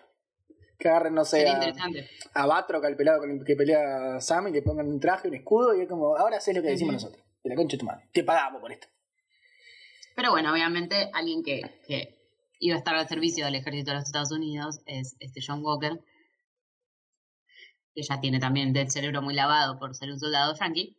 Que 0.85 0.89
agarren, 0.89 1.15
no 1.15 1.25
sé, 1.25 1.47
a, 1.47 1.59
a 2.35 2.45
Batroc, 2.45 2.85
al 2.85 2.95
pelado 2.95 3.21
con 3.21 3.31
el 3.31 3.43
que 3.43 3.55
pelea 3.55 4.21
Sam, 4.21 4.49
y 4.49 4.51
le 4.51 4.61
pongan 4.61 4.87
un 4.87 4.99
traje, 4.99 5.27
un 5.27 5.33
escudo, 5.33 5.73
y 5.75 5.81
es 5.81 5.87
como, 5.89 6.15
ahora 6.15 6.37
haces 6.37 6.55
lo 6.55 6.61
que 6.61 6.67
decimos 6.67 6.93
nosotros. 6.93 7.23
De 7.43 7.49
la 7.49 7.55
concha 7.55 7.73
de 7.75 7.79
tu 7.79 7.85
madre. 7.87 8.07
Te 8.13 8.23
pagamos 8.23 8.61
por 8.61 8.71
esto. 8.71 8.87
Pero 10.15 10.29
bueno, 10.29 10.51
obviamente 10.51 11.09
alguien 11.11 11.41
que, 11.41 11.61
que 11.87 12.19
iba 12.59 12.75
a 12.75 12.77
estar 12.77 12.93
al 12.93 13.07
servicio 13.07 13.45
del 13.45 13.55
ejército 13.55 13.89
de 13.91 13.97
los 13.97 14.05
Estados 14.05 14.31
Unidos 14.31 14.79
es 14.85 15.15
este 15.19 15.41
John 15.43 15.63
Walker, 15.65 15.99
que 17.95 18.03
ya 18.03 18.21
tiene 18.21 18.39
también 18.39 18.75
el 18.77 18.91
cerebro 18.91 19.23
muy 19.23 19.33
lavado 19.33 19.79
por 19.79 19.95
ser 19.95 20.11
un 20.11 20.19
soldado 20.19 20.53
yankee. 20.53 20.97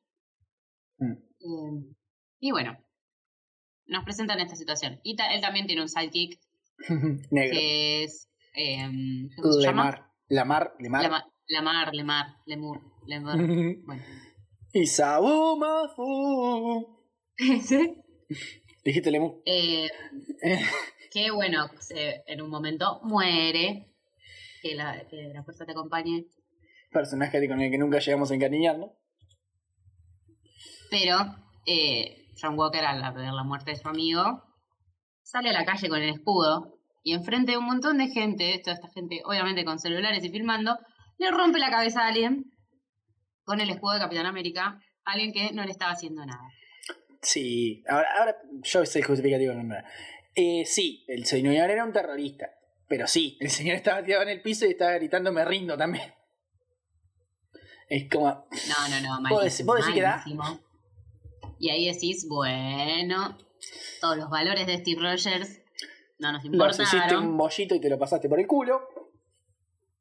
Mm. 0.99 1.13
Eh, 1.13 1.95
y 2.41 2.51
bueno, 2.51 2.77
nos 3.87 4.03
presentan 4.05 4.41
esta 4.41 4.57
situación. 4.57 4.99
Y 5.05 5.15
ta- 5.15 5.33
él 5.33 5.41
también 5.41 5.69
tiene 5.69 5.83
un 5.83 5.89
sidekick 5.89 6.41
Negro. 7.31 7.53
que 7.57 8.03
es... 8.03 8.29
eh, 8.57 9.29
¿Cómo 9.41 9.53
se? 9.53 9.61
Lemar. 9.69 10.11
Lamar. 10.29 10.75
Lemar. 10.81 11.03
Lama- 11.03 11.25
Lamar, 11.49 11.95
Lemar, 11.95 12.27
Lemur, 12.47 12.81
Lemur. 13.07 13.37
Bueno. 13.85 14.03
y 14.73 14.87
Sabumafu. 14.87 16.05
¿Sí? 17.63 18.03
Dijiste 18.85 19.11
Lemur. 19.13 19.41
Eh, 19.47 19.89
que 21.13 21.31
bueno, 21.31 21.69
se- 21.79 22.25
en 22.27 22.43
un 22.43 22.51
momento 22.51 23.01
muere. 23.05 23.93
Que 24.63 24.75
la, 24.75 25.07
que 25.09 25.31
la 25.33 25.45
fuerza 25.45 25.65
te 25.65 25.73
acompañe. 25.73 26.27
Personaje 26.91 27.47
con 27.49 27.61
el 27.61 27.71
que 27.71 27.79
nunca 27.79 27.99
llegamos 28.01 28.31
a 28.31 28.35
encariñarnos. 28.35 28.91
Pero 30.91 31.19
eh, 31.67 32.27
John 32.41 32.59
Walker, 32.59 32.85
al 32.85 33.15
ver 33.15 33.33
la 33.33 33.45
muerte 33.45 33.71
de 33.73 33.77
su 33.77 33.89
amigo, 33.89 34.43
sale 35.23 35.51
a 35.51 35.53
la 35.53 35.65
calle 35.65 35.89
con 35.89 36.01
el 36.03 36.09
escudo. 36.11 36.76
Y 37.07 37.13
enfrente 37.13 37.53
de 37.53 37.59
un 37.59 37.67
montón 37.67 37.99
de 37.99 38.09
gente, 38.09 38.61
toda 38.65 38.75
esta 38.75 38.89
gente, 38.89 39.23
obviamente 39.25 39.65
con 39.65 39.79
celulares 39.79 40.25
y 40.25 40.29
filmando, 40.29 40.77
le 41.19 41.31
rompe 41.31 41.61
la 41.61 41.71
cabeza 41.71 42.01
a 42.01 42.09
alguien 42.09 42.47
con 43.45 43.61
el 43.61 43.71
escudo 43.71 43.93
de 43.95 44.01
Capitán 44.01 44.27
América. 44.27 44.81
Alguien 45.05 45.33
que 45.33 45.53
no 45.53 45.63
le 45.65 45.71
estaba 45.71 45.93
haciendo 45.93 46.27
nada. 46.27 46.43
Sí, 47.23 47.85
ahora, 47.89 48.09
ahora 48.19 48.37
yo 48.61 48.81
el 48.81 49.05
justificativo 49.05 49.55
no, 49.55 49.63
no. 49.63 49.77
Eh, 50.35 50.65
sí, 50.67 51.05
el 51.07 51.27
señor 51.27 51.71
era 51.71 51.85
un 51.85 51.93
terrorista. 51.93 52.51
Pero 52.89 53.07
sí, 53.07 53.37
el 53.39 53.51
señor 53.51 53.77
estaba 53.77 54.03
tirado 54.03 54.25
en 54.25 54.31
el 54.31 54.43
piso 54.43 54.67
y 54.67 54.71
estaba 54.71 54.95
gritando 54.95 55.31
me 55.31 55.45
rindo 55.45 55.77
también. 55.77 56.13
Es 57.89 58.11
como. 58.11 58.27
No, 58.27 58.89
no, 58.91 59.21
no, 59.23 59.29
¿Vos 59.31 59.45
decís- 59.45 59.65
malísimo, 59.65 59.73
vos 59.75 59.77
decís 59.81 59.95
que 59.95 60.03
da? 60.03 60.17
malísimo. 60.17 60.61
Y 61.61 61.71
ahí 61.71 61.87
decís, 61.87 62.27
bueno, 62.29 63.39
todos 64.01 64.17
los 64.17 64.29
valores 64.29 64.67
de 64.67 64.79
Steve 64.79 65.01
Rogers 65.01 65.61
no 66.19 66.33
nos 66.33 66.45
Los 66.45 66.79
hiciste 66.81 66.97
importaron 66.97 67.27
un 67.29 67.37
bollito 67.37 67.75
y 67.75 67.81
te 67.81 67.91
lo 67.91 67.99
pasaste 67.99 68.29
por 68.29 68.41
el 68.41 68.47
culo. 68.47 68.81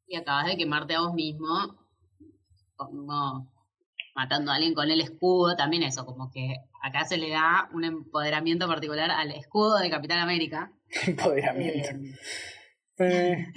y 0.07 0.15
acabas 0.17 0.45
de 0.47 0.57
quemarte 0.57 0.95
a 0.95 1.01
vos 1.01 1.13
mismo, 1.13 1.47
como 2.75 3.51
matando 4.15 4.51
a 4.51 4.55
alguien 4.55 4.73
con 4.73 4.89
el 4.89 5.01
escudo, 5.01 5.55
también 5.55 5.83
eso, 5.83 6.05
como 6.05 6.29
que 6.31 6.55
acá 6.81 7.03
se 7.05 7.17
le 7.17 7.29
da 7.31 7.69
un 7.73 7.83
empoderamiento 7.83 8.67
particular 8.67 9.11
al 9.11 9.31
escudo 9.31 9.77
de 9.79 9.89
Capitán 9.89 10.19
América. 10.19 10.71
Empoderamiento. 11.07 11.89
Eh, 11.89 12.13
Eh, 12.97 13.45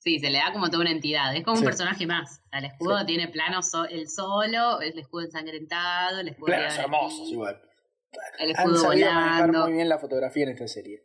sí, 0.00 0.18
se 0.18 0.28
le 0.30 0.38
da 0.38 0.52
como 0.52 0.68
toda 0.68 0.82
una 0.82 0.90
entidad, 0.90 1.34
es 1.34 1.44
como 1.44 1.56
Sí. 1.56 1.62
un 1.62 1.66
personaje 1.66 2.06
más. 2.06 2.40
O 2.44 2.48
sea, 2.50 2.58
el 2.58 2.64
escudo 2.66 3.06
tiene 3.06 3.28
plano 3.28 3.62
so- 3.62 3.86
el 3.86 4.08
solo, 4.10 4.80
el 4.82 4.98
escudo 4.98 5.22
ensangrentado, 5.24 6.20
el 6.20 6.28
escudo 6.28 6.52
el 6.54 6.60
hermosos 6.62 7.28
igual. 7.30 7.58
el 8.38 8.50
Han 8.56 8.66
escudo 8.66 8.88
manejar 8.88 9.46
volando. 9.46 9.64
muy 9.64 9.72
bien 9.74 9.88
la 9.88 9.98
fotografía 9.98 10.42
en 10.44 10.50
esta 10.50 10.66
serie. 10.68 11.00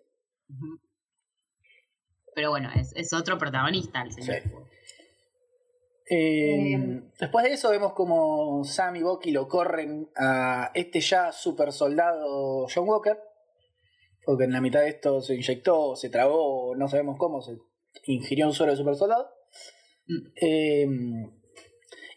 Pero 2.34 2.50
bueno, 2.50 2.70
es, 2.76 2.94
es 2.96 3.14
otro 3.14 3.38
protagonista 3.38 4.02
el 4.02 4.12
señor. 4.12 4.42
Sí. 4.44 4.50
Eh, 6.10 6.74
Eh, 6.76 7.02
después 7.20 7.46
de 7.46 7.54
eso 7.54 7.72
vemos 7.72 7.94
como 7.94 8.64
Sam 8.64 8.98
y 8.98 9.02
Bucky 9.04 9.32
lo 9.32 9.48
corren 9.48 10.10
a 10.16 10.72
este 10.74 11.02
ya 11.02 11.32
super 11.32 11.72
soldado 11.72 12.68
John 12.74 12.88
Walker. 12.88 13.18
Porque 14.24 14.46
en 14.46 14.54
la 14.54 14.62
mitad 14.62 14.82
de 14.82 14.90
esto 14.90 15.22
se 15.22 15.36
inyectó, 15.36 15.96
se 15.96 16.10
tragó, 16.10 16.76
no 16.76 16.88
sabemos 16.88 17.16
cómo, 17.18 17.42
se 17.42 17.58
ingirió 18.06 18.48
un 18.48 18.54
suero 18.54 18.72
de 18.72 18.78
super 18.78 18.96
soldado. 18.96 19.30
Mm. 20.08 20.28
Eh, 20.42 20.88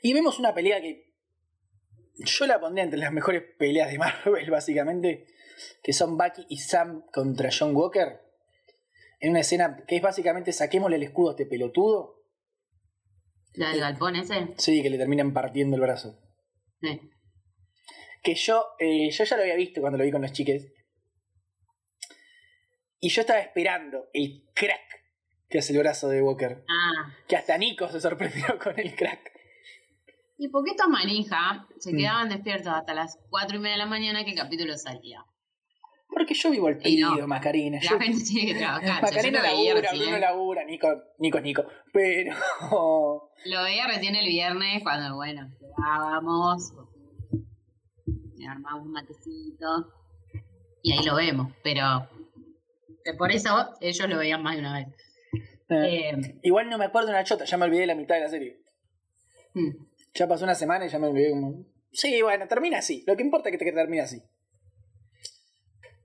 y 0.02 0.14
vemos 0.14 0.38
una 0.38 0.54
pelea 0.54 0.80
que 0.80 1.04
yo 2.16 2.46
la 2.46 2.60
pondría 2.60 2.84
entre 2.84 2.98
las 2.98 3.12
mejores 3.12 3.42
peleas 3.58 3.90
de 3.90 3.98
Marvel, 3.98 4.50
básicamente. 4.50 5.26
Que 5.82 5.92
son 5.92 6.16
Bucky 6.16 6.44
y 6.48 6.58
Sam 6.58 7.04
contra 7.12 7.50
John 7.56 7.74
Walker. 7.74 8.20
En 9.20 9.30
una 9.30 9.40
escena 9.40 9.84
que 9.86 9.96
es 9.96 10.02
básicamente 10.02 10.52
saquémosle 10.52 10.96
el 10.96 11.02
escudo 11.02 11.30
a 11.30 11.32
este 11.32 11.46
pelotudo. 11.46 12.22
La 13.54 13.70
del 13.70 13.80
galpón 13.80 14.16
ese. 14.16 14.54
Sí, 14.56 14.82
que 14.82 14.90
le 14.90 14.98
terminan 14.98 15.32
partiendo 15.32 15.76
el 15.76 15.82
brazo. 15.82 16.18
Sí. 16.80 17.00
Que 18.22 18.34
yo, 18.34 18.64
eh, 18.78 19.10
yo 19.10 19.24
ya 19.24 19.36
lo 19.36 19.42
había 19.42 19.56
visto 19.56 19.80
cuando 19.80 19.98
lo 19.98 20.04
vi 20.04 20.10
con 20.12 20.22
los 20.22 20.32
chiques. 20.32 20.72
Y 23.00 23.08
yo 23.10 23.20
estaba 23.22 23.40
esperando 23.40 24.08
el 24.12 24.44
crack 24.54 24.80
que 25.48 25.58
hace 25.58 25.72
el 25.72 25.78
brazo 25.78 26.08
de 26.08 26.20
Walker. 26.22 26.64
Ah, 26.68 27.14
Que 27.26 27.36
hasta 27.36 27.56
Nico 27.56 27.88
se 27.88 28.00
sorprendió 28.00 28.58
con 28.62 28.78
el 28.78 28.94
crack. 28.94 29.32
y 30.40 30.48
porque 30.50 30.70
estos 30.70 30.86
manija 30.88 31.66
se 31.80 31.92
Mm. 31.92 31.96
quedaban 31.96 32.28
despiertos 32.28 32.72
hasta 32.72 32.94
las 32.94 33.18
cuatro 33.28 33.56
y 33.56 33.60
media 33.60 33.72
de 33.72 33.78
la 33.78 33.86
mañana 33.86 34.24
que 34.24 34.30
el 34.30 34.36
capítulo 34.36 34.76
salía. 34.76 35.24
Porque 36.18 36.34
yo 36.34 36.50
vivo 36.50 36.68
el 36.68 36.78
Y 36.84 37.00
no. 37.00 37.10
pedido, 37.10 37.28
Macarena. 37.28 37.78
La 37.82 37.90
Yo, 37.90 37.98
gente 37.98 38.24
tiene 38.24 38.52
que 38.52 38.58
trabajar. 38.58 38.96
yo 38.96 39.02
Macarena 39.02 39.42
labura. 39.42 39.90
Bruno 39.92 40.18
labura, 40.18 40.64
Nico, 40.64 40.88
Nico 41.18 41.38
es 41.38 41.44
Nico. 41.44 41.64
Pero. 41.92 42.34
Lo 43.44 43.62
veía 43.62 43.86
recién 43.86 44.16
el 44.16 44.26
viernes 44.26 44.82
cuando, 44.82 45.14
bueno, 45.14 45.48
llegábamos, 45.60 46.72
me 48.36 48.48
armamos 48.48 48.86
un 48.86 48.92
matecito 48.92 49.92
y 50.82 50.92
ahí 50.92 51.04
lo 51.04 51.14
vemos. 51.14 51.52
Pero 51.62 52.08
que 53.04 53.14
por 53.14 53.30
eso 53.30 53.70
ellos 53.80 54.08
lo 54.08 54.18
veían 54.18 54.42
más 54.42 54.54
de 54.54 54.60
una 54.60 54.74
vez. 54.74 54.88
Eh, 55.70 56.10
Eh, 56.10 56.38
Igual 56.42 56.68
no 56.68 56.78
me 56.78 56.86
acuerdo 56.86 57.10
una 57.10 57.22
chota, 57.24 57.44
ya 57.44 57.56
me 57.58 57.66
olvidé 57.66 57.86
la 57.86 57.94
mitad 57.94 58.16
de 58.16 58.22
la 58.22 58.28
serie. 58.28 58.60
mm. 59.54 59.70
Ya 60.14 60.26
pasó 60.26 60.44
una 60.44 60.54
semana 60.54 60.86
y 60.86 60.88
ya 60.88 60.98
me 60.98 61.06
olvidé 61.08 61.30
como. 61.30 61.64
Sí, 61.92 62.20
bueno, 62.22 62.48
termina 62.48 62.78
así. 62.78 63.04
Lo 63.06 63.16
que 63.16 63.22
importa 63.22 63.50
es 63.50 63.56
que 63.58 63.64
te 63.64 63.72
termine 63.72 64.02
así. 64.02 64.20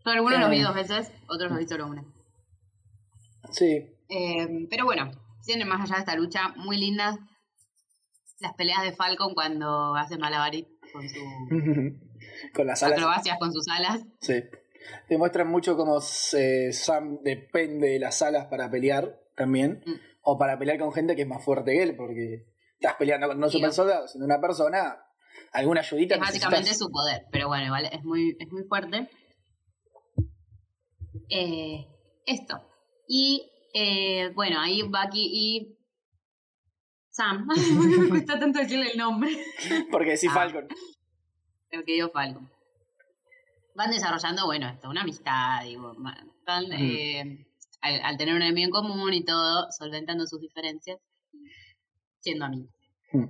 Yo 0.06 0.12
algunos 0.12 0.40
los 0.40 0.50
vi 0.50 0.60
Eh. 0.60 0.64
dos 0.64 0.76
veces, 0.76 1.12
otros 1.28 1.50
los 1.52 1.60
vi 1.60 1.68
solo 1.68 1.88
una. 1.88 2.04
Sí. 3.52 3.86
Eh, 4.10 4.68
pero 4.70 4.86
bueno, 4.86 5.12
tienen 5.46 5.68
más 5.68 5.82
allá 5.82 5.96
de 5.96 6.00
esta 6.02 6.16
lucha 6.16 6.50
muy 6.56 6.78
lindas 6.78 7.18
las 8.40 8.54
peleas 8.54 8.84
de 8.84 8.94
Falcon 8.94 9.34
cuando 9.34 9.96
hace 9.96 10.18
malabaris 10.18 10.66
con 10.92 11.08
sus 11.08 11.18
Con 12.54 12.68
las 12.68 12.82
alas. 12.84 12.98
acrobacias 12.98 13.38
con 13.40 13.54
sus 13.54 13.68
alas. 13.70 14.02
Sí. 14.22 14.44
Demuestran 15.10 15.48
mucho 15.48 15.78
cómo 15.78 16.02
se- 16.02 16.74
Sam 16.74 17.20
depende 17.24 17.88
de 17.90 18.00
las 18.00 18.22
alas 18.22 18.48
para 18.48 18.70
pelear 18.70 19.20
también. 19.36 19.82
Mm. 19.86 19.92
O 20.26 20.38
para 20.38 20.58
pelear 20.58 20.78
con 20.80 20.94
gente 20.94 21.16
que 21.16 21.24
es 21.24 21.28
más 21.28 21.44
fuerte 21.44 21.72
que 21.72 21.84
él, 21.84 21.96
porque 21.98 22.46
estás 22.80 22.96
peleando 22.96 23.28
con 23.28 23.40
no 23.40 23.50
Sí, 23.50 23.58
super 23.58 23.74
soldados, 23.74 24.12
sino 24.14 24.26
una 24.26 24.40
persona. 24.40 24.98
Alguna 25.52 25.82
ayudita 25.82 26.16
Es 26.16 26.22
básicamente 26.22 26.62
necesitas. 26.70 26.80
su 26.88 26.92
poder, 26.92 27.26
pero 27.32 27.48
bueno, 27.50 27.66
igual 27.66 27.90
es 27.92 28.04
muy, 28.04 28.36
es 28.40 28.50
muy 28.52 28.64
fuerte. 28.64 29.10
Eh, 31.30 31.88
esto. 32.26 32.62
Y 33.08 33.50
eh, 33.74 34.30
bueno, 34.36 34.60
ahí 34.60 34.82
Bucky 34.84 35.30
y 35.32 35.78
Sam. 37.10 37.48
¿Por 37.48 37.56
qué 37.90 37.98
me 37.98 38.10
cuesta 38.10 38.40
tanto 38.40 38.60
decirle 38.60 38.92
el 38.92 38.98
nombre? 38.98 39.30
Porque 39.92 40.12
decís 40.12 40.30
Ah. 40.32 40.36
Falcon. 40.36 40.68
El 41.70 41.84
querido 41.86 42.10
Falcon. 42.12 42.50
Van 43.76 43.90
desarrollando, 43.90 44.46
bueno, 44.46 44.70
esto, 44.70 44.90
una 44.90 45.02
amistad, 45.02 45.64
digo, 45.64 45.96
van, 45.98 46.72
eh, 46.74 47.48
al, 47.82 48.02
al 48.04 48.18
tener 48.18 48.36
un 48.36 48.44
enemigo 48.44 48.68
en 48.68 48.72
común 48.88 49.14
y 49.14 49.26
todo, 49.26 49.68
solventando 49.72 50.28
sus 50.28 50.40
diferencias, 50.40 51.00
siendo 52.20 52.46
amigos. 52.46 52.70
Mm. 53.12 53.24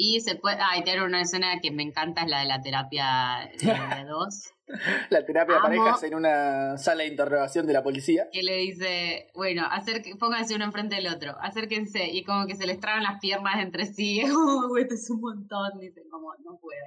Y 0.00 0.20
se 0.20 0.36
puede, 0.36 0.58
ah, 0.60 0.78
y 0.78 0.84
tiene 0.84 1.02
una 1.04 1.20
escena 1.22 1.58
que 1.60 1.72
me 1.72 1.82
encanta, 1.82 2.22
es 2.22 2.28
la 2.28 2.38
de 2.38 2.46
la 2.46 2.60
terapia 2.62 3.50
de, 3.60 4.04
dos, 4.08 4.52
La 5.10 5.26
terapia 5.26 5.56
de 5.56 5.60
parejas 5.60 6.02
en 6.04 6.14
una 6.14 6.78
sala 6.78 7.02
de 7.02 7.08
interrogación 7.08 7.66
de 7.66 7.72
la 7.72 7.82
policía. 7.82 8.28
que 8.30 8.44
le 8.44 8.58
dice, 8.58 9.26
bueno, 9.34 9.66
acerque, 9.68 10.14
pónganse 10.14 10.54
uno 10.54 10.66
enfrente 10.66 10.94
del 10.94 11.08
otro, 11.08 11.34
acérquense, 11.40 12.06
y 12.06 12.22
como 12.22 12.46
que 12.46 12.54
se 12.54 12.66
les 12.66 12.78
traban 12.78 13.02
las 13.02 13.18
piernas 13.18 13.60
entre 13.60 13.86
sí, 13.86 14.22
oh, 14.36 14.76
esto 14.78 14.94
es 14.94 15.10
un 15.10 15.20
montón, 15.20 15.80
dicen, 15.80 16.04
como, 16.08 16.32
no 16.44 16.56
puedo. 16.60 16.80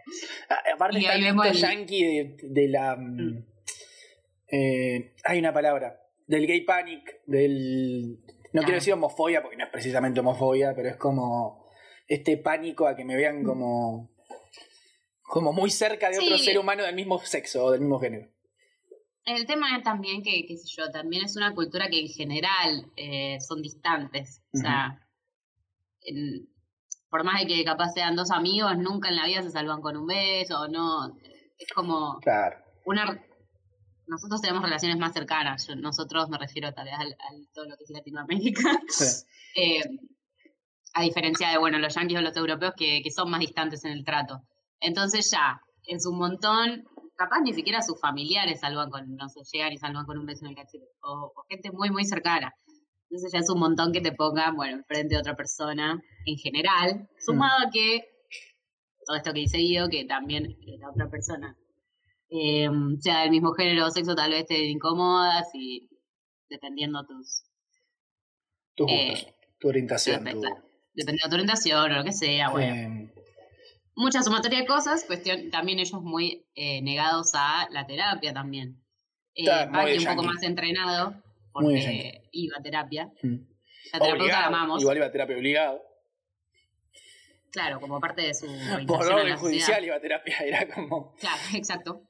Ah, 0.49 0.59
aparte 0.73 0.99
Y 0.99 1.05
está 1.05 1.15
el 1.15 1.25
el- 1.47 1.53
yankee 1.53 2.03
de, 2.05 2.37
de 2.43 2.67
la. 2.69 2.95
mm, 2.95 3.17
Mm. 3.17 3.45
eh, 4.51 5.13
hay 5.25 5.39
una 5.39 5.53
palabra. 5.53 5.97
Del 6.27 6.47
gay 6.47 6.61
panic, 6.61 7.21
del. 7.25 8.19
No 8.53 8.61
Ah. 8.61 8.63
quiero 8.63 8.75
decir 8.75 8.93
homofobia 8.93 9.41
porque 9.41 9.57
no 9.57 9.65
es 9.65 9.69
precisamente 9.69 10.19
homofobia, 10.21 10.73
pero 10.75 10.89
es 10.89 10.95
como 10.97 11.60
este 12.13 12.37
pánico 12.37 12.87
a 12.87 12.95
que 12.95 13.05
me 13.05 13.15
vean 13.15 13.43
como. 13.43 14.09
como 15.23 15.53
muy 15.53 15.69
cerca 15.71 16.09
de 16.09 16.19
otro 16.19 16.37
ser 16.37 16.57
humano 16.59 16.83
del 16.83 16.95
mismo 16.95 17.19
sexo 17.19 17.63
o 17.65 17.71
del 17.71 17.81
mismo 17.81 17.99
género. 17.99 18.27
El 19.23 19.45
tema 19.45 19.77
es 19.77 19.83
también 19.83 20.23
que, 20.23 20.45
qué 20.47 20.57
sé 20.57 20.67
yo, 20.75 20.89
también 20.91 21.23
es 21.25 21.37
una 21.37 21.53
cultura 21.53 21.87
que 21.89 21.99
en 21.99 22.07
general 22.09 22.91
eh, 22.97 23.37
son 23.39 23.61
distantes. 23.61 24.41
O 24.53 24.57
sea, 24.57 25.07
en- 26.01 26.49
por 27.09 27.23
más 27.23 27.39
de 27.41 27.47
que 27.47 27.63
capaz 27.63 27.91
sean 27.93 28.15
dos 28.15 28.31
amigos, 28.31 28.77
nunca 28.77 29.09
en 29.09 29.15
la 29.17 29.25
vida 29.27 29.41
se 29.43 29.51
salvan 29.51 29.81
con 29.81 29.95
un 29.97 30.07
beso, 30.07 30.67
no. 30.69 31.15
Es 31.57 31.71
como 31.73 32.19
Claro. 32.21 32.57
una. 32.85 33.23
Nosotros 34.07 34.41
tenemos 34.41 34.63
relaciones 34.63 34.97
más 34.97 35.13
cercanas. 35.13 35.67
Yo- 35.67 35.75
nosotros 35.75 36.27
me 36.29 36.37
refiero 36.37 36.73
tal 36.73 36.85
vez 36.85 36.95
al, 36.97 37.15
al 37.29 37.47
todo 37.53 37.65
lo 37.65 37.77
que 37.77 37.83
es 37.85 37.89
Latinoamérica. 37.89 38.81
Sí. 38.89 39.05
Eh, 39.53 39.81
a 40.93 41.03
diferencia 41.03 41.49
de, 41.49 41.57
bueno, 41.57 41.79
los 41.79 41.93
yanquis 41.95 42.17
o 42.17 42.21
los 42.21 42.35
europeos 42.35 42.73
que, 42.75 43.01
que 43.03 43.11
son 43.11 43.29
más 43.29 43.39
distantes 43.39 43.83
en 43.85 43.91
el 43.91 44.03
trato. 44.03 44.41
Entonces 44.79 45.29
ya, 45.31 45.61
en 45.85 45.99
su 46.01 46.11
montón, 46.11 46.83
capaz 47.15 47.39
ni 47.41 47.53
siquiera 47.53 47.81
sus 47.81 47.99
familiares 47.99 48.59
salvan 48.59 48.89
con, 48.89 49.15
no 49.15 49.29
sé, 49.29 49.41
llegan 49.51 49.71
y 49.73 49.77
salvan 49.77 50.05
con 50.05 50.17
un 50.17 50.25
beso 50.25 50.45
en 50.45 50.51
el 50.51 50.55
cachete. 50.55 50.85
O, 51.03 51.31
o 51.35 51.43
gente 51.49 51.71
muy, 51.71 51.89
muy 51.91 52.05
cercana. 52.05 52.53
Entonces 53.09 53.31
ya 53.33 53.39
es 53.39 53.49
un 53.49 53.59
montón 53.59 53.91
que 53.91 54.01
te 54.01 54.11
pongan, 54.13 54.55
bueno, 54.55 54.77
enfrente 54.77 55.15
de 55.15 55.19
otra 55.21 55.35
persona 55.35 56.01
en 56.25 56.37
general. 56.37 57.09
Sumado 57.19 57.67
a 57.67 57.69
que, 57.69 58.01
todo 59.05 59.17
esto 59.17 59.33
que 59.33 59.41
dice 59.41 59.57
Guido, 59.57 59.89
que 59.89 60.05
también 60.05 60.55
la 60.79 60.89
otra 60.89 61.09
persona 61.09 61.55
eh, 62.29 62.69
sea 62.99 63.21
del 63.21 63.31
mismo 63.31 63.51
género 63.53 63.87
o 63.87 63.91
sexo, 63.91 64.15
tal 64.15 64.31
vez 64.31 64.45
te 64.45 64.57
incomodas 64.65 65.47
y 65.53 65.89
dependiendo 66.49 67.05
tus 67.05 67.43
Tus 68.75 68.87
Eh, 68.89 69.35
tu 69.59 69.67
orientación. 69.69 70.23
tu- 70.25 70.41
dependiendo 70.93 71.27
de 71.27 71.29
tu 71.29 71.35
orientación 71.35 71.91
o 71.91 71.95
lo 71.97 72.03
que 72.03 72.11
sea, 72.11 72.49
bueno. 72.49 73.09
Mucha 73.95 74.23
sumatoria 74.23 74.59
de 74.59 74.65
cosas, 74.65 75.03
cuestión, 75.03 75.51
también 75.51 75.79
ellos 75.79 76.01
muy 76.01 76.45
eh, 76.55 76.81
negados 76.81 77.31
a 77.33 77.67
la 77.71 77.85
terapia 77.85 78.33
también. 78.33 78.81
Eh, 79.35 79.45
Bucky 79.67 79.97
un 79.97 80.15
poco 80.15 80.23
más 80.23 80.41
entrenado, 80.43 81.21
porque 81.51 82.23
iba 82.31 82.57
a 82.57 82.61
terapia. 82.61 83.09
mm. 83.21 83.35
La 83.93 83.99
terapeuta 83.99 84.39
la 84.39 84.47
amamos, 84.47 84.81
Igual 84.81 84.97
iba 84.97 85.05
a 85.05 85.11
terapia 85.11 85.35
obligado. 85.35 85.81
claro, 87.51 87.81
como 87.81 87.99
parte 87.99 88.21
de 88.21 88.33
su 88.33 88.47
Por 88.87 89.05
orden 89.05 89.37
judicial 89.37 89.83
iba 89.83 89.95
a 89.97 89.99
terapia. 89.99 90.37
Era 90.39 90.73
como. 90.73 91.13
Claro, 91.15 91.41
exacto. 91.53 92.07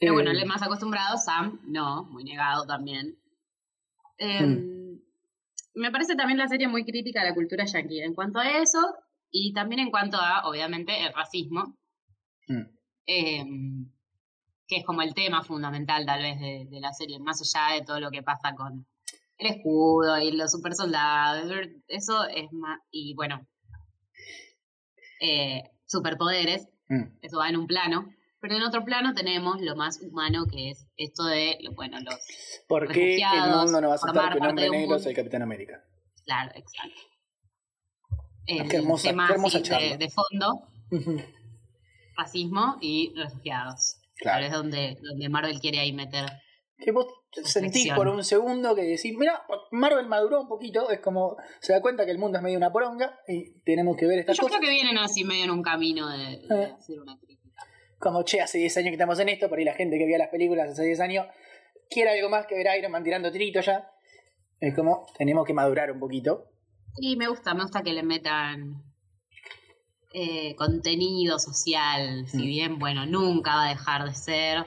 Pero 0.00 0.14
bueno, 0.14 0.30
eh, 0.30 0.32
él 0.32 0.40
es 0.40 0.46
más 0.46 0.62
acostumbrado, 0.62 1.18
Sam 1.18 1.60
no, 1.64 2.04
muy 2.04 2.24
negado 2.24 2.66
también. 2.66 3.18
Eh. 4.18 4.77
Me 5.78 5.90
parece 5.90 6.16
también 6.16 6.38
la 6.38 6.48
serie 6.48 6.68
muy 6.68 6.84
crítica 6.84 7.20
a 7.20 7.24
la 7.24 7.34
cultura 7.34 7.64
yankee 7.64 8.02
en 8.02 8.14
cuanto 8.14 8.38
a 8.38 8.58
eso 8.58 8.78
y 9.30 9.52
también 9.52 9.80
en 9.80 9.90
cuanto 9.90 10.16
a, 10.18 10.46
obviamente, 10.48 11.04
el 11.04 11.12
racismo, 11.12 11.76
mm. 12.48 12.62
eh, 13.06 13.44
que 14.66 14.76
es 14.76 14.84
como 14.84 15.02
el 15.02 15.14
tema 15.14 15.42
fundamental 15.42 16.04
tal 16.04 16.22
vez 16.22 16.38
de, 16.40 16.66
de 16.70 16.80
la 16.80 16.92
serie, 16.92 17.18
más 17.18 17.40
allá 17.40 17.74
de 17.74 17.84
todo 17.84 18.00
lo 18.00 18.10
que 18.10 18.22
pasa 18.22 18.54
con 18.54 18.86
el 19.38 19.46
escudo 19.46 20.18
y 20.18 20.32
los 20.32 20.50
super 20.50 20.74
soldados, 20.74 21.50
eso 21.86 22.26
es 22.28 22.52
más, 22.52 22.80
y 22.90 23.14
bueno, 23.14 23.46
eh, 25.20 25.62
superpoderes, 25.86 26.68
Mm. 26.88 27.18
eso 27.20 27.38
va 27.38 27.48
en 27.48 27.56
un 27.56 27.66
plano, 27.66 28.14
pero 28.40 28.56
en 28.56 28.62
otro 28.62 28.84
plano 28.84 29.14
tenemos 29.14 29.60
lo 29.60 29.74
más 29.76 30.00
humano 30.02 30.44
que 30.50 30.70
es 30.70 30.86
esto 30.96 31.24
de, 31.24 31.58
bueno, 31.74 31.98
los, 32.00 32.14
¿Por 32.68 32.88
qué 32.92 33.16
el 33.16 33.50
mundo 33.50 33.80
no 33.80 33.88
va 33.88 33.94
a 33.94 33.96
aceptar 33.96 34.32
que 34.32 34.38
un 34.38 34.46
hombre 34.46 34.66
un 34.66 34.72
negro 34.72 34.88
mundo. 34.88 34.98
sea 35.02 35.10
el 35.10 35.16
Capitán 35.16 35.42
América? 35.42 35.82
claro, 36.24 36.50
exacto. 36.54 37.00
El 38.46 38.68
Qué 38.68 38.76
hermosa- 38.78 39.08
tema 39.10 39.26
qué 39.26 39.32
hermosa 39.34 39.58
así 39.58 39.70
de, 39.70 39.96
de 39.98 40.08
fondo, 40.08 40.68
racismo 42.16 42.76
y 42.80 43.12
refugiados. 43.16 43.96
Claro. 44.20 44.50
donde, 44.50 44.96
donde 45.00 45.28
Marvel 45.28 45.60
quiere 45.60 45.78
ahí 45.78 45.92
meter. 45.92 46.24
Que 46.76 46.90
vos 46.92 47.06
sentís 47.44 47.92
por 47.92 48.08
un 48.08 48.24
segundo 48.24 48.74
que 48.74 48.82
decís, 48.82 49.14
mira, 49.16 49.42
Marvel 49.70 50.06
maduró 50.06 50.40
un 50.40 50.48
poquito, 50.48 50.90
es 50.90 50.98
como 51.00 51.36
se 51.60 51.72
da 51.72 51.80
cuenta 51.80 52.04
que 52.04 52.10
el 52.12 52.18
mundo 52.18 52.38
es 52.38 52.42
medio 52.42 52.56
una 52.56 52.72
poronga 52.72 53.16
y 53.28 53.60
tenemos 53.62 53.96
que 53.96 54.06
ver 54.06 54.18
estas 54.20 54.36
Yo 54.36 54.42
cosas. 54.44 54.58
creo 54.58 54.68
que 54.70 54.74
vienen 54.74 54.98
así 54.98 55.22
medio 55.24 55.44
en 55.44 55.50
un 55.50 55.62
camino 55.62 56.08
de, 56.08 56.18
de 56.48 56.62
Eh. 56.64 56.74
hacer 56.76 57.00
una 57.00 57.16
crítica. 57.18 57.37
Como, 57.98 58.22
che, 58.24 58.40
hace 58.40 58.58
10 58.58 58.76
años 58.76 58.88
que 58.90 58.94
estamos 58.94 59.18
en 59.18 59.28
esto, 59.28 59.48
por 59.48 59.58
ahí 59.58 59.64
la 59.64 59.74
gente 59.74 59.98
que 59.98 60.04
veía 60.04 60.18
las 60.18 60.28
películas 60.28 60.70
hace 60.70 60.84
10 60.84 61.00
años 61.00 61.26
quiere 61.90 62.10
algo 62.10 62.28
más 62.28 62.46
que 62.46 62.54
ver 62.54 62.68
a 62.68 62.76
Iron 62.76 62.92
Man 62.92 63.02
tirando 63.02 63.30
tiritos 63.32 63.66
ya. 63.66 63.90
Es 64.60 64.74
como, 64.74 65.06
tenemos 65.16 65.44
que 65.46 65.54
madurar 65.54 65.90
un 65.90 65.98
poquito. 65.98 66.50
Y 67.00 67.16
me 67.16 67.28
gusta, 67.28 67.54
me 67.54 67.62
gusta 67.62 67.82
que 67.82 67.92
le 67.92 68.02
metan 68.02 68.82
eh, 70.12 70.54
contenido 70.56 71.38
social, 71.38 72.26
si 72.28 72.38
Mm. 72.38 72.46
bien, 72.46 72.78
bueno, 72.78 73.04
nunca 73.06 73.54
va 73.56 73.66
a 73.66 73.68
dejar 73.70 74.04
de 74.04 74.14
ser 74.14 74.64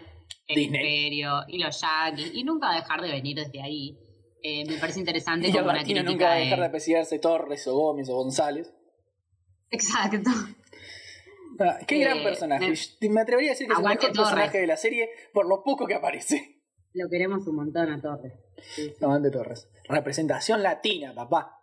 el 0.47 0.55
Disney. 0.55 0.79
imperio 0.81 1.43
y 1.47 1.57
los 1.57 1.81
yankees, 1.81 2.31
y 2.33 2.43
nunca 2.43 2.67
va 2.67 2.73
a 2.73 2.79
dejar 2.81 3.01
de 3.01 3.09
venir 3.11 3.35
desde 3.37 3.61
ahí. 3.61 3.97
Eh, 4.43 4.65
me 4.65 4.77
parece 4.77 4.99
interesante 4.99 5.47
Y 5.47 5.51
como 5.51 5.65
una 5.65 5.79
crítica 5.83 6.03
nunca 6.03 6.25
va 6.25 6.31
a 6.33 6.35
de- 6.35 6.43
dejar 6.43 6.59
de 6.59 6.65
apreciarse 6.65 7.19
Torres 7.19 7.65
o 7.67 7.75
Gómez 7.75 8.09
o 8.09 8.15
González. 8.15 8.71
Exacto. 9.71 10.29
Ah, 11.63 11.79
qué 11.87 11.97
Eh, 11.97 12.03
gran 12.03 12.23
personaje. 12.23 12.73
me- 13.01 13.09
Me 13.09 13.21
atrevería 13.21 13.51
a 13.51 13.53
decir 13.53 13.67
que 13.67 13.73
es 13.73 13.79
el 13.79 13.85
Aguante 13.85 14.07
mejor 14.09 14.23
personaje 14.23 14.57
de 14.59 14.67
la 14.67 14.77
serie 14.77 15.09
por 15.33 15.47
lo 15.47 15.63
poco 15.63 15.85
que 15.85 15.93
aparece. 15.95 16.61
Lo 16.93 17.07
queremos 17.09 17.47
un 17.47 17.55
montón 17.55 17.89
a 17.91 18.01
Torres. 18.01 18.33
Sí, 18.75 18.89
sí. 18.97 19.05
Amante 19.05 19.31
Torres. 19.31 19.69
Representación 19.87 20.61
latina, 20.63 21.13
papá. 21.13 21.57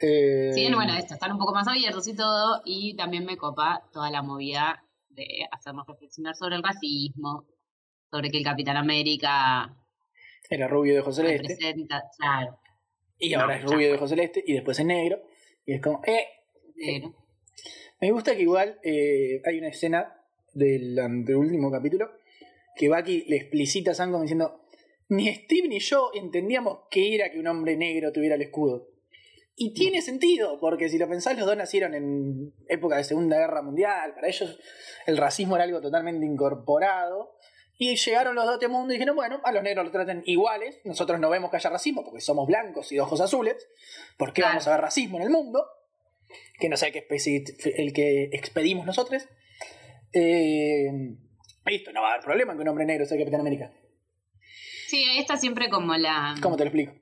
Eh, 0.00 0.50
bien, 0.54 0.74
bueno, 0.74 0.94
esto, 0.96 1.14
están 1.14 1.32
un 1.32 1.38
poco 1.38 1.54
más 1.54 1.68
abiertos 1.68 2.06
y 2.08 2.16
todo, 2.16 2.60
y 2.64 2.96
también 2.96 3.24
me 3.24 3.36
copa 3.36 3.88
toda 3.92 4.10
la 4.10 4.22
movida 4.22 4.84
de 5.10 5.46
hacernos 5.52 5.86
reflexionar 5.86 6.34
sobre 6.34 6.56
el 6.56 6.62
racismo, 6.62 7.46
sobre 8.10 8.30
que 8.30 8.38
el 8.38 8.44
Capitán 8.44 8.76
América 8.76 9.76
Era 10.50 10.66
rubio 10.66 10.94
de 10.94 11.00
ojos 11.00 11.16
celeste. 11.16 11.56
claro, 12.18 12.58
Y 13.18 13.30
No, 13.30 13.40
ahora 13.42 13.56
es 13.56 13.62
rubio 13.64 13.88
de 13.88 13.94
ojos 13.96 14.10
celeste. 14.10 14.42
Y 14.44 14.54
después 14.54 14.78
es 14.80 14.84
negro. 14.86 15.22
Y 15.64 15.74
es 15.74 15.80
como, 15.82 16.00
eh. 16.04 16.26
negro. 16.74 17.14
Me 18.02 18.10
gusta 18.10 18.34
que 18.34 18.42
igual 18.42 18.80
eh, 18.82 19.40
hay 19.44 19.58
una 19.58 19.68
escena 19.68 20.20
del 20.52 20.98
anteúltimo 20.98 21.70
capítulo 21.70 22.10
que 22.74 22.88
Bucky 22.88 23.26
le 23.28 23.36
explicita 23.36 23.92
a 23.92 23.94
Sam 23.94 24.10
como 24.10 24.22
diciendo: 24.22 24.60
ni 25.08 25.32
Steve 25.32 25.68
ni 25.68 25.78
yo 25.78 26.10
entendíamos 26.12 26.80
qué 26.90 27.14
era 27.14 27.30
que 27.30 27.38
un 27.38 27.46
hombre 27.46 27.76
negro 27.76 28.10
tuviera 28.10 28.34
el 28.34 28.42
escudo. 28.42 28.88
Y 29.54 29.72
tiene 29.72 30.02
sentido, 30.02 30.58
porque 30.58 30.88
si 30.88 30.98
lo 30.98 31.08
pensás, 31.08 31.36
los 31.36 31.46
dos 31.46 31.56
nacieron 31.56 31.94
en 31.94 32.52
época 32.66 32.96
de 32.96 33.04
Segunda 33.04 33.38
Guerra 33.38 33.62
Mundial. 33.62 34.14
Para 34.14 34.26
ellos 34.26 34.58
el 35.06 35.16
racismo 35.16 35.54
era 35.54 35.64
algo 35.64 35.80
totalmente 35.80 36.26
incorporado. 36.26 37.36
Y 37.78 37.94
llegaron 37.94 38.34
los 38.34 38.44
dos 38.44 38.52
a 38.52 38.54
este 38.54 38.68
mundo 38.68 38.92
y 38.92 38.96
dijeron, 38.96 39.14
bueno, 39.14 39.40
a 39.44 39.52
los 39.52 39.62
negros 39.62 39.84
los 39.84 39.92
traten 39.92 40.24
iguales. 40.26 40.80
Nosotros 40.84 41.20
no 41.20 41.30
vemos 41.30 41.50
que 41.50 41.58
haya 41.58 41.70
racismo 41.70 42.02
porque 42.04 42.20
somos 42.20 42.48
blancos 42.48 42.90
y 42.90 42.96
de 42.96 43.00
ojos 43.02 43.20
azules. 43.20 43.68
¿Por 44.16 44.32
qué 44.32 44.40
Claro. 44.40 44.54
vamos 44.54 44.66
a 44.66 44.72
ver 44.72 44.80
racismo 44.80 45.18
en 45.18 45.22
el 45.24 45.30
mundo? 45.30 45.64
Que 46.58 46.68
no 46.68 46.76
sé 46.76 46.92
qué 46.92 46.98
especie 47.00 47.44
el 47.76 47.92
que 47.92 48.24
expedimos 48.32 48.86
nosotros. 48.86 49.24
Eh, 50.12 50.90
listo, 51.66 51.92
no 51.92 52.02
va 52.02 52.08
a 52.08 52.12
haber 52.12 52.24
problema 52.24 52.52
en 52.52 52.58
que 52.58 52.62
un 52.62 52.68
hombre 52.68 52.84
negro 52.84 53.06
sea 53.06 53.18
Capitán 53.18 53.40
América. 53.40 53.72
Sí, 54.88 55.04
ahí 55.04 55.18
está 55.18 55.36
siempre 55.36 55.68
como 55.70 55.96
la. 55.96 56.34
¿Cómo 56.42 56.56
te 56.56 56.64
lo 56.64 56.68
explico? 56.70 56.92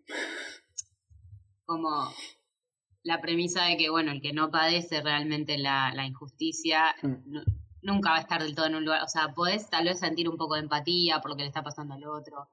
como 1.64 2.12
la 3.03 3.20
premisa 3.20 3.64
de 3.66 3.76
que, 3.76 3.91
bueno, 3.91 4.12
el 4.12 4.20
que 4.20 4.33
no 4.33 4.51
padece 4.51 5.01
realmente 5.03 5.57
la, 5.57 5.93
la 5.95 6.05
injusticia 6.07 6.95
Mm. 7.03 7.14
nu- 7.26 7.45
nunca 7.83 8.11
va 8.11 8.16
a 8.16 8.20
estar 8.20 8.43
del 8.43 8.55
todo 8.55 8.66
en 8.66 8.74
un 8.74 8.85
lugar. 8.85 9.03
O 9.05 9.09
sea, 9.09 9.28
podés 9.35 9.70
tal 9.70 9.85
vez 9.85 10.01
sentir 10.01 10.28
un 10.28 10.37
poco 10.37 10.55
de 10.55 10.62
empatía 10.62 11.20
por 11.20 11.31
lo 11.31 11.37
que 11.37 11.43
le 11.43 11.49
está 11.49 11.62
pasando 11.62 11.95
al 11.95 12.05
otro, 12.05 12.49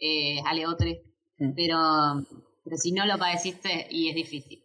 eh, 0.00 0.38
al 0.46 0.64
otro, 0.64 0.88
Mm. 1.38 1.52
pero, 1.54 1.78
pero 2.64 2.76
si 2.78 2.90
no 2.92 3.06
lo 3.06 3.18
padeciste, 3.18 3.86
y 3.90 4.08
es 4.08 4.14
difícil, 4.16 4.64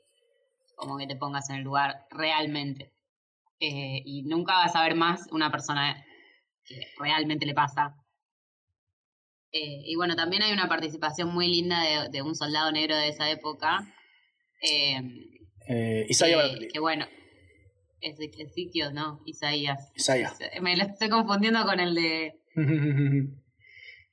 como 0.76 0.98
que 0.98 1.08
te 1.08 1.16
pongas 1.16 1.50
en 1.50 1.58
el 1.58 1.64
lugar 1.64 2.06
realmente. 2.12 2.92
Eh, 3.60 4.02
y 4.06 4.24
nunca 4.24 4.54
vas 4.56 4.76
a 4.76 4.84
ver 4.84 4.96
más 4.96 5.28
una 5.32 5.52
persona 5.52 6.04
que 6.66 6.82
realmente 7.00 7.46
le 7.46 7.54
pasa. 7.54 7.96
Eh, 9.52 9.82
y 9.86 9.96
bueno, 9.96 10.16
también 10.16 10.42
hay 10.44 10.52
una 10.52 10.68
participación 10.68 11.34
muy 11.34 11.48
linda 11.48 11.82
de, 11.82 12.10
de 12.10 12.22
un 12.22 12.36
soldado 12.36 12.72
negro 12.72 12.96
de 12.98 13.10
esa 13.10 13.30
época. 13.30 13.86
eh, 14.62 15.00
Eh, 15.68 16.68
que, 16.74 16.80
bueno, 16.80 17.06
Eze- 18.02 18.32
Ezequiel, 18.38 18.94
¿no? 18.94 19.22
Isaías. 19.26 19.92
Isaiah. 19.96 20.34
Me 20.62 20.76
lo 20.76 20.84
estoy 20.84 21.08
confundiendo 21.10 21.64
con 21.66 21.80
el 21.80 21.94
de 21.96 22.42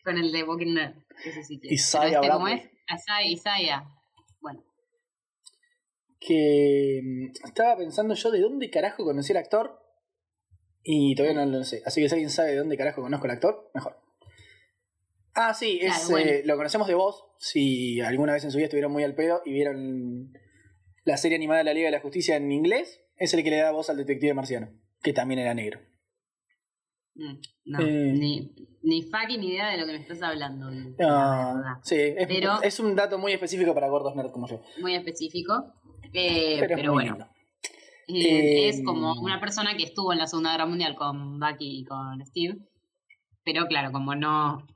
con 0.05 0.17
el 0.19 0.31
de 0.33 0.43
Walking 0.45 0.75
Dead. 0.75 0.95
es. 1.25 1.51
Isaiah 1.51 2.21
Pero 2.21 2.23
este, 2.23 2.29
¿Cómo 2.31 2.49
es? 2.49 2.71
Bueno, 3.85 4.00
que 6.21 7.01
mm, 7.03 7.47
estaba 7.47 7.77
pensando 7.77 8.15
yo 8.15 8.31
de 8.31 8.41
dónde 8.41 8.71
carajo 8.71 9.05
conocí 9.05 9.33
al 9.33 9.39
actor 9.39 9.81
y 10.83 11.15
todavía 11.15 11.45
no 11.45 11.59
lo 11.59 11.65
sé. 11.65 11.83
Así 11.87 12.01
que 12.03 12.09
si 12.09 12.15
alguien 12.15 12.31
sabe 12.31 12.51
de 12.51 12.57
dónde 12.59 12.77
carajo 12.77 13.03
conozco 13.03 13.25
al 13.27 13.31
actor, 13.33 13.71
mejor. 13.75 13.97
Ah, 15.35 15.55
sí, 15.55 15.79
es, 15.81 15.93
Claro, 15.95 16.11
bueno. 16.11 16.31
eh, 16.31 16.43
lo 16.45 16.57
conocemos 16.57 16.89
de 16.89 16.95
vos. 16.95 17.25
Si 17.39 18.01
alguna 18.01 18.33
vez 18.35 18.45
en 18.45 18.51
su 18.51 18.57
vida 18.59 18.67
estuvieron 18.67 18.93
muy 18.93 19.05
al 19.05 19.15
pedo 19.15 19.43
y 19.45 19.53
vieron 19.53 20.33
la 21.05 21.17
serie 21.17 21.37
animada 21.37 21.59
de 21.59 21.65
la 21.65 21.73
Liga 21.75 21.87
de 21.87 21.93
la 21.93 22.01
Justicia 22.01 22.37
en 22.37 22.51
inglés, 22.53 23.01
es 23.17 23.33
el 23.33 23.43
que 23.45 23.51
le 23.51 23.59
da 23.59 23.71
voz 23.71 23.89
al 23.91 23.97
detective 23.97 24.35
marciano, 24.35 24.71
que 25.03 25.13
también 25.13 25.41
era 25.41 25.55
negro. 25.55 25.81
mm, 27.15 27.35
no, 27.67 27.81
Eh. 27.81 28.13
ni, 28.13 28.55
ni 28.83 29.03
fucking 29.03 29.43
idea 29.43 29.71
de 29.71 29.79
lo 29.79 29.87
que 29.87 29.93
me 29.93 29.99
estás 29.99 30.23
hablando. 30.23 30.71
la 30.71 30.95
Ah, 31.01 31.81
sí, 31.83 31.97
es, 31.97 32.27
Pero- 32.29 32.63
es 32.63 32.79
un 32.81 32.95
dato 32.95 33.19
muy 33.19 33.33
específico 33.33 33.75
para 33.75 33.89
gordos 33.89 34.15
nerds 34.17 34.33
como 34.33 34.47
yo. 34.49 34.63
Muy 34.81 34.95
específico. 34.95 35.75
Eh, 36.13 36.57
Pero, 36.61 36.93
bueno, 36.93 37.13
lindo. 37.13 37.25
Eh, 38.09 38.67
Eh, 38.67 38.69
es 38.69 38.83
como 38.85 39.13
una 39.21 39.41
persona 39.41 39.77
que 39.77 39.85
estuvo 39.85 40.13
en 40.13 40.19
la 40.19 40.27
Segunda 40.27 40.53
Guerra 40.53 40.67
Mundial 40.67 40.97
con 40.97 41.39
Bucky 41.39 41.81
y 41.81 41.85
con 41.85 42.25
Steve, 42.27 42.59
pero 43.45 43.67
claro, 43.67 43.93
como 43.93 44.15
no 44.15 44.67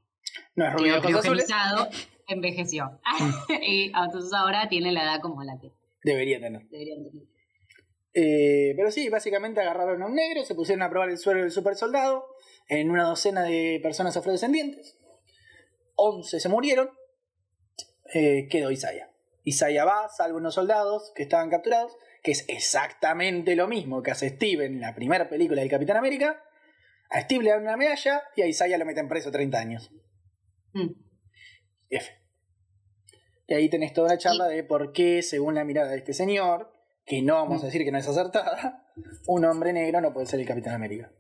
No 0.54 0.66
es 0.66 0.72
rubio 0.72 1.02
criogenizado, 1.02 1.88
envejeció. 2.28 3.00
y 3.66 3.86
entonces 3.86 4.32
ahora 4.32 4.68
tiene 4.68 4.92
la 4.92 5.02
edad 5.02 5.20
como 5.20 5.42
la 5.42 5.58
que 5.58 5.72
debería 6.02 6.40
tener. 6.40 6.62
deberían 6.68 7.04
tener. 7.04 7.26
Eh, 8.16 8.74
pero 8.76 8.92
sí, 8.92 9.08
básicamente 9.08 9.60
agarraron 9.60 10.00
a 10.02 10.06
un 10.06 10.14
negro, 10.14 10.44
se 10.44 10.54
pusieron 10.54 10.82
a 10.82 10.90
probar 10.90 11.10
el 11.10 11.18
suero 11.18 11.40
del 11.40 11.50
super 11.50 11.74
soldado 11.74 12.24
en 12.68 12.90
una 12.90 13.02
docena 13.02 13.42
de 13.42 13.80
personas 13.82 14.16
afrodescendientes. 14.16 14.96
11 15.96 16.38
se 16.38 16.48
murieron. 16.48 16.90
Eh, 18.12 18.46
quedó 18.48 18.70
Isaiah. 18.70 19.10
Isaiah 19.44 19.84
va, 19.84 20.08
salva 20.08 20.38
unos 20.38 20.54
soldados 20.54 21.12
que 21.14 21.22
estaban 21.22 21.50
capturados, 21.50 21.96
que 22.22 22.32
es 22.32 22.44
exactamente 22.48 23.54
lo 23.54 23.68
mismo 23.68 24.02
que 24.02 24.10
hace 24.10 24.30
Steve 24.30 24.64
en 24.64 24.80
la 24.80 24.94
primera 24.94 25.28
película 25.28 25.60
del 25.60 25.70
Capitán 25.70 25.98
América. 25.98 26.42
A 27.10 27.20
Steve 27.20 27.44
le 27.44 27.50
dan 27.50 27.62
una 27.62 27.76
medalla 27.76 28.22
y 28.34 28.42
a 28.42 28.46
Isaiah 28.46 28.78
lo 28.78 28.86
meten 28.86 29.08
preso 29.08 29.30
30 29.30 29.58
años. 29.58 29.92
Mm. 30.72 30.90
F. 31.90 32.10
Y 33.46 33.54
ahí 33.54 33.68
tenés 33.68 33.92
toda 33.92 34.08
una 34.08 34.18
charla 34.18 34.48
de 34.48 34.64
por 34.64 34.92
qué, 34.92 35.22
según 35.22 35.54
la 35.54 35.64
mirada 35.64 35.90
de 35.90 35.98
este 35.98 36.14
señor, 36.14 36.72
que 37.04 37.20
no 37.20 37.34
vamos 37.34 37.62
a 37.62 37.66
decir 37.66 37.84
que 37.84 37.92
no 37.92 37.98
es 37.98 38.08
acertada, 38.08 38.88
un 39.26 39.44
hombre 39.44 39.74
negro 39.74 40.00
no 40.00 40.14
puede 40.14 40.26
ser 40.26 40.40
el 40.40 40.46
Capitán 40.46 40.74
América. 40.74 41.12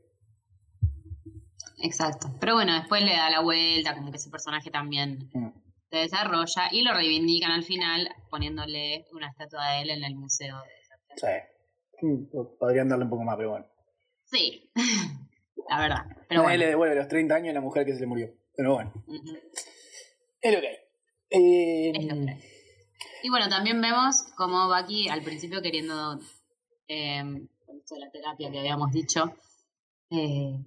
Exacto. 1.82 2.34
Pero 2.40 2.54
bueno, 2.54 2.72
después 2.72 3.02
le 3.02 3.12
da 3.12 3.28
la 3.28 3.40
vuelta, 3.40 3.94
como 3.94 4.10
que 4.10 4.16
ese 4.16 4.30
personaje 4.30 4.70
también 4.70 5.28
Mm. 5.34 5.63
Se 5.94 6.00
desarrolla 6.00 6.68
y 6.72 6.82
lo 6.82 6.92
reivindican 6.92 7.50
al 7.52 7.62
final 7.64 8.08
poniéndole 8.30 9.06
una 9.12 9.28
estatua 9.28 9.70
de 9.72 9.82
él 9.82 9.90
en 9.90 10.04
el 10.04 10.14
museo. 10.16 10.56
de- 10.58 11.16
Sí. 11.16 12.06
Mm, 12.06 12.24
Podrían 12.58 12.88
darle 12.88 13.04
un 13.04 13.10
poco 13.10 13.22
más, 13.22 13.36
pero 13.36 13.50
bueno. 13.50 13.66
Sí, 14.24 14.70
la 15.68 15.78
verdad. 15.80 16.04
Pero 16.28 16.42
bueno. 16.42 16.58
le 16.58 16.66
devuelve 16.66 16.96
los 16.96 17.08
30 17.08 17.34
años 17.36 17.50
a 17.50 17.54
la 17.54 17.60
mujer 17.60 17.86
que 17.86 17.94
se 17.94 18.00
le 18.00 18.06
murió. 18.06 18.30
Pero 18.56 18.74
bueno, 18.74 18.92
es 20.40 20.54
lo 20.54 20.60
que 20.60 20.68
hay. 20.68 20.76
Eh, 21.30 21.92
Es 21.94 22.04
lo 22.04 22.14
que 22.24 22.30
hay. 22.30 22.40
Y 23.22 23.30
bueno, 23.30 23.48
también 23.48 23.80
vemos 23.80 24.22
como 24.36 24.68
Bucky 24.68 25.08
al 25.08 25.22
principio 25.22 25.62
queriendo, 25.62 26.18
eh, 26.88 27.22
con 27.64 27.76
esto 27.78 27.94
de 27.94 28.00
la 28.02 28.10
terapia 28.10 28.50
que 28.50 28.58
habíamos 28.58 28.92
dicho, 28.92 29.34
eh, 30.10 30.58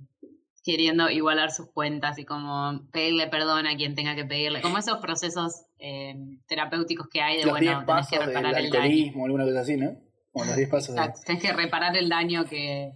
queriendo 0.68 1.09
igualar 1.09 1.49
sus 1.51 1.72
cuentas 1.72 2.20
y 2.20 2.26
como 2.26 2.82
pedirle 2.91 3.28
perdón 3.28 3.65
a 3.68 3.76
quien 3.78 3.95
tenga 3.95 4.15
que 4.15 4.26
pedirle, 4.26 4.61
como 4.61 4.78
esos 4.78 4.97
procesos 4.99 5.65
eh, 5.80 6.13
terapéuticos 6.47 7.07
que 7.07 7.22
hay 7.22 7.38
de, 7.38 7.43
los 7.45 7.51
bueno, 7.51 7.84
10 7.86 7.86
tenés 7.88 8.07
que 8.09 8.18
del 8.20 8.28
reparar 8.28 8.57
el 8.59 8.70
daño. 8.70 9.24
alguna 9.26 9.45
cosa 9.45 9.59
así, 9.61 9.78
¿no? 9.78 9.91
O 10.34 10.43
los 10.43 10.55
10 10.55 10.70
pasos 10.70 10.93
de... 10.93 11.01
Exacto, 11.01 11.22
tenés 11.26 11.41
que 11.41 11.53
reparar 11.53 11.95
el 11.95 12.09
daño 12.09 12.45
que, 12.45 12.91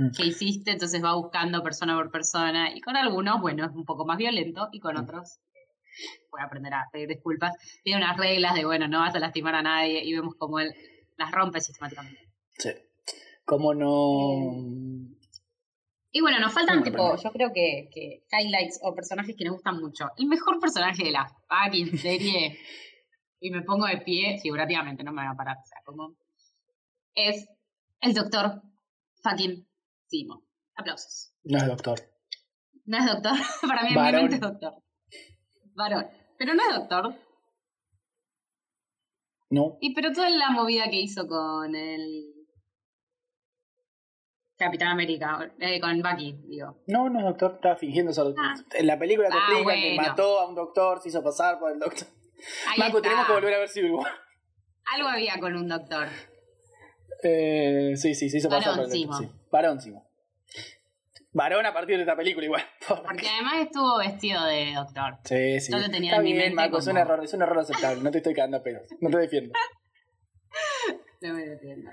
Mm. 0.00 0.10
que 0.16 0.26
hiciste, 0.26 0.70
entonces 0.70 1.02
va 1.02 1.14
buscando 1.16 1.60
persona 1.64 1.96
por 1.96 2.12
persona 2.12 2.72
y 2.72 2.80
con 2.80 2.96
algunos, 2.96 3.40
bueno, 3.40 3.64
es 3.66 3.72
un 3.72 3.84
poco 3.84 4.06
más 4.06 4.16
violento 4.16 4.68
y 4.70 4.78
con 4.78 4.94
Mm. 4.94 4.98
otros 5.00 5.38
eh, 5.54 6.22
puede 6.30 6.44
aprender 6.44 6.72
a 6.72 6.84
pedir 6.92 7.08
disculpas. 7.08 7.52
Tiene 7.82 8.04
unas 8.04 8.16
reglas 8.16 8.54
de, 8.54 8.64
bueno, 8.64 8.86
no 8.86 9.00
vas 9.00 9.16
a 9.16 9.18
lastimar 9.18 9.56
a 9.56 9.62
nadie 9.62 10.04
y 10.04 10.14
vemos 10.14 10.34
como 10.38 10.60
él 10.60 10.72
las 11.16 11.32
rompe 11.32 11.60
sistemáticamente. 11.60 12.20
Sí. 12.58 12.70
¿Cómo 13.44 13.74
no...? 13.74 15.08
Y 16.10 16.20
bueno, 16.20 16.38
nos 16.38 16.52
faltan 16.52 16.82
tipo, 16.82 17.16
yo 17.16 17.30
creo 17.30 17.52
que, 17.52 17.90
que 17.92 18.24
highlights 18.32 18.80
o 18.82 18.94
personajes 18.94 19.36
que 19.36 19.44
nos 19.44 19.54
gustan 19.54 19.78
mucho. 19.78 20.06
El 20.16 20.26
mejor 20.26 20.58
personaje 20.58 21.04
de 21.04 21.10
la 21.10 21.28
fucking 21.48 21.98
serie, 21.98 22.58
y 23.40 23.50
me 23.50 23.62
pongo 23.62 23.86
de 23.86 23.98
pie 23.98 24.38
figurativamente, 24.42 25.04
no 25.04 25.12
me 25.12 25.22
voy 25.22 25.32
a 25.32 25.36
parar, 25.36 25.56
o 25.62 25.66
sea, 25.66 25.78
como 25.84 26.16
es 27.14 27.48
el 28.00 28.14
doctor 28.14 28.62
fucking 29.22 29.66
Simo. 30.06 30.42
Aplausos. 30.76 31.34
No 31.44 31.58
es 31.58 31.66
doctor. 31.66 31.98
No 32.86 32.98
es 32.98 33.06
doctor, 33.06 33.32
para 33.68 33.82
mí 33.82 33.94
mente 33.94 34.36
es 34.36 34.40
doctor. 34.40 34.82
Varón. 35.74 36.06
Pero 36.38 36.54
no 36.54 36.62
es 36.62 36.76
doctor. 36.76 37.14
No. 39.50 39.76
Y 39.80 39.94
pero 39.94 40.12
toda 40.12 40.30
la 40.30 40.50
movida 40.50 40.88
que 40.90 41.00
hizo 41.00 41.26
con 41.26 41.74
el 41.74 42.37
Capitán 44.58 44.88
América, 44.88 45.52
eh, 45.60 45.80
con 45.80 46.00
Bucky, 46.02 46.36
digo. 46.48 46.82
No, 46.88 47.08
no 47.08 47.20
es 47.20 47.24
doctor, 47.24 47.52
estaba 47.54 47.76
fingiendo 47.76 48.12
ser 48.12 48.24
doctor. 48.24 48.44
Ah. 48.44 48.54
En 48.74 48.86
la 48.88 48.98
película 48.98 49.28
te 49.28 49.34
Ah, 49.36 49.46
explican 49.52 49.80
que 49.80 49.96
mató 49.96 50.40
a 50.40 50.48
un 50.48 50.54
doctor, 50.56 51.00
se 51.00 51.10
hizo 51.10 51.22
pasar 51.22 51.58
por 51.60 51.70
el 51.72 51.78
doctor. 51.78 52.08
Ahí 52.68 52.78
Marco, 52.78 52.98
está. 52.98 53.08
tenemos 53.08 53.26
que 53.26 53.32
volver 53.34 53.54
a 53.54 53.58
ver 53.58 53.68
Civil 53.68 53.92
War. 53.92 54.12
Algo 54.94 55.08
había 55.08 55.38
con 55.38 55.54
un 55.54 55.68
doctor. 55.68 56.08
Eh, 57.22 57.92
sí, 57.96 58.14
sí, 58.14 58.28
se 58.28 58.38
hizo 58.38 58.48
pasar 58.48 58.74
por 58.76 58.84
el 58.84 58.90
doctor. 58.90 59.18
Sí. 59.26 59.32
Varónsimo. 59.52 60.08
Varón 61.32 61.64
a 61.66 61.72
partir 61.72 61.96
de 61.96 62.02
esta 62.02 62.16
película 62.16 62.46
igual. 62.46 62.62
Porque 62.88 63.28
además 63.28 63.60
estuvo 63.60 63.98
vestido 63.98 64.44
de 64.44 64.72
doctor. 64.74 65.18
Sí, 65.24 65.60
sí. 65.60 65.70
Yo 65.72 65.78
lo 65.78 65.88
tenía 65.88 66.10
Está 66.12 66.16
en 66.20 66.24
mi 66.24 66.32
bien, 66.32 66.44
mente 66.46 66.54
Marco, 66.56 66.78
es 66.78 66.86
un 66.88 66.96
error, 66.96 67.22
es 67.22 67.32
un 67.34 67.42
error 67.42 67.58
aceptable. 67.60 68.02
No 68.02 68.10
te 68.10 68.18
estoy 68.18 68.34
cagando 68.34 68.56
a 68.56 68.62
pedos. 68.62 68.82
No 69.00 69.08
te 69.10 69.18
defiendo. 69.18 69.52
No 71.20 71.34
me 71.34 71.42
entiendo. 71.44 71.90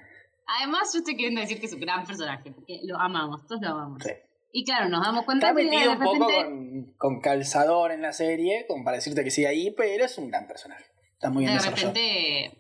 Además, 0.48 0.92
yo 0.94 1.00
estoy 1.00 1.16
queriendo 1.16 1.42
decir 1.42 1.60
que 1.60 1.66
es 1.66 1.74
un 1.74 1.80
gran 1.80 2.06
personaje, 2.06 2.52
porque 2.52 2.80
lo 2.84 3.00
amamos, 3.00 3.46
todos 3.48 3.62
lo 3.62 3.70
amamos. 3.70 4.04
Sí. 4.04 4.12
Y 4.52 4.64
claro, 4.64 4.88
nos 4.88 5.04
damos 5.04 5.26
cuenta 5.26 5.50
Está 5.50 5.62
metido 5.62 5.92
un 5.92 6.00
poco 6.00 6.28
con, 6.28 6.94
con 6.98 7.20
calzador 7.20 7.92
en 7.92 8.02
la 8.02 8.14
serie, 8.14 8.66
como 8.68 8.86
para 8.86 8.98
decirte 8.98 9.24
que 9.24 9.32
sigue 9.32 9.48
ahí, 9.48 9.72
pero 9.72 10.06
es 10.06 10.18
un 10.18 10.30
gran 10.30 10.48
personaje. 10.48 10.86
Está 11.14 11.30
muy 11.30 11.46
bien 11.46 11.58
de 11.58 11.64
repente 11.64 12.58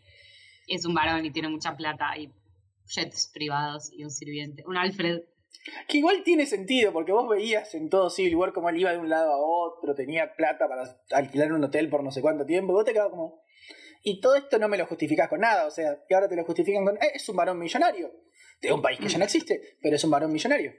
es 0.68 0.86
un 0.86 0.94
varón 0.94 1.26
y 1.26 1.32
tiene 1.32 1.50
mucha 1.50 1.76
plata 1.76 2.18
y 2.18 2.32
jets 2.88 3.32
privados 3.34 3.92
y 3.94 4.04
un 4.04 4.12
sirviente. 4.12 4.64
Un 4.68 4.78
Alfred. 4.78 5.22
Que 5.88 5.98
igual 5.98 6.24
tiene 6.24 6.46
sentido, 6.46 6.94
porque 6.94 7.12
vos 7.12 7.28
veías 7.28 7.74
en 7.76 7.90
todo 7.90 8.10
Civil 8.10 8.36
War 8.36 8.54
como 8.54 8.70
él 8.70 8.80
iba 8.80 8.92
de 8.92 8.98
un 8.98 9.10
lado 9.10 9.32
a 9.32 9.38
otro, 9.38 9.96
tenía 9.96 10.36
plata 10.36 10.68
para 10.68 10.98
alquilar 11.12 11.54
un 11.54 11.64
hotel 11.64 11.90
por 11.90 12.04
no 12.04 12.12
sé 12.12 12.22
cuánto 12.22 12.46
tiempo, 12.46 12.74
y 12.74 12.76
vos 12.76 12.86
te 12.86 12.94
quedabas 12.94 13.12
como... 13.12 13.40
Y 14.08 14.22
todo 14.22 14.36
esto 14.36 14.60
no 14.60 14.68
me 14.68 14.78
lo 14.78 14.86
justificás 14.86 15.28
con 15.28 15.39
nada, 15.41 15.66
o 15.66 15.72
sea, 15.72 15.97
y 16.08 16.14
ahora 16.14 16.30
te 16.30 16.36
lo 16.36 16.45
justifican 16.45 16.86
con... 16.86 16.95
"Eh, 16.97 17.12
es 17.16 17.28
un 17.28 17.36
varón 17.36 17.58
millonario, 17.58 18.12
de 18.62 18.72
un 18.72 18.80
país 18.82 18.99
que 18.99 19.08
ya 19.10 19.18
no 19.18 19.24
existe, 19.26 19.78
pero 19.82 19.95
es 19.95 20.03
un 20.03 20.12
varón 20.12 20.32
millonario. 20.32 20.72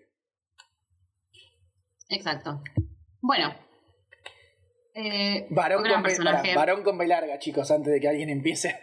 Exacto. 2.09 2.63
Bueno. 3.21 3.53
Eh, 4.95 5.47
Varón 5.51 5.83
con, 5.83 6.03
B, 6.03 6.55
varón 6.55 6.83
con 6.83 6.97
B 6.97 7.07
larga, 7.07 7.39
chicos, 7.39 7.71
antes 7.71 7.93
de 7.93 8.01
que 8.01 8.09
alguien 8.09 8.31
empiece 8.31 8.79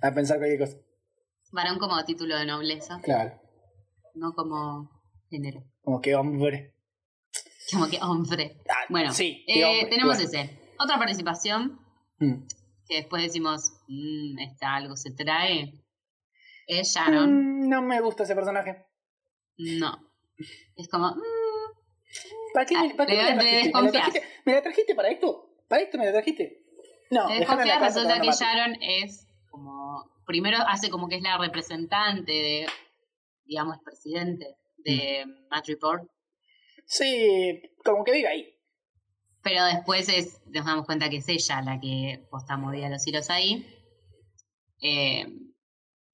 a 0.00 0.14
pensar 0.14 0.38
cualquier 0.38 0.60
cosa. 0.60 0.78
varón 1.50 1.78
como 1.78 2.02
título 2.06 2.38
de 2.38 2.46
nobleza, 2.46 2.98
Claro, 3.02 3.38
no 4.14 4.32
como 4.32 4.90
género. 5.28 5.62
como 5.82 6.00
que 6.00 6.14
hombre. 6.14 6.74
Como 7.70 7.86
que 7.90 7.98
hombre. 8.00 8.62
Ah, 8.68 8.86
Bueno, 8.88 9.12
sí, 9.12 9.44
eh, 9.46 9.64
hombre, 9.64 9.86
tenemos 9.90 10.18
ese. 10.20 10.58
Otra 10.78 10.96
participación 10.98 11.78
Mm. 12.18 12.44
Que 12.92 12.98
después 12.98 13.22
decimos, 13.22 13.72
mmm, 13.88 14.38
está 14.40 14.74
algo 14.76 14.96
se 14.96 15.10
trae. 15.12 15.72
Es 16.66 16.92
Sharon. 16.94 17.64
Mm, 17.64 17.68
no 17.68 17.82
me 17.82 18.00
gusta 18.00 18.24
ese 18.24 18.34
personaje. 18.34 18.84
No. 19.58 20.10
Es 20.76 20.88
como, 20.88 21.08
mm, 21.08 22.52
¿Para 22.54 22.66
qué, 22.66 22.76
me, 22.76 22.88
Ah, 22.88 22.94
para 22.96 23.10
qué 23.10 23.16
me 23.16 23.22
la 23.22 23.34
trajiste? 23.34 23.44
¿Me 23.44 23.52
la 23.52 23.62
desconfías. 23.62 23.92
trajiste? 24.12 24.28
¿Me 24.44 24.52
la 24.52 24.62
trajiste 24.62 24.94
para 24.94 25.08
esto? 25.08 25.50
¿Para 25.68 25.82
esto 25.82 25.98
me 25.98 26.04
la 26.04 26.12
trajiste? 26.12 26.62
No, 27.10 27.26
te 27.28 27.34
desconfías, 27.34 27.80
resulta 27.80 28.20
que. 28.20 28.30
Sharon 28.30 28.76
es 28.82 29.26
como, 29.50 30.10
primero 30.26 30.58
hace 30.66 30.90
como 30.90 31.08
que 31.08 31.16
es 31.16 31.22
la 31.22 31.38
representante 31.38 32.30
de, 32.32 32.66
digamos, 33.44 33.78
presidente 33.84 34.56
de 34.78 35.24
Mm. 35.26 35.48
Match 35.50 35.68
Report, 35.68 36.02
Sí, 36.84 37.62
como 37.84 38.04
que 38.04 38.12
vive 38.12 38.28
ahí. 38.28 38.54
Pero 39.42 39.64
después 39.64 40.08
es, 40.08 40.40
nos 40.46 40.64
damos 40.64 40.86
cuenta 40.86 41.08
que 41.10 41.18
es 41.18 41.28
ella 41.28 41.62
la 41.62 41.80
que 41.80 42.24
posta 42.30 42.56
movía 42.56 42.88
los 42.88 43.06
hilos 43.06 43.30
ahí. 43.30 43.66
Eh, 44.80 45.26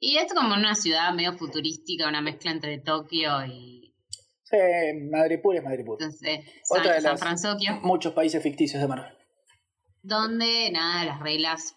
y 0.00 0.16
es 0.18 0.32
como 0.32 0.54
una 0.54 0.74
ciudad 0.74 1.12
medio 1.12 1.32
futurística, 1.32 2.08
una 2.08 2.20
mezcla 2.20 2.50
entre 2.50 2.78
Tokio 2.78 3.44
y 3.46 3.76
Sí, 4.44 4.56
madre 5.10 5.38
pura 5.38 5.58
es 5.58 5.64
madre 5.64 5.84
pura. 5.84 5.98
entonces, 6.06 6.40
Otra 6.70 6.84
San, 6.84 6.94
de 6.94 7.00
San 7.02 7.18
Francisco, 7.18 7.80
Muchos 7.82 8.14
países 8.14 8.42
ficticios 8.42 8.80
de 8.80 8.88
Marvel. 8.88 9.12
donde 10.02 10.70
nada, 10.70 11.04
las 11.04 11.20
reglas 11.20 11.74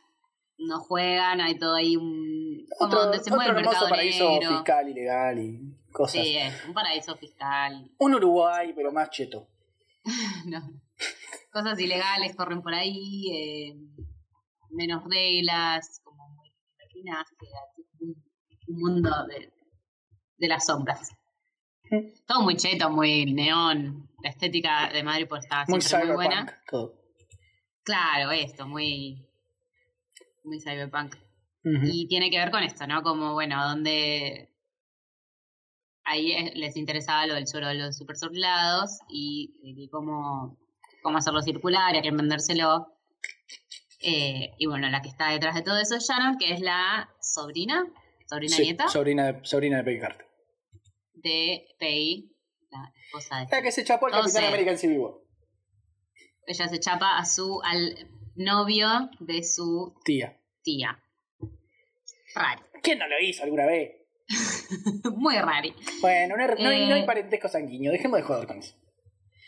no 0.57 0.79
juegan, 0.79 1.41
hay 1.41 1.57
todo 1.59 1.75
ahí 1.75 1.97
un... 1.97 2.65
como 2.77 2.87
Otro, 2.91 3.03
donde 3.03 3.19
se 3.19 3.29
mueve 3.31 3.45
otro 3.45 3.59
el 3.59 3.65
hermoso 3.65 3.79
mercado 3.79 3.89
paraíso 3.89 4.29
negro. 4.29 4.49
fiscal 4.57 4.87
ilegal 4.89 5.39
y 5.39 5.59
cosas. 5.91 6.21
Sí, 6.21 6.37
es 6.37 6.65
un 6.65 6.73
paraíso 6.73 7.17
fiscal. 7.17 7.91
Un 7.97 8.13
Uruguay, 8.15 8.71
pero 8.75 8.91
más 8.93 9.09
cheto. 9.09 9.47
No. 10.45 10.61
Cosas 11.51 11.79
ilegales 11.79 12.35
corren 12.35 12.61
por 12.61 12.73
ahí, 12.73 13.27
eh, 13.33 13.75
menos 14.69 15.03
reglas, 15.09 15.99
como 16.03 16.29
muy 16.29 16.49
así, 17.19 17.85
un, 17.99 18.15
un 18.67 18.79
mundo 18.79 19.09
de, 19.27 19.51
de 20.37 20.47
las 20.47 20.65
sombras. 20.65 21.09
Todo 22.25 22.41
muy 22.43 22.55
cheto, 22.55 22.89
muy 22.89 23.25
neón. 23.33 24.09
La 24.23 24.29
estética 24.29 24.89
de 24.93 25.03
Madrid 25.03 25.25
pues 25.27 25.43
está 25.43 25.65
Muy 25.67 25.79
muy, 25.79 25.81
cyberpunk. 25.81 26.15
buena. 26.15 26.63
Todo. 26.69 26.93
Claro, 27.83 28.31
esto, 28.31 28.65
muy, 28.67 29.27
muy 30.43 30.59
cyberpunk. 30.61 31.15
Y 31.63 32.07
tiene 32.07 32.31
que 32.31 32.39
ver 32.39 32.49
con 32.49 32.63
esto, 32.63 32.87
¿no? 32.87 33.03
Como, 33.03 33.33
bueno, 33.33 33.61
donde 33.67 34.49
ahí 36.05 36.31
eh, 36.31 36.53
les 36.55 36.75
interesaba 36.77 37.27
lo 37.27 37.35
del 37.35 37.47
suero 37.47 37.67
de 37.67 37.75
los 37.75 37.97
super 37.97 38.15
y, 39.09 39.53
y 39.61 39.87
cómo, 39.89 40.57
cómo 41.01 41.17
hacerlo 41.17 41.41
circular 41.41 41.93
y 41.95 41.97
a 41.99 42.01
quién 42.01 42.17
vendérselo. 42.17 42.87
Eh, 44.01 44.51
y 44.57 44.65
bueno, 44.65 44.89
la 44.89 45.01
que 45.01 45.09
está 45.09 45.29
detrás 45.29 45.53
de 45.55 45.61
todo 45.61 45.77
eso 45.79 45.95
es 45.95 46.07
Sharon, 46.07 46.37
que 46.37 46.53
es 46.53 46.59
la 46.61 47.09
sobrina, 47.21 47.85
sobrina 48.27 48.55
Sí, 48.55 48.63
nieta 48.63 48.87
sobrina 48.87 49.31
de, 49.31 49.45
sobrina 49.45 49.77
de 49.77 49.83
Peggy 49.83 49.99
Carter. 49.99 50.25
de 51.13 51.67
Peggy, 51.79 52.35
la 52.71 52.91
esposa 53.05 53.39
de 53.41 53.47
La 53.51 53.61
que 53.61 53.71
se 53.71 53.83
chapó 53.83 54.07
al 54.07 54.13
Capitán 54.13 54.45
American 54.45 54.77
Civil 54.77 54.97
War. 54.99 55.13
Ella 56.47 56.67
se 56.67 56.79
chapa 56.79 57.17
a 57.19 57.25
su, 57.25 57.61
al 57.63 58.09
novio 58.35 58.87
de 59.19 59.43
su 59.43 59.93
Tía. 60.03 60.39
tía. 60.63 60.99
Rari. 62.33 62.61
¿Quién 62.81 62.97
no 62.97 63.07
lo 63.07 63.19
hizo 63.21 63.43
alguna 63.43 63.67
vez? 63.67 63.97
Muy 65.15 65.37
rari. 65.37 65.75
Bueno, 66.01 66.37
no, 66.37 66.43
hay- 66.43 66.63
no 66.63 66.69
hay- 66.69 66.87
no 66.87 66.95
hay 66.95 67.01
Eh. 67.01 67.05
parentesco 67.05 67.49
sanguíneo. 67.49 67.91
Dejemos 67.91 68.17
de 68.17 68.23
joder 68.23 68.47
con 68.47 68.57
eso. 68.59 68.73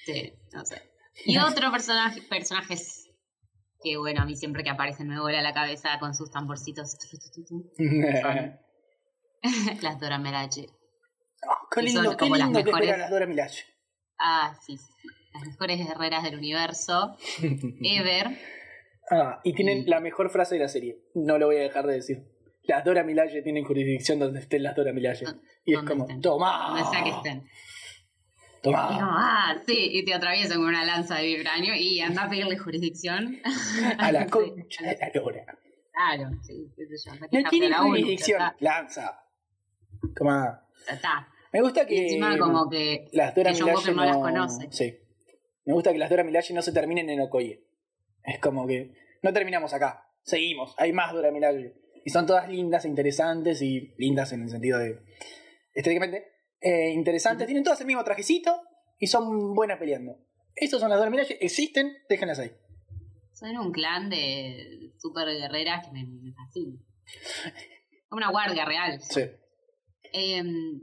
Sí, 0.05 0.33
no 0.51 0.63
sé. 0.65 0.81
Y 1.25 1.37
otro 1.37 1.71
personaje, 1.71 2.21
personajes 2.23 3.09
que, 3.83 3.97
bueno, 3.97 4.21
a 4.21 4.25
mí 4.25 4.35
siempre 4.35 4.63
que 4.63 4.69
aparecen 4.69 5.07
me 5.07 5.19
vuela 5.19 5.41
la 5.41 5.53
cabeza 5.53 5.99
con 5.99 6.13
sus 6.15 6.31
tamborcitos. 6.31 6.95
Las 9.81 9.99
Dora 9.99 10.17
Milaje. 10.17 10.67
Oh, 11.45 11.67
qué 11.71 11.81
que 11.81 11.85
lindo, 11.87 12.03
son 12.03 12.11
qué 12.13 12.17
como 12.17 12.35
las 12.37 12.45
lindo 12.47 12.63
mejores. 12.63 12.97
las 12.97 13.09
Dora 13.09 13.25
Milaje. 13.25 13.63
Ah, 14.17 14.55
sí. 14.65 14.77
Las 15.33 15.43
mejores 15.47 15.85
guerreras 15.85 16.23
del 16.23 16.37
universo. 16.37 17.17
Ever. 17.83 18.37
Ah, 19.11 19.41
y 19.43 19.53
tienen 19.53 19.79
Y- 19.79 19.85
la 19.85 19.99
mejor 19.99 20.29
frase 20.29 20.55
de 20.55 20.61
la 20.61 20.69
serie. 20.69 20.97
No 21.15 21.37
lo 21.37 21.47
voy 21.47 21.57
a 21.57 21.61
dejar 21.61 21.85
de 21.85 21.95
decir. 21.95 22.23
Las 22.63 22.85
Dora 22.85 23.03
Milaje 23.03 23.41
tienen 23.41 23.65
jurisdicción 23.65 24.19
donde 24.19 24.39
estén 24.39 24.63
las 24.63 24.75
Dora 24.75 24.93
Milaje. 24.93 25.25
Y 25.65 25.73
es 25.75 25.83
como, 25.83 26.03
estén. 26.03 26.21
toma. 26.21 26.67
Donde 26.69 26.85
sea 26.89 27.03
que 27.03 27.09
estén. 27.09 27.45
Y 28.63 28.71
Toma. 28.71 28.87
como, 28.87 28.99
ah, 29.01 29.57
sí, 29.67 29.89
y 29.91 30.05
te 30.05 30.13
atraviesan 30.13 30.57
con 30.59 30.67
una 30.67 30.85
lanza 30.85 31.17
de 31.17 31.25
vibranio 31.25 31.75
y 31.75 31.99
anda 31.99 32.23
a 32.23 32.29
pedirle 32.29 32.57
jurisdicción. 32.57 33.37
A 33.99 34.11
la 34.13 34.25
concha 34.29 34.85
de 34.85 34.97
la 34.97 35.11
lora. 35.13 35.45
Claro, 35.91 36.31
sí, 36.43 36.71
qué 36.73 36.85
sé 36.87 37.09
yo. 37.09 37.15
No 37.19 37.49
tiene 37.49 37.69
la 37.69 37.79
jurisdicción. 37.79 38.41
Lanza. 38.59 39.19
Toma. 40.15 40.63
está, 40.79 40.91
ya 40.91 40.95
está. 40.95 41.27
Me 41.51 41.61
gusta 41.61 41.83
Y 41.83 41.87
que 41.87 42.03
encima 42.03 42.37
como 42.37 42.69
que 42.69 43.09
las 43.11 43.35
Dora 43.35 43.51
que 43.51 43.59
John 43.59 43.95
no 43.95 44.05
las 44.05 44.15
no... 44.15 44.21
conoce. 44.21 44.67
Sí. 44.71 44.97
Me 45.65 45.73
gusta 45.73 45.91
que 45.91 45.99
las 45.99 46.09
Dora 46.09 46.23
Milaje 46.23 46.53
no 46.53 46.61
se 46.61 46.71
terminen 46.71 47.09
en 47.09 47.19
Okoye. 47.19 47.67
Es 48.23 48.39
como 48.39 48.65
que 48.65 48.93
no 49.21 49.33
terminamos 49.33 49.73
acá. 49.73 50.07
Seguimos. 50.23 50.73
Hay 50.77 50.93
más 50.93 51.11
Dora 51.11 51.31
Milaje. 51.31 51.75
Y 52.05 52.09
son 52.11 52.25
todas 52.25 52.47
lindas 52.49 52.85
e 52.85 52.87
interesantes 52.87 53.61
y 53.61 53.93
lindas 53.97 54.31
en 54.31 54.43
el 54.43 54.49
sentido 54.49 54.79
de 54.79 54.99
estéticamente 55.73 56.32
eh, 56.63 56.91
interesantes. 56.93 57.45
Tienen 57.47 57.63
todas 57.63 57.79
el 57.81 57.87
mismo 57.87 58.03
trajecito 58.03 58.55
y 58.99 59.07
son 59.07 59.53
buenas 59.53 59.77
peleando. 59.79 60.17
Estos 60.55 60.79
son 60.79 60.89
las 60.89 60.97
Dora 60.99 61.09
Milaje. 61.11 61.43
Existen. 61.43 61.97
Déjenlas 62.09 62.39
ahí. 62.39 62.51
Son 63.33 63.55
un 63.57 63.71
clan 63.71 64.09
de 64.09 64.93
super 64.99 65.27
guerreras 65.27 65.85
que 65.87 65.91
me, 65.93 66.05
me 66.05 66.31
fascina. 66.33 66.79
Una 68.11 68.29
guardia 68.29 68.63
real. 68.65 69.01
Sí. 69.01 69.21
Em, 70.13 70.81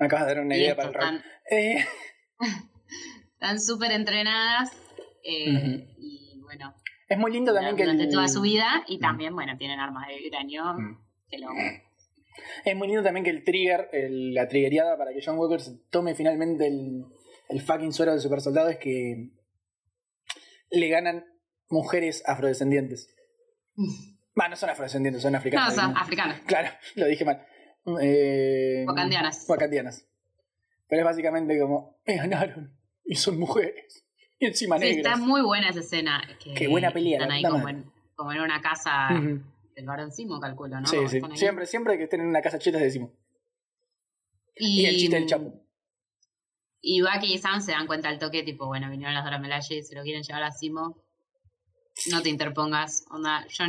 Me 0.00 0.06
acabas 0.06 0.26
de 0.26 0.34
dar 0.34 0.44
una 0.44 0.56
idea 0.56 0.74
para 0.74 0.88
el 0.88 0.94
rol. 0.94 1.04
están 1.04 1.22
Eh, 1.50 1.84
súper 3.58 3.92
entrenadas. 3.92 4.70
eh. 5.22 5.86
Y 5.98 6.40
bueno, 6.42 6.74
es 7.08 7.18
muy 7.18 7.30
lindo 7.32 7.52
también 7.52 7.76
que 7.76 7.82
durante 7.84 8.04
el- 8.04 8.10
toda 8.10 8.28
su 8.28 8.40
vida. 8.40 8.82
Y 8.88 8.98
también, 8.98 9.34
bueno, 9.34 9.56
tienen 9.58 9.78
armas 9.78 10.08
de 10.08 10.16
vibranio. 10.18 10.64
Mm. 10.74 10.98
Que 11.28 11.38
lo, 11.38 11.48
Es 12.64 12.76
muy 12.76 12.88
lindo 12.88 13.02
también 13.02 13.24
que 13.24 13.30
el 13.30 13.44
trigger, 13.44 13.88
el- 13.92 14.34
la 14.34 14.48
triggeriada 14.48 14.96
para 14.96 15.12
que 15.12 15.20
John 15.24 15.38
Walker 15.38 15.60
se 15.60 15.78
tome 15.90 16.14
finalmente 16.14 16.66
el, 16.66 17.04
el 17.48 17.60
fucking 17.60 17.92
suero 17.92 18.12
del 18.12 18.20
super 18.20 18.40
soldado 18.40 18.68
es 18.68 18.78
que 18.78 19.30
le 20.70 20.88
ganan 20.88 21.24
mujeres 21.68 22.22
afrodescendientes. 22.26 23.14
Va, 24.38 24.48
no 24.48 24.56
son 24.56 24.68
afrodescendientes, 24.70 25.22
son 25.22 25.32
no, 25.32 25.38
africanas. 25.38 25.74
son 25.74 25.94
¿no? 25.94 25.98
africanos. 25.98 26.40
Claro, 26.46 26.68
lo 26.96 27.06
dije 27.06 27.24
mal. 27.24 27.46
Eh, 28.02 28.84
Wakandianas. 28.86 29.46
wakandianas. 29.48 30.06
Pero 30.88 31.00
es 31.02 31.04
básicamente 31.06 31.58
como, 31.58 31.98
me 32.06 32.16
ganaron 32.16 32.76
y 33.04 33.14
son 33.14 33.38
mujeres. 33.38 34.04
Y 34.38 34.46
encima 34.46 34.76
Sí, 34.78 34.84
negras. 34.96 35.14
está 35.14 35.16
muy 35.26 35.40
buena 35.40 35.70
esa 35.70 35.80
escena. 35.80 36.22
Que 36.42 36.52
Qué 36.52 36.68
buena 36.68 36.90
pelea, 36.90 37.18
Están 37.18 37.32
ahí 37.32 37.42
como 37.42 37.68
en, 37.68 37.90
como 38.14 38.32
en 38.32 38.40
una 38.40 38.60
casa. 38.60 39.08
Del 39.76 39.86
barón 39.86 40.10
Simo, 40.10 40.40
calculo, 40.40 40.80
¿no? 40.80 40.86
Sí. 40.86 40.96
Siempre, 41.34 41.66
siempre 41.66 41.98
que 41.98 42.04
estén 42.04 42.22
en 42.22 42.28
una 42.28 42.40
casa 42.40 42.58
cheta 42.58 42.78
decimos. 42.78 43.10
Y, 44.56 44.80
Y 44.80 44.86
el 44.86 44.96
chiste 44.96 45.16
del 45.16 45.26
chapo. 45.26 45.52
Y 46.80 47.02
Bucky 47.02 47.34
y 47.34 47.38
Sam 47.38 47.60
se 47.60 47.72
dan 47.72 47.86
cuenta 47.86 48.08
al 48.08 48.18
toque, 48.18 48.42
tipo, 48.42 48.66
bueno, 48.66 48.90
vinieron 48.90 49.14
las 49.14 49.24
Dora 49.24 49.38
Milaje, 49.38 49.82
se 49.82 49.94
lo 49.94 50.02
quieren 50.02 50.22
llevar 50.22 50.44
a 50.44 50.52
Simo. 50.52 51.02
No 52.10 52.22
te 52.22 52.30
interpongas, 52.30 53.04
onda, 53.10 53.46
yo 53.48 53.64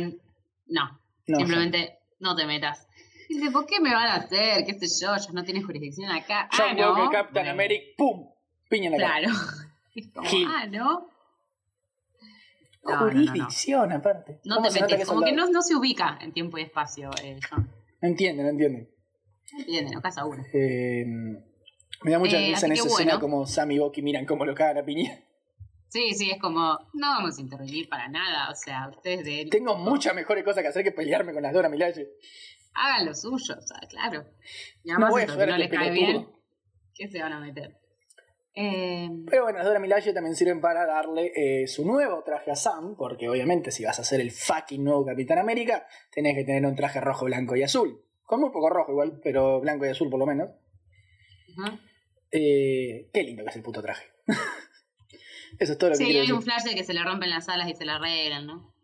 no, 0.66 1.00
No, 1.26 1.38
simplemente 1.38 1.98
no 2.20 2.34
te 2.34 2.46
metas. 2.46 2.86
Y 3.28 3.34
dice, 3.34 3.50
¿por 3.50 3.66
qué 3.66 3.80
me 3.80 3.94
van 3.94 4.06
a 4.06 4.14
hacer? 4.14 4.64
¿Qué 4.64 4.78
sé 4.78 5.04
yo? 5.04 5.14
Ya 5.14 5.32
no 5.32 5.44
tienes 5.44 5.64
jurisdicción 5.66 6.10
acá. 6.10 6.48
John 6.56 6.68
ah, 6.70 6.74
no. 6.74 6.92
Walker, 6.94 7.18
Captain 7.18 7.32
Bueno, 7.32 7.50
America, 7.50 7.84
¡pum! 7.98 8.30
Piña 8.70 8.86
en 8.86 8.92
la 8.92 8.98
cara. 8.98 9.20
Claro. 9.20 9.34
Es 9.94 10.06
como, 10.12 10.28
ah, 10.46 10.66
no. 10.70 11.10
No, 12.92 13.00
no, 13.00 13.06
no, 13.06 13.06
no. 13.06 13.12
Jurisdicción, 13.12 13.92
aparte. 13.92 14.40
No 14.44 14.56
¿Cómo 14.56 14.68
te 14.68 14.80
metes, 14.80 15.06
como 15.06 15.22
que 15.22 15.32
no, 15.32 15.48
no 15.48 15.62
se 15.62 15.74
ubica 15.76 16.18
en 16.20 16.32
tiempo 16.32 16.58
y 16.58 16.62
espacio, 16.62 17.10
eh, 17.22 17.38
John. 17.48 17.70
No 18.00 18.08
entiende, 18.08 18.42
no 18.42 18.48
entiende. 18.50 18.90
Entiende, 19.58 19.92
no 19.94 20.00
casa 20.00 20.24
uno. 20.24 20.44
Eh, 20.52 21.04
me 22.02 22.10
da 22.10 22.18
mucha 22.18 22.38
Eh, 22.38 22.48
risa 22.50 22.66
en 22.66 22.72
esa 22.72 22.86
escena 22.86 23.18
como 23.18 23.46
Sam 23.46 23.72
y 23.72 23.78
Bucky 23.78 24.02
miran 24.02 24.24
cómo 24.26 24.44
lo 24.44 24.54
cagan 24.54 24.78
a 24.78 24.84
piña. 24.84 25.18
Sí, 25.88 26.12
sí, 26.14 26.30
es 26.30 26.38
como, 26.38 26.78
no 26.92 27.06
vamos 27.16 27.38
a 27.38 27.40
intervenir 27.40 27.88
para 27.88 28.08
nada. 28.08 28.50
O 28.50 28.54
sea, 28.54 28.88
ustedes 28.88 29.24
de 29.24 29.48
Tengo 29.50 29.74
muchas 29.76 30.14
mejores 30.14 30.44
cosas 30.44 30.62
que 30.62 30.68
hacer 30.68 30.84
que 30.84 30.92
pelearme 30.92 31.32
con 31.32 31.42
las 31.42 31.52
Dora 31.52 31.68
Milaje. 31.70 32.08
hagan 32.74 33.06
lo 33.06 33.14
suyo, 33.14 33.56
o 33.58 33.62
sea, 33.62 33.78
claro. 33.88 34.26
Y 34.84 34.88
No 34.88 34.94
además 34.96 35.10
voy 35.10 35.22
a 35.22 35.26
no 35.26 35.32
este 35.32 35.58
les 35.58 35.70
cae 35.70 35.90
bien, 35.90 36.28
¿qué 36.94 37.08
se 37.08 37.20
van 37.22 37.32
a 37.32 37.40
meter? 37.40 37.74
Eh, 38.60 39.08
Pero 39.30 39.44
bueno, 39.44 39.58
las 39.58 39.66
Dora 39.68 39.78
Milaje 39.78 40.12
también 40.12 40.34
sirven 40.34 40.60
para 40.60 40.84
darle 40.84 41.30
eh, 41.36 41.68
su 41.68 41.84
nuevo 41.86 42.24
traje 42.24 42.50
a 42.50 42.56
Sam, 42.56 42.96
porque 42.96 43.28
obviamente 43.28 43.70
si 43.70 43.84
vas 43.84 44.00
a 44.00 44.04
ser 44.04 44.20
el 44.20 44.32
fucking 44.32 44.82
nuevo 44.82 45.04
Capitán 45.06 45.38
América, 45.38 45.86
tenés 46.10 46.34
que 46.34 46.42
tener 46.44 46.66
un 46.66 46.74
traje 46.74 47.00
rojo, 47.00 47.26
blanco 47.26 47.54
y 47.54 47.62
azul. 47.62 48.02
Con 48.24 48.40
muy 48.40 48.50
poco 48.50 48.68
rojo 48.68 48.90
igual, 48.90 49.20
pero 49.22 49.60
blanco 49.60 49.86
y 49.86 49.90
azul 49.90 50.10
por 50.10 50.18
lo 50.18 50.26
menos. 50.26 50.50
Eh, 52.32 53.08
qué 53.12 53.22
lindo 53.22 53.44
que 53.44 53.50
es 53.50 53.56
el 53.56 53.62
puto 53.62 53.80
traje. 53.80 54.06
Eso 55.58 55.72
es 55.72 55.78
todo 55.78 55.90
lo 55.90 55.96
que 55.96 56.04
Sí, 56.04 56.10
hay 56.10 56.18
decir. 56.20 56.34
un 56.34 56.42
flash 56.42 56.64
de 56.64 56.74
que 56.74 56.84
se 56.84 56.94
le 56.94 57.02
rompen 57.04 57.30
las 57.30 57.48
alas 57.48 57.68
y 57.68 57.74
se 57.74 57.84
la 57.84 57.96
arreglan, 57.96 58.46
¿no? 58.46 58.74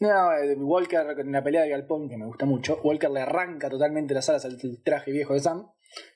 No, 0.00 0.30
Walker 0.66 1.14
con 1.14 1.30
la 1.32 1.42
pelea 1.42 1.62
de 1.62 1.68
Galpón, 1.70 2.08
que 2.08 2.16
me 2.16 2.24
gusta 2.26 2.46
mucho, 2.46 2.80
Walker 2.82 3.10
le 3.10 3.20
arranca 3.20 3.68
totalmente 3.68 4.14
las 4.14 4.28
alas 4.30 4.44
al 4.46 4.58
traje 4.82 5.12
viejo 5.12 5.34
de 5.34 5.40
Sam 5.40 5.66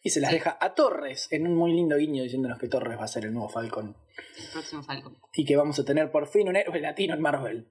y 0.03 0.11
se 0.11 0.21
las 0.21 0.31
deja 0.31 0.57
a 0.61 0.75
Torres 0.75 1.29
en 1.31 1.47
un 1.47 1.57
muy 1.57 1.73
lindo 1.73 1.97
guiño 1.97 2.23
diciéndonos 2.23 2.59
que 2.59 2.69
Torres 2.69 2.99
va 2.99 3.05
a 3.05 3.09
ser 3.09 3.25
el 3.25 3.33
nuevo 3.33 3.49
Falcon 3.49 3.97
El 4.39 4.49
próximo 4.53 4.83
Falcon. 4.83 5.17
y 5.35 5.45
que 5.45 5.57
vamos 5.57 5.79
a 5.79 5.85
tener 5.85 6.11
por 6.11 6.27
fin 6.29 6.49
un 6.49 6.57
héroe 6.57 6.81
latino 6.81 7.15
en 7.15 7.21
Marvel. 7.21 7.71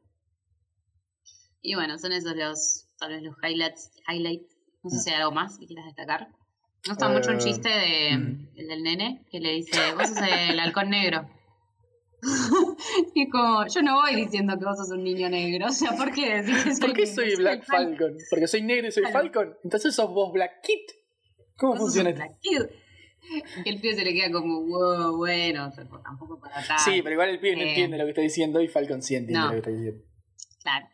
Y 1.62 1.76
bueno, 1.76 1.97
son 1.97 2.12
esos 2.12 2.36
los, 2.36 2.89
tal 2.99 3.12
vez 3.12 3.24
los 3.24 3.36
highlights. 3.41 3.91
highlights. 4.10 4.54
No 4.84 4.89
sé 4.89 4.99
si 4.99 5.10
hay 5.12 5.16
algo 5.22 5.32
más 5.32 5.58
que 5.58 5.66
quieras 5.66 5.86
destacar. 5.86 6.28
Me 6.86 6.89
gusta 6.89 7.08
mucho 7.08 7.30
un 7.32 7.38
Eh, 7.38 7.39
chiste 7.39 7.70
de, 7.70 8.18
mm. 8.18 8.49
el 8.58 8.68
del 8.68 8.84
nene 8.84 9.26
que 9.32 9.39
le 9.39 9.51
dice, 9.54 9.80
vos 9.93 10.10
sos 10.10 10.18
el 10.49 10.60
halcón 10.60 10.89
negro. 10.89 11.30
y 13.16 13.30
como, 13.30 13.66
yo 13.68 13.82
no 13.82 14.01
voy 14.01 14.16
diciendo 14.16 14.58
que 14.58 14.66
vos 14.66 14.78
sos 14.78 14.89
un 14.91 15.04
niño 15.04 15.30
negro. 15.30 15.68
O 15.68 15.72
sea, 15.72 15.91
¿por 15.95 16.12
qué 16.12 16.41
decís 16.41 16.64
que 16.64 16.76
soy 16.76 16.80
¿Por 16.88 16.93
qué 16.93 17.06
soy 17.08 17.36
Black 17.36 17.64
Falcon. 17.66 17.97
Falcon? 17.97 18.18
Porque 18.30 18.47
soy 18.47 18.62
negro 18.62 18.88
y 18.88 18.91
soy 18.91 19.04
Claro. 19.04 19.20
Falcon. 19.20 19.58
Entonces 19.64 19.95
sos 19.95 20.10
vos 20.10 20.34
Black 20.34 20.62
Kid. 20.64 20.80
¿Cómo 21.68 21.78
funciona 21.78 22.09
un 22.09 22.22
esto? 22.22 22.70
Y 23.66 23.70
el 23.70 23.80
pibe 23.80 23.95
se 23.95 24.03
le 24.03 24.14
queda 24.14 24.32
como, 24.32 24.61
wow, 24.66 25.16
bueno, 25.16 25.68
o 25.68 25.72
sea, 25.72 25.86
pues, 25.86 26.03
tampoco 26.03 26.39
para 26.39 26.59
acá. 26.59 26.78
Sí, 26.78 27.01
pero 27.01 27.14
igual 27.14 27.30
el 27.30 27.39
pibe 27.39 27.55
no 27.55 27.61
Eh. 27.61 27.70
entiende 27.70 27.97
lo 27.97 28.03
que 28.03 28.09
está 28.09 28.22
diciendo 28.22 28.61
y 28.61 28.68
Falcon 28.68 29.01
sí 29.01 29.16
entiende 29.16 29.39
No. 29.39 29.45
lo 29.45 29.51
que 29.51 29.57
está 29.59 29.72
diciendo. 29.72 30.03
Claro. 30.61 30.88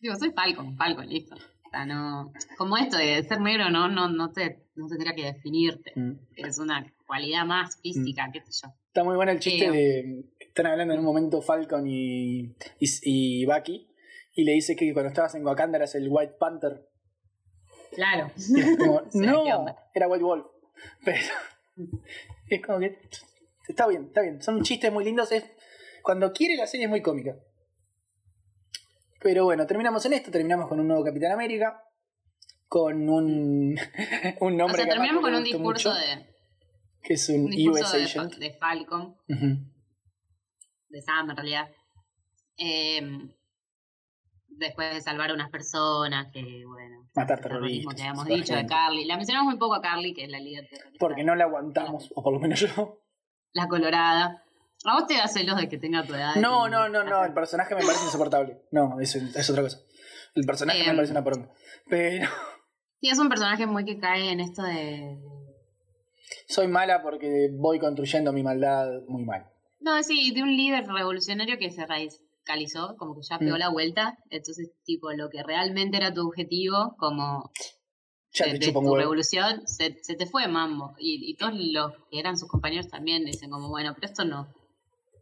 Digo, 0.00 0.14
soy 0.16 0.30
Falcon, 0.32 0.76
Falcon, 0.76 1.08
listo. 1.08 1.34
O 1.36 1.70
sea, 1.70 1.86
no. 1.86 2.32
Como 2.58 2.76
esto 2.76 2.96
de 2.98 3.22
ser 3.22 3.40
negro, 3.40 3.70
no, 3.70 3.88
no, 3.88 4.08
no 4.10 4.30
te, 4.32 4.66
no 4.74 4.88
tendría 4.88 5.14
que 5.14 5.24
definirte. 5.24 5.92
Mm. 5.96 6.12
Es 6.36 6.58
una 6.58 6.84
cualidad 7.06 7.46
más 7.46 7.80
física, 7.80 8.28
qué 8.32 8.40
sé 8.40 8.50
yo. 8.66 8.72
Está 8.88 9.02
muy 9.04 9.16
bueno 9.16 9.32
el 9.32 9.40
chiste 9.40 9.66
Eh, 9.66 9.70
de. 9.70 10.24
Están 10.38 10.66
hablando 10.66 10.92
en 10.94 11.00
un 11.00 11.06
momento 11.06 11.40
Falcon 11.40 11.86
y, 11.86 12.40
y, 12.78 12.88
y 13.04 13.46
Bucky. 13.46 13.86
Y 14.34 14.44
le 14.44 14.52
dice 14.52 14.76
que 14.76 14.92
cuando 14.92 15.08
estabas 15.08 15.34
en 15.34 15.44
Wakanda 15.46 15.78
eras 15.78 15.94
el 15.94 16.08
White 16.10 16.34
Panther. 16.38 16.88
Claro. 17.92 18.30
Como, 18.78 19.00
Sí, 19.10 19.20
¿qué 19.20 19.26
no, 19.26 19.66
era 19.94 20.08
White 20.08 20.24
Wolf. 20.24 20.46
Pero 21.04 21.18
es 22.48 22.62
como 22.62 22.78
que 22.80 22.98
está 23.68 23.86
bien, 23.86 24.06
está 24.06 24.22
bien. 24.22 24.42
Son 24.42 24.62
chistes 24.62 24.92
muy 24.92 25.04
lindos. 25.04 25.32
Es, 25.32 25.44
cuando 26.02 26.32
quiere 26.32 26.56
la 26.56 26.66
serie 26.66 26.86
es 26.86 26.90
muy 26.90 27.02
cómica. 27.02 27.36
Pero 29.22 29.44
bueno, 29.44 29.66
terminamos 29.66 30.04
en 30.06 30.14
esto. 30.14 30.30
Terminamos 30.30 30.68
con 30.68 30.80
un 30.80 30.88
nuevo 30.88 31.04
Capitán 31.04 31.32
América. 31.32 31.84
Con 32.68 33.08
un, 33.08 33.78
un 34.40 34.54
O 34.54 34.56
nombre 34.56 34.76
sea, 34.76 34.84
que 34.84 34.90
terminamos 34.90 35.22
con 35.22 35.34
un 35.34 35.44
discurso 35.44 35.90
mucho, 35.90 36.00
de. 36.00 36.26
Que 37.02 37.14
es 37.14 37.28
un, 37.28 37.44
Un 37.44 37.50
discurso 37.50 37.82
US 37.84 37.92
de, 37.92 38.04
Agent. 38.04 38.34
de 38.36 38.52
Falcon, 38.52 39.16
de 40.88 41.02
Sam 41.02 41.30
en 41.30 41.36
realidad. 41.36 41.68
Eh, 42.56 43.00
después 44.60 44.94
de 44.94 45.00
salvar 45.00 45.30
a 45.30 45.34
unas 45.34 45.50
personas 45.50 46.28
que, 46.32 46.64
bueno. 46.64 47.08
Matar 47.16 47.40
terrorismo 47.40 47.90
que 47.90 48.02
habíamos 48.02 48.26
dicho 48.26 48.54
de. 48.54 48.66
Carly. 48.66 49.04
La 49.06 49.16
mencionamos 49.16 49.50
muy 49.50 49.58
poco 49.58 49.74
a 49.74 49.82
Carly, 49.82 50.14
que 50.14 50.24
es 50.24 50.30
la 50.30 50.38
líder 50.38 50.68
terrorista. 50.68 50.98
Porque 51.00 51.24
no 51.24 51.34
la 51.34 51.44
aguantamos, 51.44 52.12
o 52.14 52.22
por 52.22 52.32
lo 52.32 52.38
menos 52.38 52.60
yo. 52.60 53.00
La 53.52 53.66
colorada. 53.66 54.44
A 54.84 54.94
vos 54.94 55.06
te 55.06 55.16
da 55.16 55.26
celos 55.26 55.56
de 55.56 55.68
que 55.68 55.76
tenga 55.76 56.04
tu 56.04 56.14
edad. 56.14 56.36
No, 56.36 56.68
no, 56.68 56.88
no, 56.88 57.02
no. 57.02 57.24
El 57.24 57.34
personaje 57.34 57.74
me 57.74 57.82
parece 57.82 58.04
insoportable. 58.04 58.62
No, 58.70 59.00
es, 59.00 59.14
es 59.16 59.50
otra 59.50 59.62
cosa. 59.62 59.80
El 60.34 60.46
personaje 60.46 60.86
me 60.86 60.94
parece 60.94 61.12
una 61.12 61.24
poronga. 61.24 61.50
Pero 61.88 62.28
Sí, 63.00 63.08
es 63.08 63.18
un 63.18 63.28
personaje 63.28 63.66
muy 63.66 63.84
que 63.84 63.98
cae 63.98 64.30
en 64.30 64.40
esto 64.40 64.62
de. 64.62 65.18
soy 66.46 66.68
mala 66.68 67.02
porque 67.02 67.48
voy 67.52 67.78
construyendo 67.78 68.32
mi 68.32 68.42
maldad 68.42 68.88
muy 69.08 69.24
mal. 69.24 69.46
No, 69.80 70.02
sí, 70.02 70.32
de 70.32 70.42
un 70.42 70.54
líder 70.54 70.86
revolucionario 70.86 71.58
que 71.58 71.70
se 71.70 71.86
como 72.98 73.14
que 73.14 73.22
ya 73.28 73.38
pegó 73.38 73.56
Mm. 73.56 73.58
la 73.58 73.68
vuelta. 73.70 74.18
Entonces, 74.30 74.70
tipo, 74.84 75.10
lo 75.12 75.28
que 75.30 75.42
realmente 75.42 75.96
era 75.96 76.12
tu 76.12 76.26
objetivo, 76.26 76.94
como 76.98 77.50
Ya 78.32 78.46
de, 78.46 78.58
te 78.58 78.66
de 78.66 78.72
tu 78.72 78.94
revolución, 78.94 79.66
se, 79.66 79.96
se 80.02 80.14
te 80.14 80.26
fue 80.26 80.46
mambo. 80.48 80.94
Y, 80.98 81.30
y 81.30 81.34
todos 81.36 81.52
los 81.54 81.92
que 82.10 82.18
eran 82.20 82.36
sus 82.38 82.48
compañeros 82.48 82.88
también 82.88 83.24
dicen, 83.24 83.50
como, 83.50 83.68
bueno, 83.68 83.92
pero 83.94 84.06
esto 84.06 84.24
no. 84.24 84.48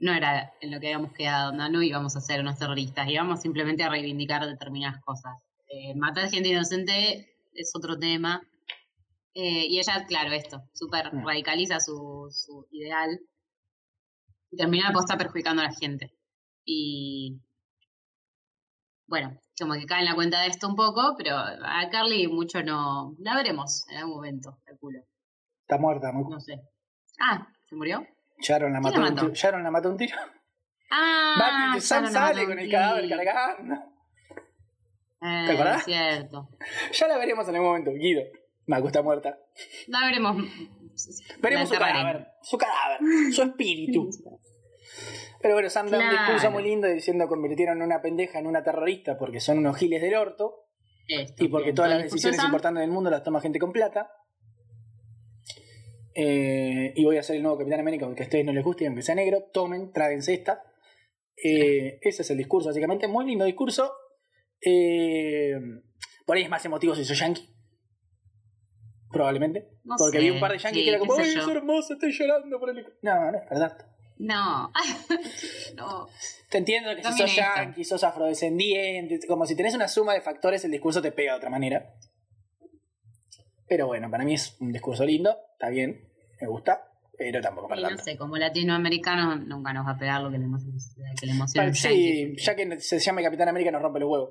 No 0.00 0.12
era 0.12 0.52
en 0.60 0.70
lo 0.70 0.78
que 0.78 0.86
habíamos 0.88 1.12
quedado, 1.12 1.52
no, 1.52 1.68
no 1.68 1.82
íbamos 1.82 2.14
a 2.16 2.20
ser 2.20 2.40
unos 2.40 2.56
terroristas, 2.58 3.08
íbamos 3.08 3.40
simplemente 3.40 3.82
a 3.82 3.88
reivindicar 3.88 4.46
determinadas 4.46 5.02
cosas. 5.02 5.32
Eh, 5.68 5.94
matar 5.96 6.30
gente 6.30 6.48
inocente 6.50 7.34
es 7.52 7.72
otro 7.74 7.98
tema. 7.98 8.40
Eh, 9.34 9.66
y 9.68 9.78
ella, 9.78 10.04
claro, 10.06 10.32
esto, 10.32 10.62
súper 10.72 11.12
Mm. 11.14 11.26
radicaliza 11.26 11.80
su, 11.80 12.28
su 12.30 12.66
ideal 12.70 13.18
y 14.50 14.56
termina 14.56 14.92
posta 14.92 15.16
perjudicando 15.18 15.62
a 15.62 15.66
la 15.66 15.72
gente. 15.74 16.12
Y 16.70 17.40
bueno, 19.06 19.40
como 19.58 19.72
que 19.72 19.86
cae 19.86 20.00
en 20.00 20.04
la 20.04 20.14
cuenta 20.14 20.42
de 20.42 20.48
esto 20.48 20.68
un 20.68 20.76
poco, 20.76 21.14
pero 21.16 21.34
a 21.34 21.88
Carly 21.90 22.28
mucho 22.28 22.62
no. 22.62 23.14
La 23.20 23.34
veremos 23.36 23.86
en 23.88 23.96
algún 23.96 24.16
momento, 24.16 24.58
calculo. 24.66 24.98
Está 25.62 25.78
muerta, 25.78 26.12
muy 26.12 26.30
No 26.30 26.38
sé. 26.40 26.60
Ah, 27.18 27.48
¿se 27.66 27.74
murió? 27.74 28.06
Sharon 28.40 28.74
la 28.74 28.80
¿Quién 28.80 28.92
mató, 28.92 29.00
la 29.00 29.08
un 29.08 29.14
mató? 29.14 29.26
tiro. 29.28 29.34
Sharon 29.34 29.62
la 29.62 29.70
mató 29.70 29.90
un 29.90 29.96
tiro. 29.96 30.16
Ah, 30.90 31.34
Batman, 31.38 31.80
Sam 31.82 32.06
sale 32.06 32.40
un 32.44 32.48
con 32.48 32.58
el 32.60 32.70
cadáver 32.70 33.08
cargando. 33.10 33.74
Eh, 35.20 35.44
¿Te 35.46 35.52
acordás? 35.52 35.84
cierto. 35.84 36.48
Ya 36.92 37.08
la 37.08 37.18
veremos 37.18 37.46
en 37.46 37.54
algún 37.56 37.68
momento. 37.68 37.90
Guido. 37.92 38.22
Mago 38.66 38.86
está 38.86 39.02
muerta. 39.02 39.38
La 39.88 40.00
veremos. 40.06 40.36
Veremos 41.42 41.68
su 41.68 41.74
La 41.74 41.80
cadáver. 41.80 42.26
Su 42.40 42.56
cadáver. 42.56 43.00
Su 43.32 43.42
espíritu. 43.42 44.08
Pero 45.40 45.54
bueno, 45.54 45.70
Sam 45.70 45.88
da 45.88 45.98
un 45.98 46.10
discurso 46.10 46.50
muy 46.50 46.64
lindo 46.64 46.88
diciendo 46.88 47.28
convirtieron 47.28 47.80
a 47.80 47.84
una 47.84 48.02
pendeja 48.02 48.38
en 48.38 48.46
una 48.46 48.62
terrorista 48.62 49.16
porque 49.16 49.40
son 49.40 49.58
unos 49.58 49.76
giles 49.76 50.02
del 50.02 50.14
orto. 50.14 50.66
Esto, 51.06 51.44
Y 51.44 51.48
porque 51.48 51.66
bien, 51.66 51.76
todas 51.76 51.90
las 51.90 52.02
decisiones 52.02 52.42
importantes 52.44 52.80
del 52.80 52.90
mundo 52.90 53.10
las 53.10 53.22
toma 53.22 53.40
gente 53.40 53.58
con 53.58 53.72
plata. 53.72 54.10
Eh, 56.14 56.92
y 56.96 57.04
voy 57.04 57.16
a 57.16 57.22
ser 57.22 57.36
el 57.36 57.42
nuevo 57.42 57.56
Capitán 57.58 57.80
América, 57.80 58.04
aunque 58.04 58.24
a 58.24 58.26
ustedes 58.26 58.44
no 58.44 58.52
les 58.52 58.64
guste, 58.64 58.84
y 58.84 58.86
aunque 58.88 59.02
sea 59.02 59.14
negro, 59.14 59.44
tomen, 59.52 59.92
tráguense 59.92 60.34
esta. 60.34 60.64
Eh, 61.42 62.00
ese 62.02 62.22
es 62.22 62.30
el 62.30 62.36
discurso, 62.36 62.68
básicamente. 62.68 63.06
Muy 63.06 63.24
lindo 63.24 63.44
discurso. 63.44 63.92
Eh, 64.60 65.54
por 66.26 66.36
ahí 66.36 66.42
es 66.42 66.50
más 66.50 66.64
emotivo 66.64 66.94
si 66.96 67.04
soy 67.04 67.16
yankee. 67.16 67.48
Probablemente. 69.10 69.68
No 69.84 69.94
porque 69.96 70.18
sé, 70.18 70.24
vi 70.24 70.30
un 70.30 70.40
par 70.40 70.52
de 70.52 70.58
yankees 70.58 70.80
sí, 70.80 70.84
que 70.84 70.90
era 70.90 70.98
como, 70.98 71.14
¡ay, 71.14 71.30
es 71.30 71.48
hermoso! 71.48 71.94
Estoy 71.94 72.12
llorando 72.12 72.58
por 72.58 72.70
el. 72.70 72.84
No, 73.00 73.30
no 73.30 73.38
es 73.38 73.48
verdad. 73.48 73.78
No. 74.18 74.72
no. 75.76 76.08
Te 76.50 76.58
entiendo 76.58 76.94
que 76.96 77.02
si 77.04 77.12
sos 77.18 77.36
yankee, 77.36 77.84
sos 77.84 78.02
afrodescendiente, 78.04 79.20
como 79.28 79.46
si 79.46 79.54
tenés 79.56 79.74
una 79.74 79.86
suma 79.88 80.14
de 80.14 80.20
factores, 80.20 80.64
el 80.64 80.70
discurso 80.72 81.00
te 81.02 81.12
pega 81.12 81.32
de 81.32 81.38
otra 81.38 81.50
manera. 81.50 81.94
Pero 83.68 83.86
bueno, 83.86 84.10
para 84.10 84.24
mí 84.24 84.34
es 84.34 84.56
un 84.60 84.72
discurso 84.72 85.04
lindo, 85.04 85.36
está 85.52 85.68
bien, 85.68 86.08
me 86.40 86.46
gusta, 86.48 86.84
pero 87.18 87.40
tampoco 87.42 87.68
para 87.68 87.80
Y 87.80 87.84
no 87.94 87.98
sé, 87.98 88.16
como 88.16 88.36
latinoamericanos 88.38 89.46
nunca 89.46 89.72
nos 89.72 89.86
va 89.86 89.90
a 89.92 89.98
pegar 89.98 90.22
lo 90.22 90.30
que 90.30 90.38
le, 90.38 90.46
emo- 90.46 90.58
que 91.20 91.26
le 91.26 91.32
emociona. 91.32 91.74
Sí, 91.74 92.28
yankee. 92.28 92.42
ya 92.42 92.56
que 92.56 92.80
se 92.80 92.98
llame 92.98 93.22
Capitán 93.22 93.48
América 93.48 93.70
nos 93.70 93.82
rompe 93.82 94.00
los 94.00 94.10
huevos. 94.10 94.30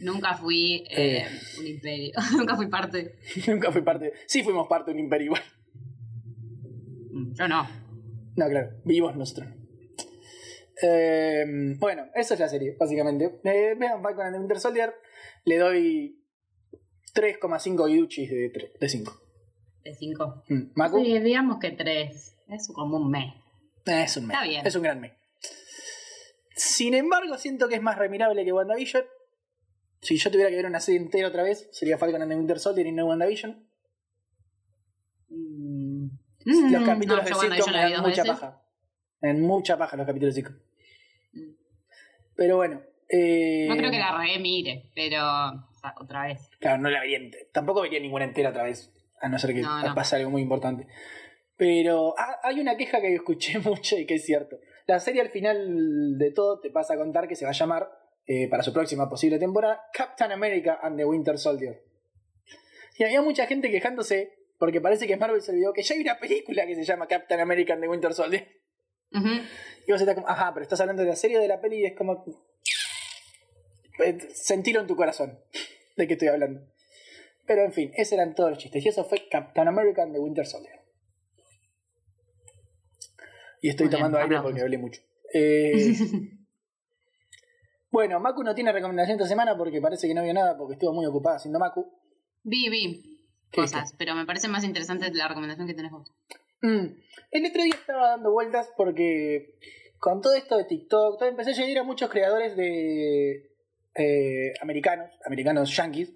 Nunca 0.00 0.34
fui 0.34 0.84
eh, 0.90 1.18
Eh. 1.18 1.26
un 1.60 1.66
imperio. 1.66 2.12
nunca 2.36 2.56
fui 2.56 2.66
parte. 2.68 3.18
Nunca 3.46 3.70
fui 3.70 3.82
parte. 3.82 4.12
Sí, 4.26 4.42
fuimos 4.42 4.66
parte 4.68 4.90
de 4.90 4.96
un 4.98 5.04
imperio 5.04 5.26
igual. 5.26 5.42
Mm, 7.12 7.34
Yo 7.34 7.46
no. 7.48 7.68
No, 8.38 8.48
claro, 8.48 8.70
vivos 8.84 9.16
nosotros. 9.16 9.48
Eh, 10.80 11.44
bueno, 11.76 12.06
eso 12.14 12.34
es 12.34 12.40
la 12.40 12.48
serie, 12.48 12.76
básicamente. 12.78 13.40
Eh, 13.42 13.74
vean 13.76 14.00
Falcon 14.00 14.26
and 14.26 14.36
the 14.36 14.38
Winter 14.38 14.60
Soldier. 14.60 14.94
Le 15.44 15.58
doy 15.58 16.22
3,5 17.16 17.88
guiduchis 17.88 18.30
de, 18.30 18.72
de 18.78 18.88
5. 18.88 19.22
De 19.82 19.92
cinco. 19.96 20.44
Mm, 20.48 20.70
Macu, 20.76 21.04
Sí, 21.04 21.18
digamos 21.18 21.58
que 21.58 21.72
tres. 21.72 22.36
Es 22.48 22.68
como 22.72 22.98
un 22.98 23.10
mes. 23.10 23.34
es 23.86 24.16
un 24.16 24.28
mes. 24.28 24.36
Está 24.36 24.48
bien. 24.48 24.64
Es 24.64 24.76
un 24.76 24.82
gran 24.82 25.00
mes. 25.00 25.12
Sin 26.54 26.94
embargo, 26.94 27.38
siento 27.38 27.68
que 27.68 27.74
es 27.74 27.82
más 27.82 27.98
remirable 27.98 28.44
que 28.44 28.52
WandaVision. 28.52 29.04
Si 30.00 30.16
yo 30.16 30.30
tuviera 30.30 30.48
que 30.48 30.56
ver 30.56 30.66
una 30.66 30.78
serie 30.78 31.00
entera 31.00 31.26
otra 31.26 31.42
vez, 31.42 31.68
sería 31.72 31.98
Falcon 31.98 32.22
and 32.22 32.30
the 32.30 32.36
Winter 32.36 32.60
Soldier 32.60 32.86
y 32.86 32.92
no 32.92 33.06
WandaVision. 33.06 33.68
Mm. 35.30 36.27
Los 36.70 36.82
Mm, 36.82 36.86
capítulos 36.86 37.24
no, 37.30 37.40
de 37.40 37.56
sitcom 37.56 37.72
me 37.72 37.78
dan 37.78 37.90
mucha 38.02 38.22
veces, 38.22 38.26
paja. 38.26 38.62
Me 39.20 39.28
dan 39.28 39.40
mucha 39.42 39.76
paja 39.78 39.96
los 39.96 40.06
capítulos 40.06 40.34
de 40.34 40.40
sitcom. 40.42 40.56
Mm. 41.32 41.50
Pero 42.36 42.56
bueno. 42.56 42.80
eh, 43.08 43.66
No 43.68 43.76
creo 43.76 43.90
que 43.90 43.98
la 43.98 44.16
re 44.18 44.38
mire, 44.38 44.90
pero 44.94 45.22
o 45.24 45.72
sea, 45.80 45.94
otra 46.00 46.26
vez. 46.26 46.48
Claro, 46.60 46.78
no 46.82 46.90
la 46.90 47.00
vería 47.00 47.20
Tampoco 47.52 47.82
vería 47.82 48.00
ninguna 48.00 48.24
entera 48.24 48.50
otra 48.50 48.62
vez. 48.64 48.92
A 49.20 49.28
no 49.28 49.38
ser 49.38 49.52
que 49.54 49.60
No, 49.62 49.82
no. 49.82 49.94
pase 49.94 50.16
algo 50.16 50.30
muy 50.30 50.42
importante. 50.42 50.86
Pero 51.56 52.14
ah, 52.16 52.38
hay 52.44 52.60
una 52.60 52.76
queja 52.76 53.00
que 53.00 53.14
escuché 53.14 53.58
mucho 53.58 53.98
y 53.98 54.06
que 54.06 54.14
es 54.14 54.24
cierto. 54.24 54.58
La 54.86 55.00
serie 55.00 55.20
al 55.20 55.28
final 55.30 56.16
de 56.16 56.30
todo 56.30 56.60
te 56.60 56.70
pasa 56.70 56.94
a 56.94 56.96
contar 56.96 57.28
que 57.28 57.36
se 57.36 57.44
va 57.44 57.50
a 57.50 57.54
llamar, 57.54 57.90
eh, 58.26 58.48
para 58.48 58.62
su 58.62 58.72
próxima 58.72 59.08
posible 59.08 59.38
temporada, 59.38 59.82
Captain 59.92 60.32
America 60.32 60.78
and 60.82 60.96
the 60.96 61.04
Winter 61.04 61.36
Soldier. 61.38 61.82
Y 62.98 63.04
había 63.04 63.20
mucha 63.22 63.46
gente 63.46 63.70
quejándose 63.70 64.37
porque 64.58 64.80
parece 64.80 65.06
que 65.06 65.16
Marvel 65.16 65.40
se 65.40 65.52
olvidó 65.52 65.72
que 65.72 65.82
ya 65.82 65.94
hay 65.94 66.00
una 66.00 66.18
película 66.18 66.66
que 66.66 66.74
se 66.74 66.84
llama 66.84 67.06
Captain 67.06 67.40
America 67.40 67.72
and 67.72 67.82
the 67.82 67.88
Winter 67.88 68.12
Soldier. 68.12 68.48
Y 69.10 69.92
vos 69.92 70.00
estás 70.00 70.14
como, 70.14 70.28
ajá, 70.28 70.52
pero 70.52 70.64
estás 70.64 70.80
hablando 70.80 71.02
de 71.02 71.08
la 71.08 71.16
serie 71.16 71.38
de 71.38 71.48
la 71.48 71.60
peli 71.60 71.78
y 71.80 71.86
es 71.86 71.96
como. 71.96 72.24
Eh, 74.04 74.18
Sentilo 74.34 74.80
en 74.80 74.86
tu 74.86 74.96
corazón 74.96 75.38
de 75.96 76.06
qué 76.06 76.14
estoy 76.14 76.28
hablando. 76.28 76.60
Pero 77.46 77.62
en 77.62 77.72
fin, 77.72 77.92
esos 77.96 78.12
eran 78.12 78.34
todos 78.34 78.50
los 78.50 78.58
chistes. 78.58 78.84
Y 78.84 78.88
eso 78.88 79.04
fue 79.04 79.28
Captain 79.30 79.68
America 79.68 80.02
and 80.02 80.12
the 80.12 80.18
Winter 80.18 80.44
Soldier. 80.44 80.80
Y 83.62 83.70
estoy 83.70 83.86
Muy 83.86 83.90
bien, 83.90 83.98
tomando 84.02 84.18
aire 84.18 84.40
porque 84.42 84.60
hablé 84.60 84.78
mucho. 84.78 85.00
Eh, 85.32 85.94
bueno, 87.90 88.20
Maku 88.20 88.42
no 88.42 88.54
tiene 88.54 88.72
recomendación 88.72 89.16
esta 89.16 89.28
semana 89.28 89.56
porque 89.56 89.80
parece 89.80 90.06
que 90.06 90.14
no 90.14 90.22
vio 90.22 90.34
nada 90.34 90.56
porque 90.56 90.74
estuvo 90.74 90.92
muy 90.92 91.06
ocupada 91.06 91.36
haciendo 91.36 91.58
Maku. 91.58 91.90
Vi, 92.44 92.68
vi 92.68 93.17
¿Qué 93.50 93.62
cosas, 93.62 93.94
pero 93.98 94.14
me 94.14 94.26
parece 94.26 94.48
más 94.48 94.64
interesante 94.64 95.10
la 95.12 95.28
recomendación 95.28 95.66
que 95.66 95.74
tenés 95.74 95.92
vos. 95.92 96.12
Mm. 96.62 96.86
El 97.30 97.46
otro 97.46 97.62
día 97.62 97.74
estaba 97.74 98.08
dando 98.10 98.32
vueltas 98.32 98.70
porque 98.76 99.54
con 99.98 100.20
todo 100.20 100.34
esto 100.34 100.56
de 100.56 100.64
TikTok, 100.64 101.18
todo, 101.18 101.28
empecé 101.28 101.50
a 101.50 101.54
llegar 101.66 101.82
a 101.82 101.86
muchos 101.86 102.10
creadores 102.10 102.56
de 102.56 103.50
eh, 103.94 104.52
americanos, 104.60 105.10
americanos 105.24 105.74
yankees. 105.76 106.12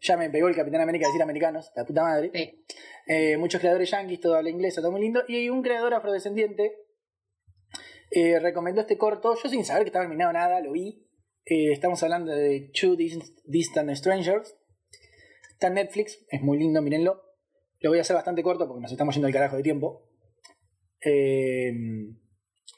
Ya 0.00 0.16
me 0.16 0.30
pegó 0.30 0.48
el 0.48 0.56
Capitán 0.56 0.80
América 0.80 1.06
decir 1.06 1.22
americanos, 1.22 1.70
la 1.76 1.84
puta 1.84 2.02
madre. 2.02 2.30
Sí. 2.34 2.64
Eh, 3.06 3.36
muchos 3.36 3.60
creadores 3.60 3.90
yankees, 3.90 4.20
todo 4.20 4.34
habla 4.34 4.50
inglés, 4.50 4.74
todo 4.74 4.90
muy 4.90 5.00
lindo. 5.00 5.22
Y 5.28 5.48
un 5.48 5.62
creador 5.62 5.94
afrodescendiente 5.94 6.72
eh, 8.10 8.38
recomendó 8.40 8.80
este 8.82 8.98
corto, 8.98 9.36
yo 9.42 9.48
sin 9.48 9.64
saber 9.64 9.84
que 9.84 9.88
estaba 9.88 10.04
terminado 10.04 10.32
nada, 10.32 10.60
lo 10.60 10.72
vi. 10.72 11.06
Eh, 11.44 11.72
estamos 11.72 12.02
hablando 12.02 12.32
de 12.32 12.70
Two 12.78 12.96
Dis- 12.96 13.32
Distant 13.44 13.90
Strangers. 13.94 14.56
Está 15.62 15.68
en 15.68 15.74
Netflix, 15.74 16.18
es 16.28 16.42
muy 16.42 16.58
lindo, 16.58 16.82
mírenlo. 16.82 17.22
Lo 17.78 17.90
voy 17.90 17.98
a 17.98 18.00
hacer 18.00 18.16
bastante 18.16 18.42
corto 18.42 18.66
porque 18.66 18.80
nos 18.80 18.90
estamos 18.90 19.14
yendo 19.14 19.28
al 19.28 19.32
carajo 19.32 19.54
de 19.54 19.62
tiempo. 19.62 20.08
Eh, 21.00 21.70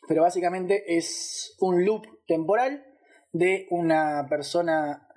pero 0.07 0.21
básicamente 0.21 0.85
es 0.95 1.57
un 1.61 1.83
loop 1.87 2.05
temporal 2.27 2.85
de 3.33 3.67
una 3.71 4.27
persona 4.29 5.09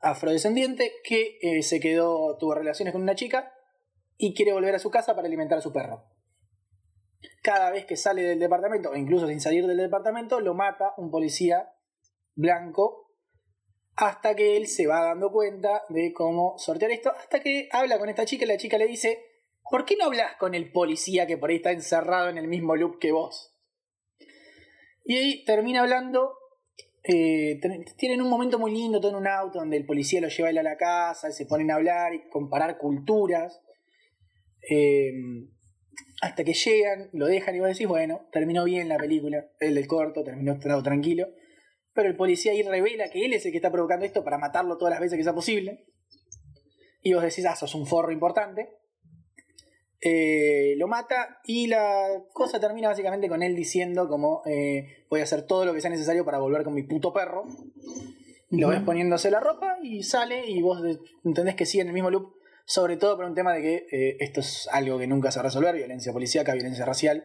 afrodescendiente 0.00 0.92
que 1.02 1.38
eh, 1.40 1.62
se 1.62 1.80
quedó, 1.80 2.36
tuvo 2.36 2.56
relaciones 2.56 2.92
con 2.92 3.00
una 3.00 3.14
chica 3.14 3.54
y 4.18 4.34
quiere 4.34 4.52
volver 4.52 4.74
a 4.74 4.78
su 4.78 4.90
casa 4.90 5.16
para 5.16 5.26
alimentar 5.26 5.56
a 5.56 5.62
su 5.62 5.72
perro. 5.72 6.04
Cada 7.42 7.70
vez 7.70 7.86
que 7.86 7.96
sale 7.96 8.20
del 8.22 8.38
departamento, 8.38 8.90
o 8.90 8.96
incluso 8.96 9.28
sin 9.28 9.40
salir 9.40 9.66
del 9.66 9.78
departamento, 9.78 10.40
lo 10.40 10.52
mata 10.52 10.92
un 10.98 11.10
policía 11.10 11.72
blanco 12.34 13.03
hasta 13.96 14.34
que 14.34 14.56
él 14.56 14.66
se 14.66 14.86
va 14.86 15.04
dando 15.04 15.30
cuenta 15.30 15.82
de 15.88 16.12
cómo 16.12 16.58
sortear 16.58 16.90
esto, 16.90 17.10
hasta 17.10 17.40
que 17.40 17.68
habla 17.70 17.98
con 17.98 18.08
esta 18.08 18.24
chica 18.24 18.44
y 18.44 18.48
la 18.48 18.56
chica 18.56 18.78
le 18.78 18.86
dice, 18.86 19.18
¿por 19.70 19.84
qué 19.84 19.96
no 19.96 20.06
hablas 20.06 20.36
con 20.36 20.54
el 20.54 20.72
policía 20.72 21.26
que 21.26 21.38
por 21.38 21.50
ahí 21.50 21.56
está 21.56 21.70
encerrado 21.70 22.28
en 22.28 22.38
el 22.38 22.48
mismo 22.48 22.76
loop 22.76 22.98
que 22.98 23.12
vos? 23.12 23.52
Y 25.04 25.16
ahí 25.16 25.44
termina 25.44 25.82
hablando, 25.82 26.32
eh, 27.04 27.60
tienen 27.96 28.22
un 28.22 28.30
momento 28.30 28.58
muy 28.58 28.72
lindo, 28.72 29.00
todo 29.00 29.12
en 29.12 29.18
un 29.18 29.28
auto, 29.28 29.58
donde 29.58 29.76
el 29.76 29.86
policía 29.86 30.20
lo 30.20 30.28
lleva 30.28 30.48
a 30.48 30.50
él 30.50 30.58
a 30.58 30.62
la 30.62 30.76
casa, 30.76 31.28
y 31.28 31.32
se 31.32 31.46
ponen 31.46 31.70
a 31.70 31.76
hablar 31.76 32.14
y 32.14 32.28
comparar 32.30 32.78
culturas. 32.78 33.60
Eh, 34.68 35.12
hasta 36.22 36.42
que 36.42 36.54
llegan, 36.54 37.10
lo 37.12 37.26
dejan 37.26 37.54
y 37.54 37.60
vos 37.60 37.68
decís, 37.68 37.86
bueno, 37.86 38.28
terminó 38.32 38.64
bien 38.64 38.88
la 38.88 38.96
película, 38.96 39.46
el 39.60 39.74
del 39.74 39.86
corto, 39.86 40.24
terminó 40.24 40.58
todo 40.58 40.82
tranquilo. 40.82 41.28
Pero 41.94 42.08
el 42.08 42.16
policía 42.16 42.52
ahí 42.52 42.62
revela 42.62 43.08
que 43.08 43.24
él 43.24 43.32
es 43.32 43.46
el 43.46 43.52
que 43.52 43.58
está 43.58 43.70
provocando 43.70 44.04
esto 44.04 44.24
para 44.24 44.36
matarlo 44.38 44.76
todas 44.76 44.92
las 44.92 45.00
veces 45.00 45.16
que 45.16 45.24
sea 45.24 45.34
posible. 45.34 45.86
Y 47.02 47.14
vos 47.14 47.22
decís, 47.22 47.44
ah, 47.46 47.54
sos 47.56 47.74
un 47.74 47.86
forro 47.86 48.10
importante. 48.12 48.68
Eh, 50.00 50.74
lo 50.76 50.86
mata 50.86 51.38
y 51.44 51.66
la 51.66 52.06
cosa 52.34 52.60
termina 52.60 52.88
básicamente 52.88 53.26
con 53.28 53.42
él 53.42 53.56
diciendo 53.56 54.06
como 54.06 54.42
eh, 54.44 55.06
voy 55.08 55.20
a 55.20 55.22
hacer 55.22 55.46
todo 55.46 55.64
lo 55.64 55.72
que 55.72 55.80
sea 55.80 55.88
necesario 55.88 56.26
para 56.26 56.38
volver 56.38 56.62
con 56.62 56.74
mi 56.74 56.82
puto 56.82 57.12
perro. 57.12 57.44
Lo 58.50 58.68
ves 58.68 58.80
poniéndose 58.82 59.30
la 59.30 59.40
ropa 59.40 59.78
y 59.82 60.02
sale 60.02 60.46
y 60.46 60.60
vos 60.60 60.82
de- 60.82 60.98
entendés 61.24 61.54
que 61.54 61.64
sigue 61.64 61.82
en 61.82 61.88
el 61.88 61.94
mismo 61.94 62.10
loop, 62.10 62.34
sobre 62.66 62.96
todo 62.98 63.16
por 63.16 63.24
un 63.24 63.34
tema 63.34 63.54
de 63.54 63.62
que 63.62 63.86
eh, 63.90 64.16
esto 64.20 64.40
es 64.40 64.68
algo 64.72 64.98
que 64.98 65.06
nunca 65.06 65.30
se 65.30 65.38
va 65.38 65.40
a 65.40 65.44
resolver, 65.44 65.74
violencia 65.74 66.12
policíaca, 66.12 66.52
violencia 66.52 66.84
racial. 66.84 67.24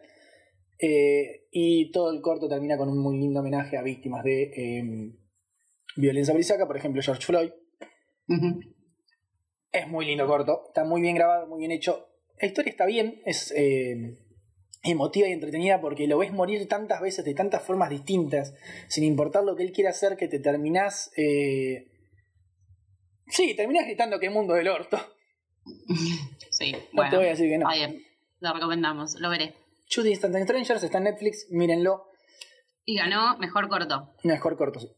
Eh, 0.82 1.46
y 1.50 1.90
todo 1.90 2.10
el 2.10 2.20
corto 2.22 2.48
termina 2.48 2.76
con 2.76 2.88
un 2.88 2.98
muy 2.98 3.18
lindo 3.18 3.40
homenaje 3.40 3.76
a 3.76 3.82
víctimas 3.82 4.24
de 4.24 4.42
eh, 4.56 5.12
violencia 5.96 6.32
policíaca, 6.32 6.66
por 6.66 6.76
ejemplo 6.76 7.02
George 7.02 7.24
Floyd. 7.24 7.50
Es 9.72 9.88
muy 9.88 10.06
lindo 10.06 10.26
corto, 10.26 10.64
está 10.68 10.84
muy 10.84 11.00
bien 11.00 11.14
grabado, 11.14 11.46
muy 11.46 11.58
bien 11.58 11.70
hecho. 11.72 12.08
La 12.40 12.46
historia 12.48 12.70
está 12.70 12.86
bien, 12.86 13.20
es 13.26 13.52
eh, 13.56 14.18
emotiva 14.82 15.28
y 15.28 15.32
entretenida 15.32 15.80
porque 15.80 16.06
lo 16.06 16.18
ves 16.18 16.32
morir 16.32 16.66
tantas 16.68 17.00
veces 17.00 17.24
de 17.24 17.34
tantas 17.34 17.62
formas 17.62 17.90
distintas, 17.90 18.54
sin 18.88 19.04
importar 19.04 19.44
lo 19.44 19.54
que 19.56 19.62
él 19.62 19.72
quiera 19.72 19.90
hacer, 19.90 20.16
que 20.16 20.28
te 20.28 20.38
terminás... 20.38 21.12
eh, 21.16 21.86
Sí, 23.32 23.54
terminás 23.54 23.86
gritando 23.86 24.18
que 24.18 24.28
mundo 24.30 24.54
del 24.54 24.68
orto. 24.68 24.98
Sí, 26.50 26.72
No 26.72 26.78
bueno. 26.94 27.10
te 27.10 27.16
voy 27.16 27.26
a 27.26 27.30
decir 27.30 27.48
que 27.48 27.58
no. 27.58 27.68
Bien, 27.70 28.02
lo 28.40 28.52
recomendamos, 28.52 29.14
lo 29.20 29.30
veré. 29.30 29.54
Two 29.92 30.02
Distant 30.02 30.36
Strangers 30.36 30.82
está 30.82 30.98
en 30.98 31.04
Netflix, 31.04 31.46
mírenlo. 31.50 32.06
Y 32.84 32.96
ganó 32.96 33.36
mejor 33.38 33.68
corto. 33.68 34.14
Mejor 34.24 34.56
corto, 34.56 34.80
sí. 34.80 34.90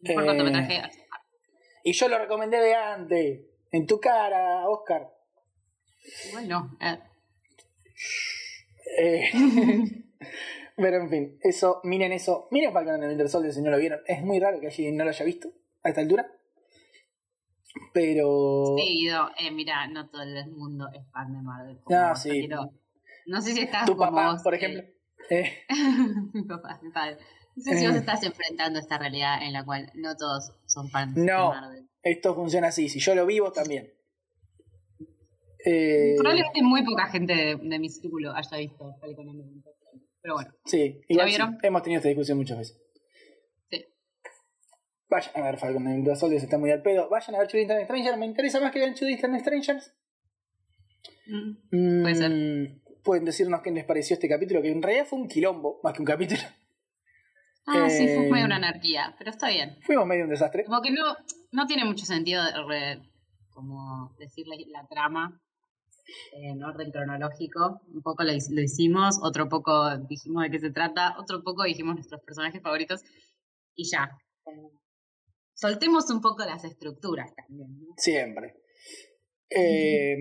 Mejor 0.00 0.22
Eh, 0.22 0.26
cortometraje. 0.26 0.82
Y 1.82 1.92
yo 1.92 2.08
lo 2.08 2.18
recomendé 2.18 2.58
de 2.58 2.74
antes. 2.74 3.40
En 3.72 3.86
tu 3.86 3.98
cara, 4.00 4.68
Oscar. 4.68 5.10
Bueno, 6.32 6.76
eh, 6.80 6.98
Eh, 8.98 9.30
pero 10.76 10.98
en 10.98 11.08
fin, 11.10 11.38
eso, 11.42 11.80
miren 11.84 12.12
eso. 12.12 12.46
Miren 12.50 12.72
Falcon 12.72 12.94
and 12.94 13.08
Winter 13.08 13.28
Soldier 13.28 13.52
si 13.52 13.62
no 13.62 13.70
lo 13.70 13.78
vieron. 13.78 14.00
Es 14.06 14.22
muy 14.22 14.38
raro 14.38 14.60
que 14.60 14.68
alguien 14.68 14.96
no 14.96 15.04
lo 15.04 15.10
haya 15.10 15.24
visto 15.24 15.48
a 15.82 15.88
esta 15.88 16.00
altura. 16.02 16.30
Pero. 17.92 18.74
sí, 18.78 18.84
Guido, 19.00 19.30
eh, 19.38 19.50
mira, 19.50 19.86
no 19.88 20.08
todo 20.08 20.22
el 20.22 20.46
mundo 20.50 20.88
es 20.92 21.02
fan 21.10 21.32
de 21.32 21.42
Marvel. 21.42 21.78
vos, 21.84 22.22
sí. 22.22 22.30
quiero- 22.30 22.70
No 23.26 23.40
sé 23.40 23.52
si 23.52 23.60
estás 23.62 23.86
tu 23.86 23.96
como 23.96 24.10
papá, 24.10 24.32
vos, 24.32 24.42
por 24.42 24.54
eh, 24.54 24.56
ejemplo. 24.58 24.82
Eh, 25.30 25.52
mi 26.34 26.42
papá, 26.44 26.78
mi 26.82 26.90
padre. 26.90 27.16
No 27.56 27.62
sé 27.62 27.76
si 27.78 27.86
vos 27.86 27.94
Eh. 27.94 27.98
estás 27.98 28.22
enfrentando 28.24 28.78
esta 28.78 28.98
realidad 28.98 29.42
en 29.42 29.52
la 29.52 29.64
cual 29.64 29.90
no 29.94 30.14
todos 30.16 30.52
son 30.66 30.90
fans 30.90 31.16
No. 31.16 31.22
de 31.52 31.60
Marvel. 31.60 31.88
esto 32.02 32.34
funciona 32.34 32.68
así. 32.68 32.88
Si 32.88 33.00
yo 33.00 33.14
lo 33.14 33.24
vivo, 33.26 33.52
también. 33.52 33.90
Eh, 35.66 36.14
Probablemente 36.18 36.62
muy 36.62 36.84
poca 36.84 37.06
gente 37.06 37.34
de, 37.34 37.56
de 37.56 37.78
mi 37.78 37.88
círculo 37.88 38.32
haya 38.34 38.58
visto 38.58 38.94
Falcon 39.00 39.28
and. 39.30 39.64
Pero 40.20 40.34
bueno, 40.34 40.52
sí, 40.66 41.00
igual 41.08 41.26
sí, 41.28 41.36
vieron? 41.36 41.58
hemos 41.62 41.82
tenido 41.82 41.98
esta 41.98 42.08
discusión 42.08 42.38
muchas 42.38 42.58
veces. 42.58 42.80
sí. 43.70 43.84
Vayan 45.08 45.30
a 45.36 45.42
ver 45.42 45.58
Falcon 45.58 45.86
and 45.86 45.96
Winter 45.96 46.16
Soldier, 46.16 46.42
está 46.42 46.58
muy 46.58 46.70
al 46.70 46.82
pedo. 46.82 47.08
Vayan 47.08 47.34
a 47.34 47.38
ver 47.38 47.48
Distant 47.50 47.84
Strangers. 47.84 48.18
Me 48.18 48.26
interesa 48.26 48.60
más 48.60 48.72
que 48.72 48.78
vean 48.80 48.94
Two 48.94 49.06
Distant 49.06 49.38
Strangers. 49.40 49.94
Mm. 51.26 52.02
Puede 52.02 52.14
ser. 52.14 52.32
Pueden 53.04 53.24
decirnos 53.24 53.60
qué 53.62 53.70
les 53.70 53.84
pareció 53.84 54.14
este 54.14 54.28
capítulo, 54.28 54.62
que 54.62 54.70
en 54.72 54.82
realidad 54.82 55.06
fue 55.06 55.18
un 55.20 55.28
quilombo, 55.28 55.78
más 55.84 55.92
que 55.92 56.00
un 56.00 56.06
capítulo. 56.06 56.40
Ah, 57.66 57.88
sí, 57.88 58.06
fue 58.08 58.26
Eh, 58.26 58.30
medio 58.30 58.44
una 58.44 58.56
anarquía, 58.56 59.14
pero 59.16 59.30
está 59.30 59.48
bien. 59.48 59.78
Fuimos 59.86 60.06
medio 60.06 60.24
un 60.24 60.28
desastre. 60.28 60.64
Como 60.66 60.82
que 60.82 60.90
no, 60.90 61.16
no 61.50 61.66
tiene 61.66 61.86
mucho 61.86 62.04
sentido 62.04 62.42
re- 62.68 63.00
como 63.48 64.14
decir 64.18 64.44
la, 64.46 64.86
trama 64.86 65.40
en 66.34 66.62
orden 66.62 66.90
cronológico. 66.90 67.80
Un 67.88 68.02
poco 68.02 68.22
lo, 68.22 68.32
lo 68.32 68.60
hicimos, 68.60 69.18
otro 69.22 69.48
poco 69.48 69.96
dijimos 69.96 70.42
de 70.42 70.50
qué 70.50 70.58
se 70.58 70.72
trata, 70.72 71.16
otro 71.18 71.42
poco 71.42 71.62
dijimos 71.64 71.94
nuestros 71.94 72.20
personajes 72.20 72.60
favoritos 72.60 73.00
y 73.74 73.88
ya. 73.90 74.10
Como 74.42 74.70
Soltemos 75.54 76.10
un 76.10 76.20
poco 76.20 76.44
las 76.44 76.64
estructuras 76.64 77.34
también. 77.34 77.78
¿no? 77.80 77.94
Siempre. 77.96 78.56
Eh, 79.56 80.16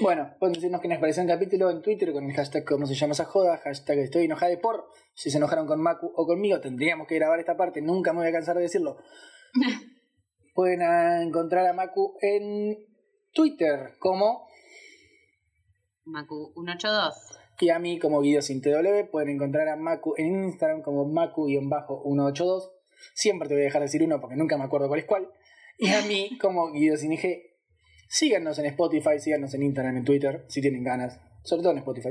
bueno, 0.00 0.34
pueden 0.38 0.54
decirnos 0.54 0.80
qué 0.80 0.88
les 0.88 0.98
pareció 0.98 1.22
el 1.22 1.28
capítulo 1.28 1.70
en 1.70 1.82
Twitter 1.82 2.12
con 2.12 2.24
el 2.24 2.34
hashtag 2.34 2.64
cómo 2.64 2.86
se 2.86 2.94
llama 2.94 3.12
esa 3.12 3.24
joda, 3.24 3.58
hashtag 3.58 3.98
estoy 3.98 4.24
enojada 4.24 4.50
de 4.50 4.58
por. 4.58 4.86
Si 5.14 5.30
se 5.30 5.38
enojaron 5.38 5.66
con 5.66 5.80
Maku 5.80 6.12
o 6.14 6.26
conmigo, 6.26 6.60
tendríamos 6.60 7.06
que 7.06 7.16
grabar 7.16 7.38
esta 7.38 7.56
parte, 7.56 7.82
nunca 7.82 8.12
me 8.12 8.20
voy 8.20 8.28
a 8.28 8.32
cansar 8.32 8.56
de 8.56 8.62
decirlo. 8.62 8.96
Pueden 10.54 10.82
encontrar 10.82 11.66
a 11.66 11.72
Maku 11.72 12.16
en 12.20 12.78
Twitter 13.32 13.94
como 13.98 14.46
Macu182. 16.06 17.12
Y 17.60 17.70
a 17.70 17.78
mí 17.78 17.98
como 17.98 18.20
Guido 18.20 18.42
sin 18.42 18.60
TW 18.60 19.10
pueden 19.10 19.30
encontrar 19.30 19.68
a 19.68 19.76
Macu 19.76 20.14
en 20.16 20.44
Instagram 20.44 20.82
como 20.82 21.06
Macu-182. 21.06 22.70
Siempre 23.14 23.48
te 23.48 23.54
voy 23.54 23.62
a 23.62 23.66
dejar 23.66 23.82
decir 23.82 24.02
uno 24.02 24.20
porque 24.20 24.36
nunca 24.36 24.58
me 24.58 24.64
acuerdo 24.64 24.88
cuál 24.88 25.00
es 25.00 25.06
cuál. 25.06 25.28
Y 25.78 25.90
a 25.90 26.02
mí 26.02 26.36
como 26.40 26.72
Guido 26.72 26.96
sin 26.96 27.12
IG. 27.12 27.53
Síganos 28.14 28.56
en 28.60 28.66
Spotify, 28.66 29.18
síganos 29.18 29.52
en 29.54 29.64
Instagram, 29.64 29.96
en 29.96 30.04
Twitter, 30.04 30.44
si 30.46 30.60
tienen 30.60 30.84
ganas. 30.84 31.18
Sobre 31.42 31.62
todo 31.62 31.72
en 31.72 31.78
Spotify. 31.78 32.10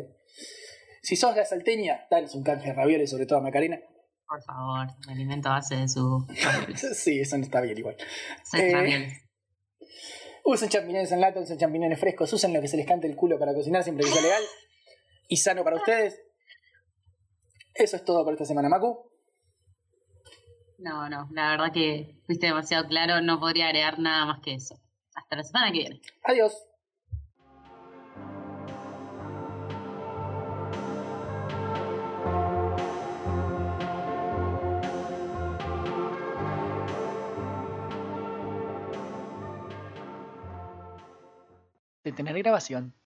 Si 1.02 1.16
sos 1.16 1.34
la 1.34 1.46
salteña, 1.46 2.08
danos 2.12 2.36
un 2.36 2.44
canje 2.44 2.68
de 2.68 2.74
ravioles, 2.74 3.10
sobre 3.10 3.26
todo 3.26 3.40
a 3.40 3.42
Macarena. 3.42 3.80
Por 4.28 4.44
favor, 4.44 4.86
me 5.08 5.14
alimento 5.14 5.48
a 5.48 5.54
base 5.54 5.78
de 5.78 5.88
su 5.88 6.28
Sí, 6.94 7.22
eso 7.22 7.38
no 7.38 7.46
está 7.46 7.62
bien 7.62 7.78
igual. 7.78 7.96
Eh. 8.52 9.14
Usen 10.44 10.68
champiñones 10.68 11.14
en 11.14 11.22
lata, 11.22 11.40
usen 11.40 11.58
champiñones 11.58 11.98
frescos, 11.98 12.34
usen 12.34 12.52
lo 12.52 12.60
que 12.60 12.68
se 12.68 12.76
les 12.76 12.86
cante 12.86 13.08
el 13.08 13.16
culo 13.16 13.40
para 13.40 13.54
cocinar 13.54 13.82
siempre 13.86 14.06
que 14.06 14.12
sea 14.12 14.22
legal 14.22 14.44
y 15.30 15.38
sano 15.38 15.64
para 15.64 15.78
ustedes. 15.78 16.20
Eso 17.76 17.96
es 17.96 18.04
todo 18.04 18.26
por 18.26 18.34
esta 18.34 18.44
semana, 18.44 18.68
Macu. 18.68 19.10
No, 20.80 21.08
no, 21.08 21.30
la 21.32 21.52
verdad 21.52 21.72
que 21.74 22.20
fuiste 22.26 22.48
demasiado 22.48 22.90
claro, 22.90 23.22
no 23.22 23.40
podría 23.40 23.68
agregar 23.68 24.00
nada 24.00 24.26
más 24.26 24.42
que 24.44 24.56
eso. 24.56 24.83
Hasta 25.16 25.36
la 25.36 25.44
semana 25.44 25.72
que 25.72 25.80
viene. 25.80 26.02
Adiós. 26.24 26.54
Detener 42.04 42.38
grabación. 42.38 42.94